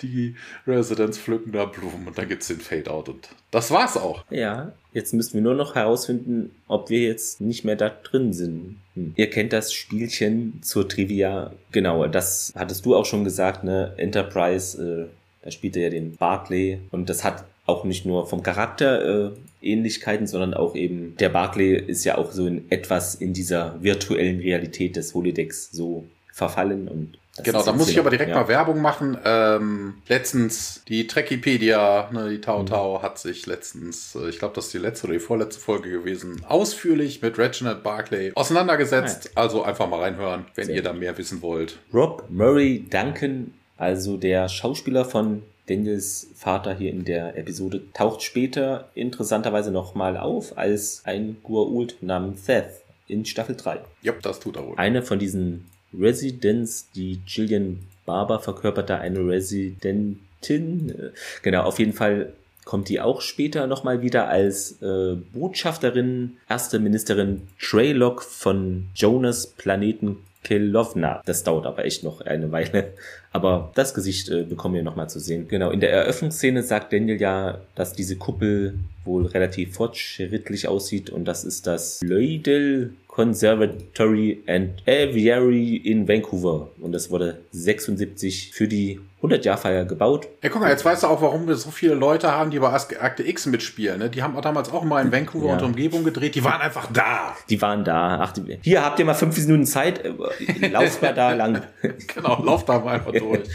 [0.03, 0.35] die
[0.67, 4.25] Residents pflücken da Blumen und dann gibt's den Fade-Out und das war's auch.
[4.29, 8.81] Ja, jetzt müssten wir nur noch herausfinden, ob wir jetzt nicht mehr da drin sind.
[8.95, 9.13] Hm.
[9.15, 11.53] Ihr kennt das Spielchen zur Trivia.
[11.71, 13.95] Genau, das hattest du auch schon gesagt, ne?
[13.99, 18.43] Enterprise, äh, da spielt er ja den Barclay und das hat auch nicht nur vom
[18.43, 19.31] Charakter äh,
[19.63, 24.41] Ähnlichkeiten, sondern auch eben der Barclay ist ja auch so in etwas in dieser virtuellen
[24.41, 28.37] Realität des Holodecks so verfallen und genau, da muss ich aber direkt ja.
[28.37, 29.17] mal Werbung machen.
[29.25, 32.65] Ähm, letztens die Trekipedia, ne, die Tau.
[32.65, 33.03] Tau, mhm.
[33.03, 36.45] hat sich letztens, äh, ich glaube, das ist die letzte oder die vorletzte Folge gewesen,
[36.47, 39.27] ausführlich mit Reginald Barclay auseinandergesetzt.
[39.27, 39.43] Ja.
[39.43, 41.79] Also einfach mal reinhören, wenn Sehr ihr da mehr wissen wollt.
[41.93, 48.89] Rob Murray Duncan also der Schauspieler von Daniels Vater hier in der Episode taucht später
[48.95, 53.81] interessanterweise nochmal auf als ein Gua'uld namens Seth in Staffel 3.
[54.03, 54.75] Ja, das tut er wohl.
[54.77, 55.67] Eine von diesen
[55.99, 61.13] Residents, die Gillian Barber verkörpert da eine Residentin.
[61.43, 62.33] Genau, auf jeden Fall
[62.65, 70.19] kommt die auch später nochmal wieder als äh, Botschafterin, erste Ministerin Treylock von Jonas Planeten
[70.43, 71.23] Kelovna.
[71.25, 72.93] Das dauert aber echt noch eine Weile.
[73.35, 75.49] Aber das Gesicht äh, bekommen wir nochmal zu sehen.
[75.49, 81.25] Genau, in der Eröffnungsszene sagt Daniel ja, dass diese Kuppel wohl relativ fortschrittlich aussieht und
[81.25, 89.01] das ist das Leudel Conservatory and Aviary in Vancouver und das wurde 76 für die
[89.25, 90.29] 100-Jahr-Feier gebaut.
[90.43, 92.73] Ja, guck mal, jetzt weißt du auch, warum wir so viele Leute haben, die bei
[92.73, 93.99] Akte X mitspielen.
[93.99, 94.11] Ne?
[94.11, 95.53] Die haben auch damals auch mal in Vancouver ja.
[95.55, 96.35] und Umgebung gedreht.
[96.35, 97.35] Die waren einfach da.
[97.49, 98.21] Die waren da.
[98.21, 100.05] Ach, die, hier habt ihr mal fünf Minuten Zeit.
[100.05, 101.63] Äh, Lauf mal da lang.
[102.15, 103.43] genau, lauf da mal einfach durch.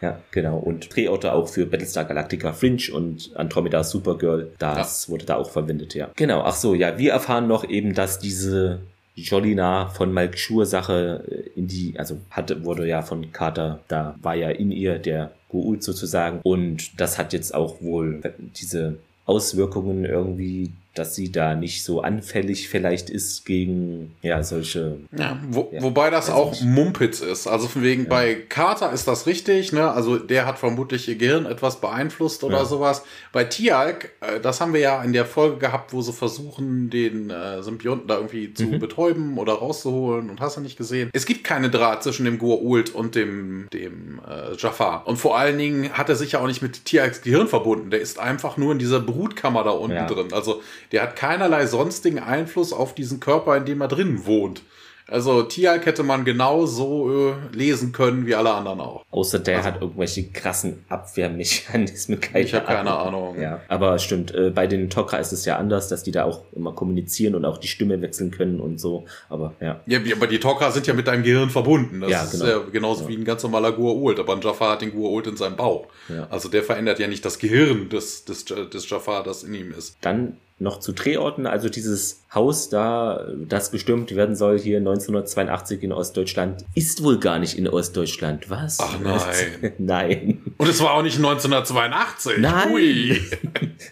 [0.00, 0.58] Ja, genau.
[0.58, 4.52] Und Drehorte auch für Battlestar Galactica Fringe und Andromeda Supergirl.
[4.58, 5.12] Das ja.
[5.12, 6.10] wurde da auch verwendet, ja.
[6.16, 6.42] Genau.
[6.42, 8.80] Ach so, ja, wir erfahren noch eben, dass diese
[9.14, 14.34] Jolina von Malkshur Sache äh, in die, also hatte, wurde ja von Carter, da war
[14.34, 16.40] ja in ihr der Goult sozusagen.
[16.42, 18.20] Und das hat jetzt auch wohl
[18.60, 24.98] diese Auswirkungen irgendwie dass sie da nicht so anfällig vielleicht ist gegen ja solche.
[25.16, 26.64] Ja, wo, ja, wobei das auch nicht.
[26.64, 27.46] Mumpitz ist.
[27.48, 28.08] Also von wegen ja.
[28.08, 29.90] bei Carter ist das richtig, ne?
[29.90, 32.64] Also der hat vermutlich ihr Gehirn etwas beeinflusst oder ja.
[32.64, 33.02] sowas.
[33.32, 37.30] Bei Tialk, äh, das haben wir ja in der Folge gehabt, wo sie versuchen, den
[37.30, 38.78] äh, Symbionten da irgendwie zu mhm.
[38.78, 41.10] betäuben oder rauszuholen und hast du nicht gesehen.
[41.12, 45.08] Es gibt keine Draht zwischen dem Goa'uld und dem, dem äh, Jafar.
[45.08, 47.90] Und vor allen Dingen hat er sich ja auch nicht mit Tialks Gehirn verbunden.
[47.90, 50.32] Der ist einfach nur in dieser Brutkammer da unten drin.
[50.32, 50.62] Also
[50.94, 54.62] der hat keinerlei sonstigen Einfluss auf diesen Körper, in dem er drin wohnt.
[55.06, 59.04] Also Tialk hätte man genau so äh, lesen können wie alle anderen auch.
[59.10, 62.20] Außer der also, hat irgendwelche krassen Abwehrmechanismen.
[62.20, 63.38] Keine ich habe keine Ahnung.
[63.38, 66.44] Ja, aber stimmt, äh, bei den Tok'ra ist es ja anders, dass die da auch
[66.54, 69.04] immer kommunizieren und auch die Stimme wechseln können und so.
[69.28, 69.80] Aber ja.
[69.86, 72.00] Ja, aber die Tok'ra sind ja mit deinem Gehirn verbunden.
[72.00, 72.44] Das ja, genau.
[72.44, 73.08] ist ja genauso ja.
[73.08, 74.18] wie ein ganz normaler Gua'uld.
[74.20, 75.86] Aber ein Jafar hat den Gua'uld in seinem Bauch.
[76.08, 76.28] Ja.
[76.30, 79.98] Also der verändert ja nicht das Gehirn des, des, des Jafar, das in ihm ist.
[80.00, 81.46] Dann noch zu Drehorten.
[81.46, 87.38] Also dieses Haus da, das gestürmt werden soll hier 1982 in Ostdeutschland, ist wohl gar
[87.38, 88.50] nicht in Ostdeutschland.
[88.50, 88.80] Was?
[88.80, 89.72] Ach nein.
[89.78, 90.42] nein.
[90.58, 92.38] Und es war auch nicht 1982.
[92.38, 93.20] Nein.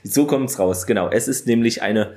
[0.05, 0.86] So kommt's raus.
[0.86, 1.09] Genau.
[1.11, 2.16] Es ist nämlich eine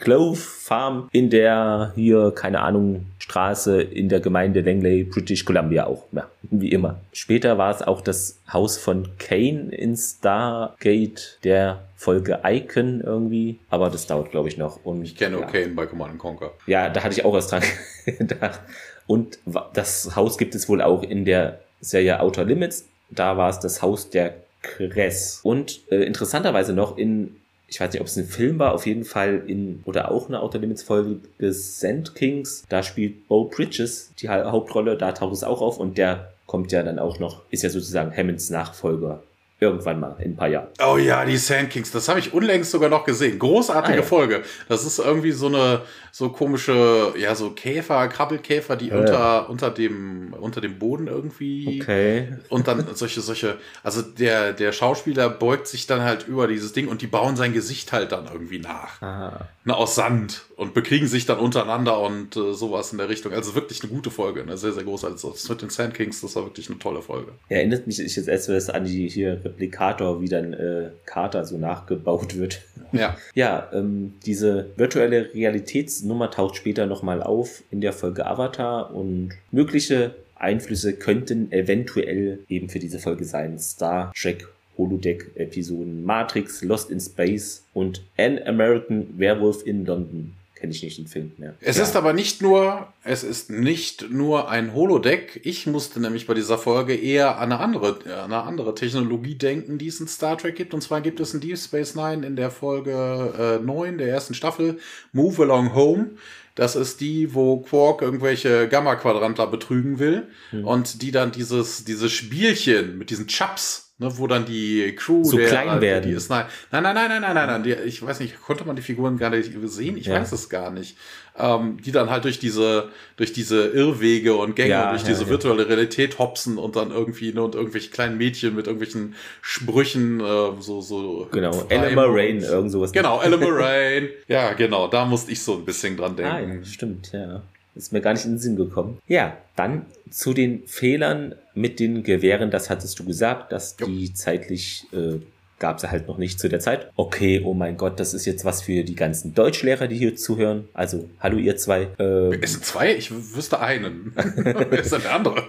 [0.00, 6.04] Foxglove Farm in der hier, keine Ahnung, Straße in der Gemeinde Langley, British Columbia auch.
[6.12, 7.00] Ja, wie immer.
[7.12, 13.58] Später war es auch das Haus von Kane in Stargate, der Folge Icon irgendwie.
[13.68, 14.84] Aber das dauert, glaube ich, noch.
[14.84, 15.46] Und, ich kenne ja.
[15.46, 16.52] Kane bei Command Conquer.
[16.66, 17.62] Ja, da hatte ich auch erst dran
[18.06, 18.60] gedacht.
[19.06, 19.38] Und
[19.74, 22.86] das Haus gibt es wohl auch in der Serie Outer Limits.
[23.10, 25.40] Da war es das Haus der Kress.
[25.42, 27.39] Und äh, interessanterweise noch in
[27.70, 30.40] ich weiß nicht, ob es ein Film war, auf jeden Fall in, oder auch eine
[30.40, 32.64] Outer Limits Folge des Sand Kings.
[32.68, 36.82] Da spielt Bo Bridges die Hauptrolle, da taucht es auch auf und der kommt ja
[36.82, 39.22] dann auch noch, ist ja sozusagen Hammonds Nachfolger
[39.62, 40.68] Irgendwann mal, in ein paar Jahren.
[40.82, 43.38] Oh ja, die Sand Kings, das habe ich unlängst sogar noch gesehen.
[43.38, 44.02] Großartige ah, ja.
[44.02, 44.42] Folge.
[44.68, 45.82] Das ist irgendwie so eine
[46.12, 48.94] so komische, ja, so Käfer, Krabbelkäfer, die äh.
[48.94, 51.80] unter, unter dem, unter dem Boden irgendwie.
[51.80, 52.28] Okay.
[52.48, 56.88] Und dann solche, solche, also der, der Schauspieler beugt sich dann halt über dieses Ding
[56.88, 59.00] und die bauen sein Gesicht halt dann irgendwie nach.
[59.02, 59.48] Aha.
[59.64, 63.32] Ne, aus Sand und bekriegen sich dann untereinander und äh, sowas in der Richtung.
[63.32, 64.80] Also wirklich eine gute Folge, eine sehr, sehr.
[64.86, 67.32] Also das mit den Sand Kings, das war wirklich eine tolle Folge.
[67.48, 72.62] Erinnert mich jetzt erst an die hier Replikator, wie dann äh, Carter so nachgebaut wird.
[72.92, 73.16] Ja.
[73.34, 80.14] ja, ähm, diese virtuelle Realitätsnummer taucht später nochmal auf in der Folge Avatar und mögliche
[80.34, 83.58] Einflüsse könnten eventuell eben für diese Folge sein.
[83.58, 84.48] Star Trek
[84.78, 91.06] Holodeck-Episoden Matrix, Lost in Space und An American Werewolf in London kenne ich nicht den
[91.06, 91.54] Film mehr.
[91.60, 91.84] Es ja.
[91.84, 95.40] ist aber nicht nur, es ist nicht nur ein Holodeck.
[95.42, 99.78] Ich musste nämlich bei dieser Folge eher an eine andere, an eine andere Technologie denken,
[99.78, 100.74] die es in Star Trek gibt.
[100.74, 104.34] Und zwar gibt es in Deep Space Nine in der Folge äh, 9 der ersten
[104.34, 104.78] Staffel
[105.12, 106.10] Move Along Home.
[106.56, 110.66] Das ist die, wo Quark irgendwelche Gamma-Quadrantler betrügen will hm.
[110.66, 115.36] und die dann dieses, dieses Spielchen mit diesen Chaps Ne, wo dann die Crew so
[115.36, 116.08] der, klein werden.
[116.08, 118.74] Die ist, nein, nein, nein, nein, nein, nein, nein, die, ich weiß nicht, konnte man
[118.74, 119.98] die Figuren gar nicht sehen?
[119.98, 120.14] Ich ja.
[120.14, 120.96] weiß es gar nicht.
[121.38, 125.28] Ähm, die dann halt durch diese, durch diese Irrwege und Gänge, ja, durch ja, diese
[125.28, 130.24] virtuelle Realität hopsen und dann irgendwie, ne, und irgendwelche kleinen Mädchen mit irgendwelchen Sprüchen, äh,
[130.60, 131.28] so, so.
[131.30, 132.92] Genau, Eleanor Rain, irgend sowas.
[132.92, 134.08] Genau, Eleanor Rain.
[134.28, 136.60] Ja, genau, da musste ich so ein bisschen dran denken.
[136.62, 137.42] Ah, stimmt, ja.
[137.74, 138.98] Ist mir gar nicht in den Sinn gekommen.
[139.06, 144.12] Ja, dann zu den Fehlern mit den Gewehren, das hattest du gesagt, dass die jo.
[144.14, 145.18] zeitlich äh,
[145.58, 146.90] gab es halt noch nicht zu der Zeit.
[146.96, 150.68] Okay, oh mein Gott, das ist jetzt was für die ganzen Deutschlehrer, die hier zuhören.
[150.72, 151.88] Also, hallo ihr zwei.
[151.98, 152.96] Äh, es sind zwei?
[152.96, 154.12] Ich wüsste einen.
[154.14, 155.44] Wer ist denn der andere?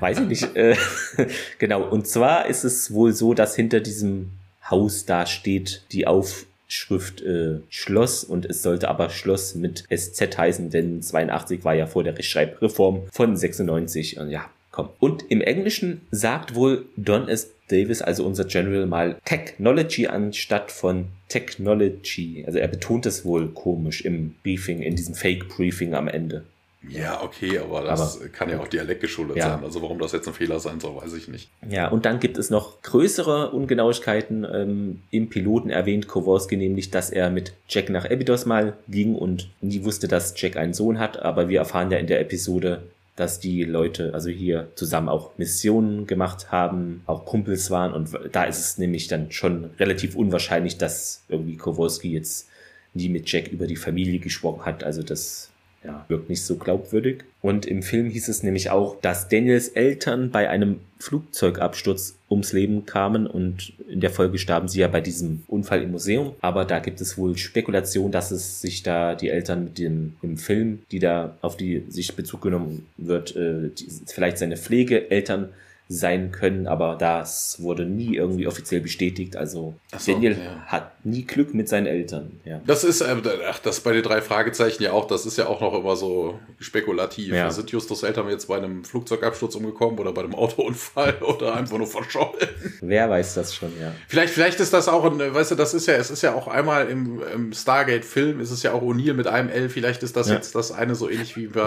[0.00, 0.54] Weiß ich nicht.
[0.54, 0.76] Äh,
[1.58, 4.30] genau, und zwar ist es wohl so, dass hinter diesem
[4.70, 10.36] Haus da steht die auf Schrift äh, Schloss und es sollte aber Schloss mit SZ
[10.36, 14.90] heißen, denn 82 war ja vor der Rechtschreibreform von 96 und ja, komm.
[14.98, 17.50] Und im Englischen sagt wohl Don S.
[17.68, 22.44] Davis, also unser General, mal Technology anstatt von Technology.
[22.46, 26.44] Also er betont es wohl komisch im Briefing, in diesem Fake-Briefing am Ende.
[26.88, 29.50] Ja, okay, aber das aber, kann ja auch dialektgeschuldet ja.
[29.50, 29.64] sein.
[29.64, 31.48] Also warum das jetzt ein Fehler sein soll, weiß ich nicht.
[31.68, 34.44] Ja, und dann gibt es noch größere Ungenauigkeiten.
[34.44, 39.48] Ähm, Im Piloten erwähnt Kowalski nämlich, dass er mit Jack nach Abydos mal ging und
[39.62, 41.22] nie wusste, dass Jack einen Sohn hat.
[41.22, 42.82] Aber wir erfahren ja in der Episode,
[43.16, 47.92] dass die Leute also hier zusammen auch Missionen gemacht haben, auch Kumpels waren.
[47.92, 52.48] Und da ist es nämlich dann schon relativ unwahrscheinlich, dass irgendwie Kowalski jetzt
[52.92, 54.82] nie mit Jack über die Familie gesprochen hat.
[54.82, 55.50] Also das
[55.84, 57.24] ja, wirkt nicht so glaubwürdig.
[57.42, 62.86] Und im Film hieß es nämlich auch, dass Daniels Eltern bei einem Flugzeugabsturz ums Leben
[62.86, 66.34] kamen und in der Folge starben sie ja bei diesem Unfall im Museum.
[66.40, 70.38] Aber da gibt es wohl Spekulation, dass es sich da die Eltern mit dem im
[70.38, 75.50] Film, die da auf die sich Bezug genommen wird, äh, die, vielleicht seine Pflegeeltern
[75.86, 79.36] sein können, aber das wurde nie irgendwie offiziell bestätigt.
[79.36, 80.62] Also so, Daniel ja.
[80.66, 82.40] hat nie Glück mit seinen Eltern.
[82.46, 82.62] Ja.
[82.66, 83.14] Das ist, äh,
[83.50, 86.38] ach, das bei den drei Fragezeichen ja auch, das ist ja auch noch immer so
[86.58, 87.34] spekulativ.
[87.34, 87.50] Ja.
[87.50, 91.86] Sind Justus Eltern jetzt bei einem Flugzeugabsturz umgekommen oder bei einem Autounfall oder einfach nur
[91.86, 92.48] verschollen?
[92.80, 93.92] Wer weiß das schon, ja.
[94.08, 96.48] Vielleicht, vielleicht ist das auch ein, weißt du, das ist ja, es ist ja auch
[96.48, 100.28] einmal im, im Stargate-Film, ist es ja auch O'Neill mit einem L, vielleicht ist das
[100.28, 100.36] ja.
[100.36, 101.66] jetzt das eine so ähnlich wie bei,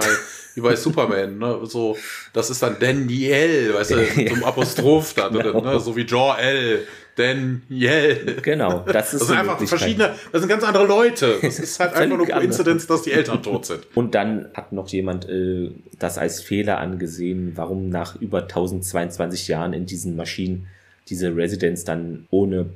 [0.56, 1.60] wie bei Superman, ne?
[1.65, 1.98] So,
[2.34, 5.61] das ist dann Daniel, weißt du, zum Apostroph da drin, genau.
[5.61, 5.79] ne?
[5.79, 6.88] so wie Jor-El.
[7.17, 8.38] Daniel.
[8.43, 11.39] Genau, das ist das sind einfach verschiedene, das sind ganz andere Leute.
[11.41, 13.88] Das ist halt einfach nur Koinzidenz, dass die Eltern tot sind.
[13.95, 19.73] Und dann hat noch jemand äh, das als Fehler angesehen, warum nach über 1022 Jahren
[19.73, 20.67] in diesen Maschinen
[21.09, 22.69] diese Residents dann ohne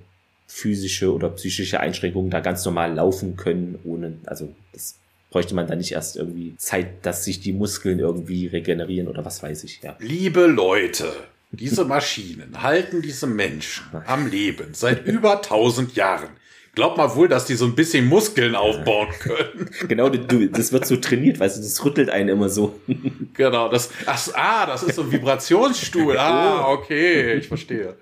[0.48, 4.95] physische oder psychische Einschränkungen da ganz normal laufen können, ohne, also das
[5.32, 9.41] bräuchte man da nicht erst irgendwie Zeit, dass sich die Muskeln irgendwie regenerieren oder was
[9.41, 9.95] weiß ich, ja.
[9.99, 11.12] Liebe Leute,
[11.52, 16.30] diese Maschinen halten diese Menschen am Leben seit über 1000 Jahren.
[16.74, 19.70] Glaub mal wohl, dass die so ein bisschen Muskeln aufbauen können.
[19.88, 22.80] Genau, du, das wird so trainiert, weißt du, das rüttelt einen immer so.
[23.34, 26.18] Genau, das, ach, ah, das ist so ein Vibrationsstuhl.
[26.18, 26.74] Ah, oh.
[26.74, 27.95] okay, ich verstehe.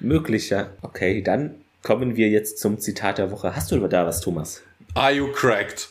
[0.00, 0.70] Möglich, ja.
[0.82, 3.56] Okay, dann kommen wir jetzt zum Zitat der Woche.
[3.56, 4.62] Hast du da was, Thomas?
[4.94, 5.88] Are you cracked?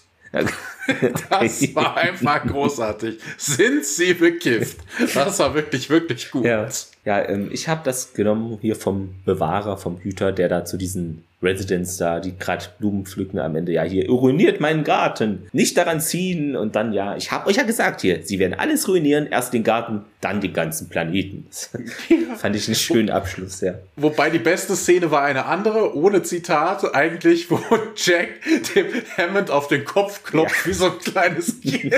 [1.30, 3.19] Das war einfach großartig.
[3.38, 4.77] Sind sie bekifft?
[5.14, 6.45] Das war wirklich, wirklich gut.
[6.45, 6.68] Ja,
[7.06, 11.24] ja ähm, ich habe das genommen hier vom Bewahrer, vom Hüter, der da zu diesen
[11.44, 16.00] Residents da, die gerade Blumen pflücken am Ende, ja, hier, ruiniert meinen Garten, nicht daran
[16.00, 19.54] ziehen und dann, ja, ich habe euch ja gesagt hier, sie werden alles ruinieren, erst
[19.54, 21.46] den Garten, dann den ganzen Planeten.
[22.10, 22.36] Ja.
[22.38, 23.76] Fand ich einen schönen Abschluss, ja.
[23.96, 27.60] Wobei die beste Szene war eine andere, ohne Zitat, eigentlich, wo
[27.96, 28.30] Jack
[28.76, 30.70] dem Hammond auf den Kopf klopft, ja.
[30.70, 31.94] wie so ein kleines Kind.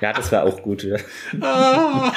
[0.00, 0.96] Ja, das war auch gut, ja.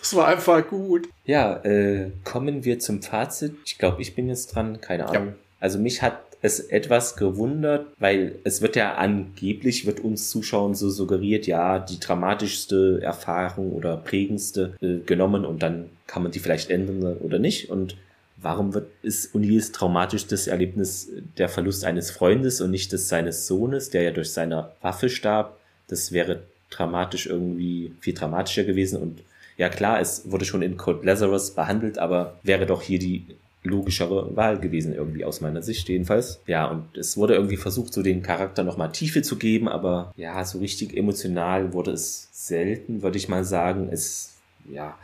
[0.00, 1.08] das war einfach gut.
[1.24, 3.54] Ja, äh, kommen wir zum Fazit.
[3.64, 5.28] Ich glaube, ich bin jetzt dran, keine Ahnung.
[5.28, 5.34] Ja.
[5.60, 10.90] Also mich hat es etwas gewundert, weil es wird ja angeblich, wird uns Zuschauern so
[10.90, 16.68] suggeriert, ja, die dramatischste Erfahrung oder prägendste äh, genommen und dann kann man die vielleicht
[16.68, 17.70] ändern oder nicht.
[17.70, 17.96] Und
[18.36, 21.08] warum wird, ist O'Neills traumatischstes Erlebnis
[21.38, 25.58] der Verlust eines Freundes und nicht des seines Sohnes, der ja durch seine Waffe starb?
[25.88, 29.20] Das wäre dramatisch irgendwie viel dramatischer gewesen und
[29.56, 33.24] ja klar, es wurde schon in Code Lazarus behandelt, aber wäre doch hier die
[33.62, 36.40] logischere Wahl gewesen, irgendwie aus meiner Sicht jedenfalls.
[36.46, 40.44] Ja, und es wurde irgendwie versucht, so den Charakter nochmal Tiefe zu geben, aber ja,
[40.44, 43.88] so richtig emotional wurde es selten, würde ich mal sagen.
[43.90, 44.34] Es,
[44.70, 44.98] ja,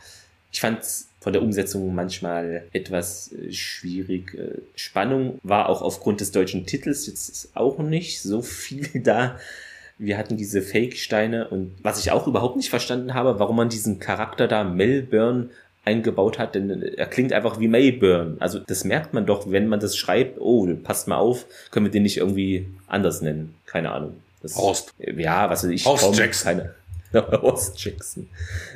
[0.51, 4.35] ich fand es von der Umsetzung manchmal etwas äh, schwierig.
[4.35, 9.39] Äh, Spannung war auch aufgrund des deutschen Titels jetzt auch nicht so viel da
[10.01, 13.99] wir hatten diese Fake-Steine und was ich auch überhaupt nicht verstanden habe, warum man diesen
[13.99, 15.49] Charakter da Melbourne
[15.85, 18.37] eingebaut hat, denn er klingt einfach wie Mayburn.
[18.39, 21.91] Also das merkt man doch, wenn man das schreibt, oh, passt mal auf, können wir
[21.91, 23.55] den nicht irgendwie anders nennen.
[23.65, 24.15] Keine Ahnung.
[24.41, 24.93] Das, Horst.
[24.97, 25.85] Ja, was weiß ich.
[25.85, 26.51] Horst Jackson.
[26.51, 26.73] Keine,
[27.41, 28.27] Horst Jackson.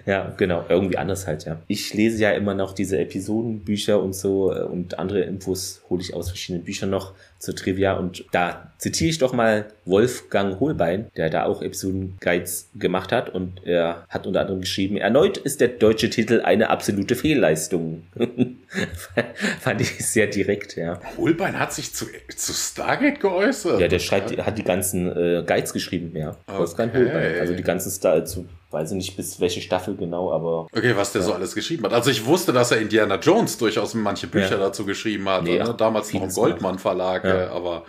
[0.06, 1.58] Ja, genau, irgendwie anders halt, ja.
[1.68, 6.14] Ich lese ja immer noch diese Episodenbücher und so äh, und andere Infos hole ich
[6.14, 11.30] aus verschiedenen Büchern noch zur Trivia und da zitiere ich doch mal Wolfgang Holbein, der
[11.30, 16.10] da auch Episoden-Guides gemacht hat und er hat unter anderem geschrieben, erneut ist der deutsche
[16.10, 18.04] Titel eine absolute Fehlleistung.
[19.60, 21.00] Fand ich sehr direkt, ja.
[21.18, 22.06] Holbein hat sich zu,
[22.36, 23.80] zu Stargate geäußert?
[23.80, 26.36] Ja, der schreibt, hat die ganzen äh, Guides geschrieben, ja.
[26.48, 26.60] Okay.
[26.60, 30.68] Wolfgang Holbein, also die ganzen Star, zu weiß ich nicht bis welche Staffel genau, aber.
[30.72, 31.28] Okay, was der ja.
[31.28, 31.94] so alles geschrieben hat.
[31.94, 34.58] Also ich wusste, dass er Indiana Jones durchaus manche Bücher ja.
[34.58, 35.44] dazu geschrieben hat.
[35.44, 35.74] Nee, ne?
[35.76, 37.50] Damals noch im Goldmann Verlag, ja.
[37.50, 37.86] aber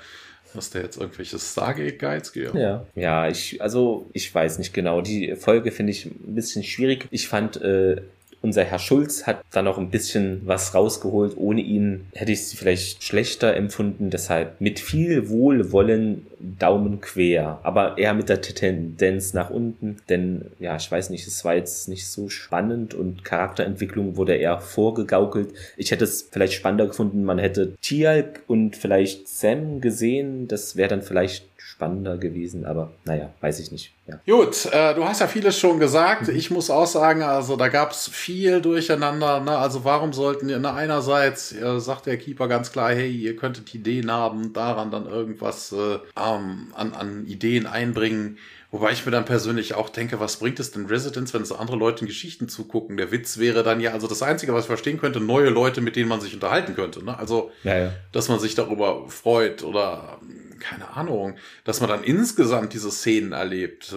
[0.54, 2.54] dass der jetzt irgendwelche Stargate-Guides gibt.
[2.54, 5.02] Ja, ja, ich, also ich weiß nicht genau.
[5.02, 7.06] Die Folge finde ich ein bisschen schwierig.
[7.10, 8.00] Ich fand äh,
[8.46, 11.36] unser Herr Schulz hat da noch ein bisschen was rausgeholt.
[11.36, 14.08] Ohne ihn hätte ich es vielleicht schlechter empfunden.
[14.08, 19.96] Deshalb mit viel Wohlwollen Daumen quer, aber eher mit der Tendenz nach unten.
[20.08, 24.60] Denn ja, ich weiß nicht, es war jetzt nicht so spannend und Charakterentwicklung wurde eher
[24.60, 25.52] vorgegaukelt.
[25.76, 30.46] Ich hätte es vielleicht spannender gefunden, man hätte Tialk und vielleicht Sam gesehen.
[30.46, 31.46] Das wäre dann vielleicht
[31.76, 33.92] spannender gewesen, aber naja, weiß ich nicht.
[34.06, 34.18] Ja.
[34.24, 36.28] Gut, äh, du hast ja vieles schon gesagt.
[36.28, 36.36] Mhm.
[36.36, 39.40] Ich muss auch sagen, also da gab es viel durcheinander.
[39.40, 39.56] Ne?
[39.56, 43.74] Also warum sollten ihr, ne, einerseits äh, sagt der Keeper ganz klar, hey, ihr könntet
[43.74, 48.38] Ideen haben, daran dann irgendwas äh, an, an Ideen einbringen.
[48.70, 51.76] Wobei ich mir dann persönlich auch denke, was bringt es denn Residents, wenn so andere
[51.76, 52.96] Leute in Geschichten zugucken?
[52.96, 55.94] Der Witz wäre dann ja, also das Einzige, was ich verstehen könnte, neue Leute, mit
[55.94, 57.04] denen man sich unterhalten könnte.
[57.04, 57.18] Ne?
[57.18, 57.92] Also, ja, ja.
[58.12, 60.18] dass man sich darüber freut oder
[60.58, 63.96] keine Ahnung, dass man dann insgesamt diese Szenen erlebt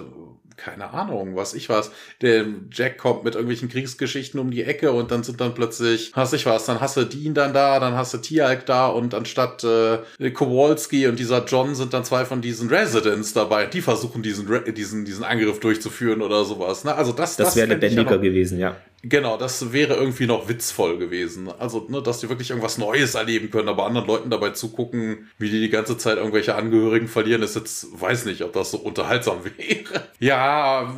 [0.60, 1.92] keine Ahnung, was ich was.
[2.22, 6.34] Der Jack kommt mit irgendwelchen Kriegsgeschichten um die Ecke und dann sind dann plötzlich, hast
[6.34, 9.64] ich was, dann hast du Dean dann da, dann hast du Tialk da und anstatt
[9.64, 13.66] äh, Kowalski und dieser John sind dann zwei von diesen Residents dabei.
[13.66, 16.84] Die versuchen diesen, diesen, diesen Angriff durchzuführen oder sowas.
[16.84, 16.94] Ne?
[16.94, 18.76] Also das, das, das wäre lebendiger gewesen, ja.
[19.02, 21.50] Genau, das wäre irgendwie noch witzvoll gewesen.
[21.50, 25.50] Also, ne, dass die wirklich irgendwas Neues erleben können, aber anderen Leuten dabei zugucken, wie
[25.50, 29.38] die die ganze Zeit irgendwelche Angehörigen verlieren, ist jetzt, weiß nicht, ob das so unterhaltsam
[29.58, 30.08] wäre.
[30.20, 30.94] Ja,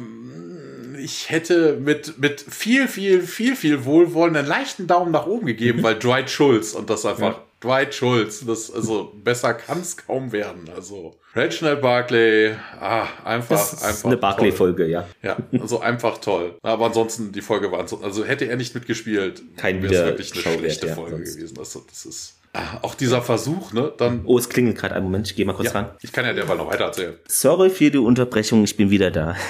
[0.97, 5.83] ich hätte mit, mit viel, viel, viel, viel Wohlwollen einen leichten Daumen nach oben gegeben,
[5.83, 7.43] weil Dwight Schulz und das einfach ja.
[7.63, 10.69] Dwight Schulz, das, also besser kann es kaum werden.
[10.75, 14.05] Also Reginald Barclay, ah, einfach, das ist einfach.
[14.05, 15.07] Eine Barclay-Folge, ja.
[15.21, 16.55] Ja, also einfach toll.
[16.63, 20.57] Aber ansonsten, die Folge war, also hätte er nicht mitgespielt, kein wäre es wirklich eine
[20.57, 21.35] schlechte ja, Folge sonst.
[21.35, 21.57] gewesen.
[21.59, 22.37] Also, das ist.
[22.53, 23.93] Ah, auch dieser Versuch, ne?
[23.97, 24.21] Dann.
[24.25, 25.91] Oh, es klingelt gerade einen Moment, ich gehe mal kurz ja, ran.
[26.01, 27.15] Ich kann ja derweil noch weiter erzählen.
[27.27, 29.35] Sorry für die Unterbrechung, ich bin wieder da.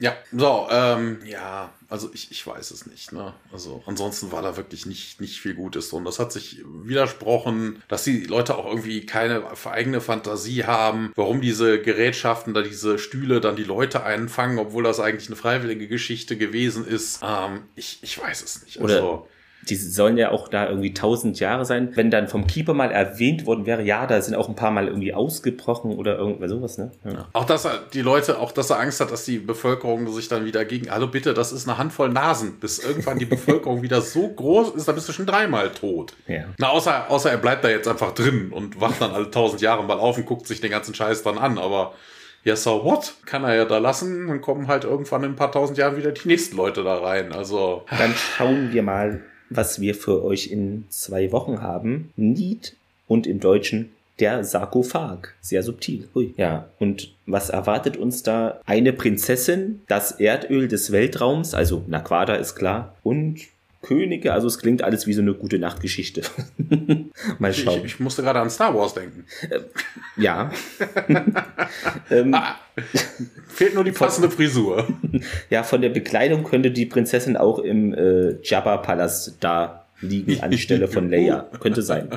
[0.00, 3.12] ja, so, ähm, ja, also ich, ich weiß es nicht.
[3.12, 3.34] Ne?
[3.52, 6.04] Also ansonsten war da wirklich nicht, nicht viel Gutes drin.
[6.04, 11.82] Das hat sich widersprochen, dass die Leute auch irgendwie keine eigene Fantasie haben, warum diese
[11.82, 16.86] Gerätschaften, da diese Stühle dann die Leute einfangen, obwohl das eigentlich eine freiwillige Geschichte gewesen
[16.86, 17.20] ist.
[17.22, 18.80] Ähm, ich, ich weiß es nicht.
[18.80, 19.28] Also, Oder
[19.68, 21.92] die sollen ja auch da irgendwie tausend Jahre sein.
[21.94, 24.88] Wenn dann vom Keeper mal erwähnt worden wäre, ja, da sind auch ein paar Mal
[24.88, 26.90] irgendwie ausgebrochen oder irgendwas sowas, ne?
[27.04, 27.28] Ja.
[27.32, 30.44] Auch dass er, die Leute, auch dass er Angst hat, dass die Bevölkerung sich dann
[30.44, 34.28] wieder gegen, hallo bitte, das ist eine Handvoll Nasen, bis irgendwann die Bevölkerung wieder so
[34.28, 36.14] groß ist, dann bist du schon dreimal tot.
[36.26, 36.44] Ja.
[36.58, 39.84] Na, außer, außer er bleibt da jetzt einfach drin und wacht dann alle tausend Jahre
[39.84, 41.94] mal auf und guckt sich den ganzen Scheiß dann an, aber
[42.44, 43.14] ja, so what?
[43.26, 46.12] Kann er ja da lassen, dann kommen halt irgendwann in ein paar tausend Jahren wieder
[46.12, 47.32] die nächsten Leute da rein.
[47.32, 47.84] Also.
[47.90, 52.10] Dann schauen wir mal, was wir für euch in zwei Wochen haben.
[52.16, 52.76] Need
[53.06, 55.34] und im Deutschen der Sarkophag.
[55.40, 56.08] Sehr subtil.
[56.14, 56.34] Hui.
[56.36, 58.60] Ja, und was erwartet uns da?
[58.66, 63.40] Eine Prinzessin, das Erdöl des Weltraums, also Naquada ist klar, und
[63.88, 66.20] Könige, also es klingt alles wie so eine gute Nachtgeschichte.
[67.38, 67.78] Mal schauen.
[67.78, 69.24] Ich, ich, musste gerade an Star Wars denken.
[69.48, 69.60] Äh,
[70.18, 70.50] ja.
[72.10, 72.56] ähm, ah,
[73.48, 74.86] fehlt nur die passende Frisur.
[75.50, 81.10] ja, von der Bekleidung könnte die Prinzessin auch im äh, Jabba-Palast da liegen anstelle von
[81.10, 81.48] Leia.
[81.58, 82.10] könnte sein.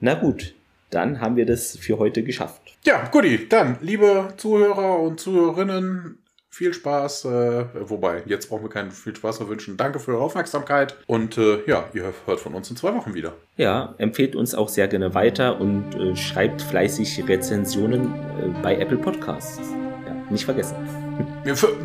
[0.00, 0.54] Na gut,
[0.90, 2.62] dann haben wir das für heute geschafft.
[2.84, 3.46] Ja, guti.
[3.48, 6.18] Dann, liebe Zuhörer und Zuhörerinnen,
[6.52, 7.24] viel Spaß.
[7.24, 9.76] Äh, wobei, jetzt brauchen wir keinen viel Spaß mehr wünschen.
[9.76, 10.96] Danke für eure Aufmerksamkeit.
[11.06, 13.32] Und äh, ja, ihr hört von uns in zwei Wochen wieder.
[13.56, 18.98] Ja, empfehlt uns auch sehr gerne weiter und äh, schreibt fleißig Rezensionen äh, bei Apple
[18.98, 19.60] Podcasts.
[20.06, 20.76] Ja, nicht vergessen.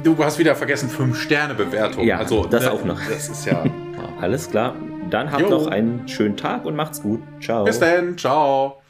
[0.04, 2.06] Du hast wieder vergessen, 5-Sterne-Bewertung.
[2.06, 3.00] Ja, also, das ne, auch noch.
[3.10, 3.62] Das ist ja.
[4.22, 4.74] Alles klar.
[5.10, 5.50] Dann habt jo.
[5.50, 7.22] noch einen schönen Tag und macht's gut.
[7.42, 7.66] Ciao.
[7.66, 8.18] Bis dann.
[8.18, 8.82] Ciao.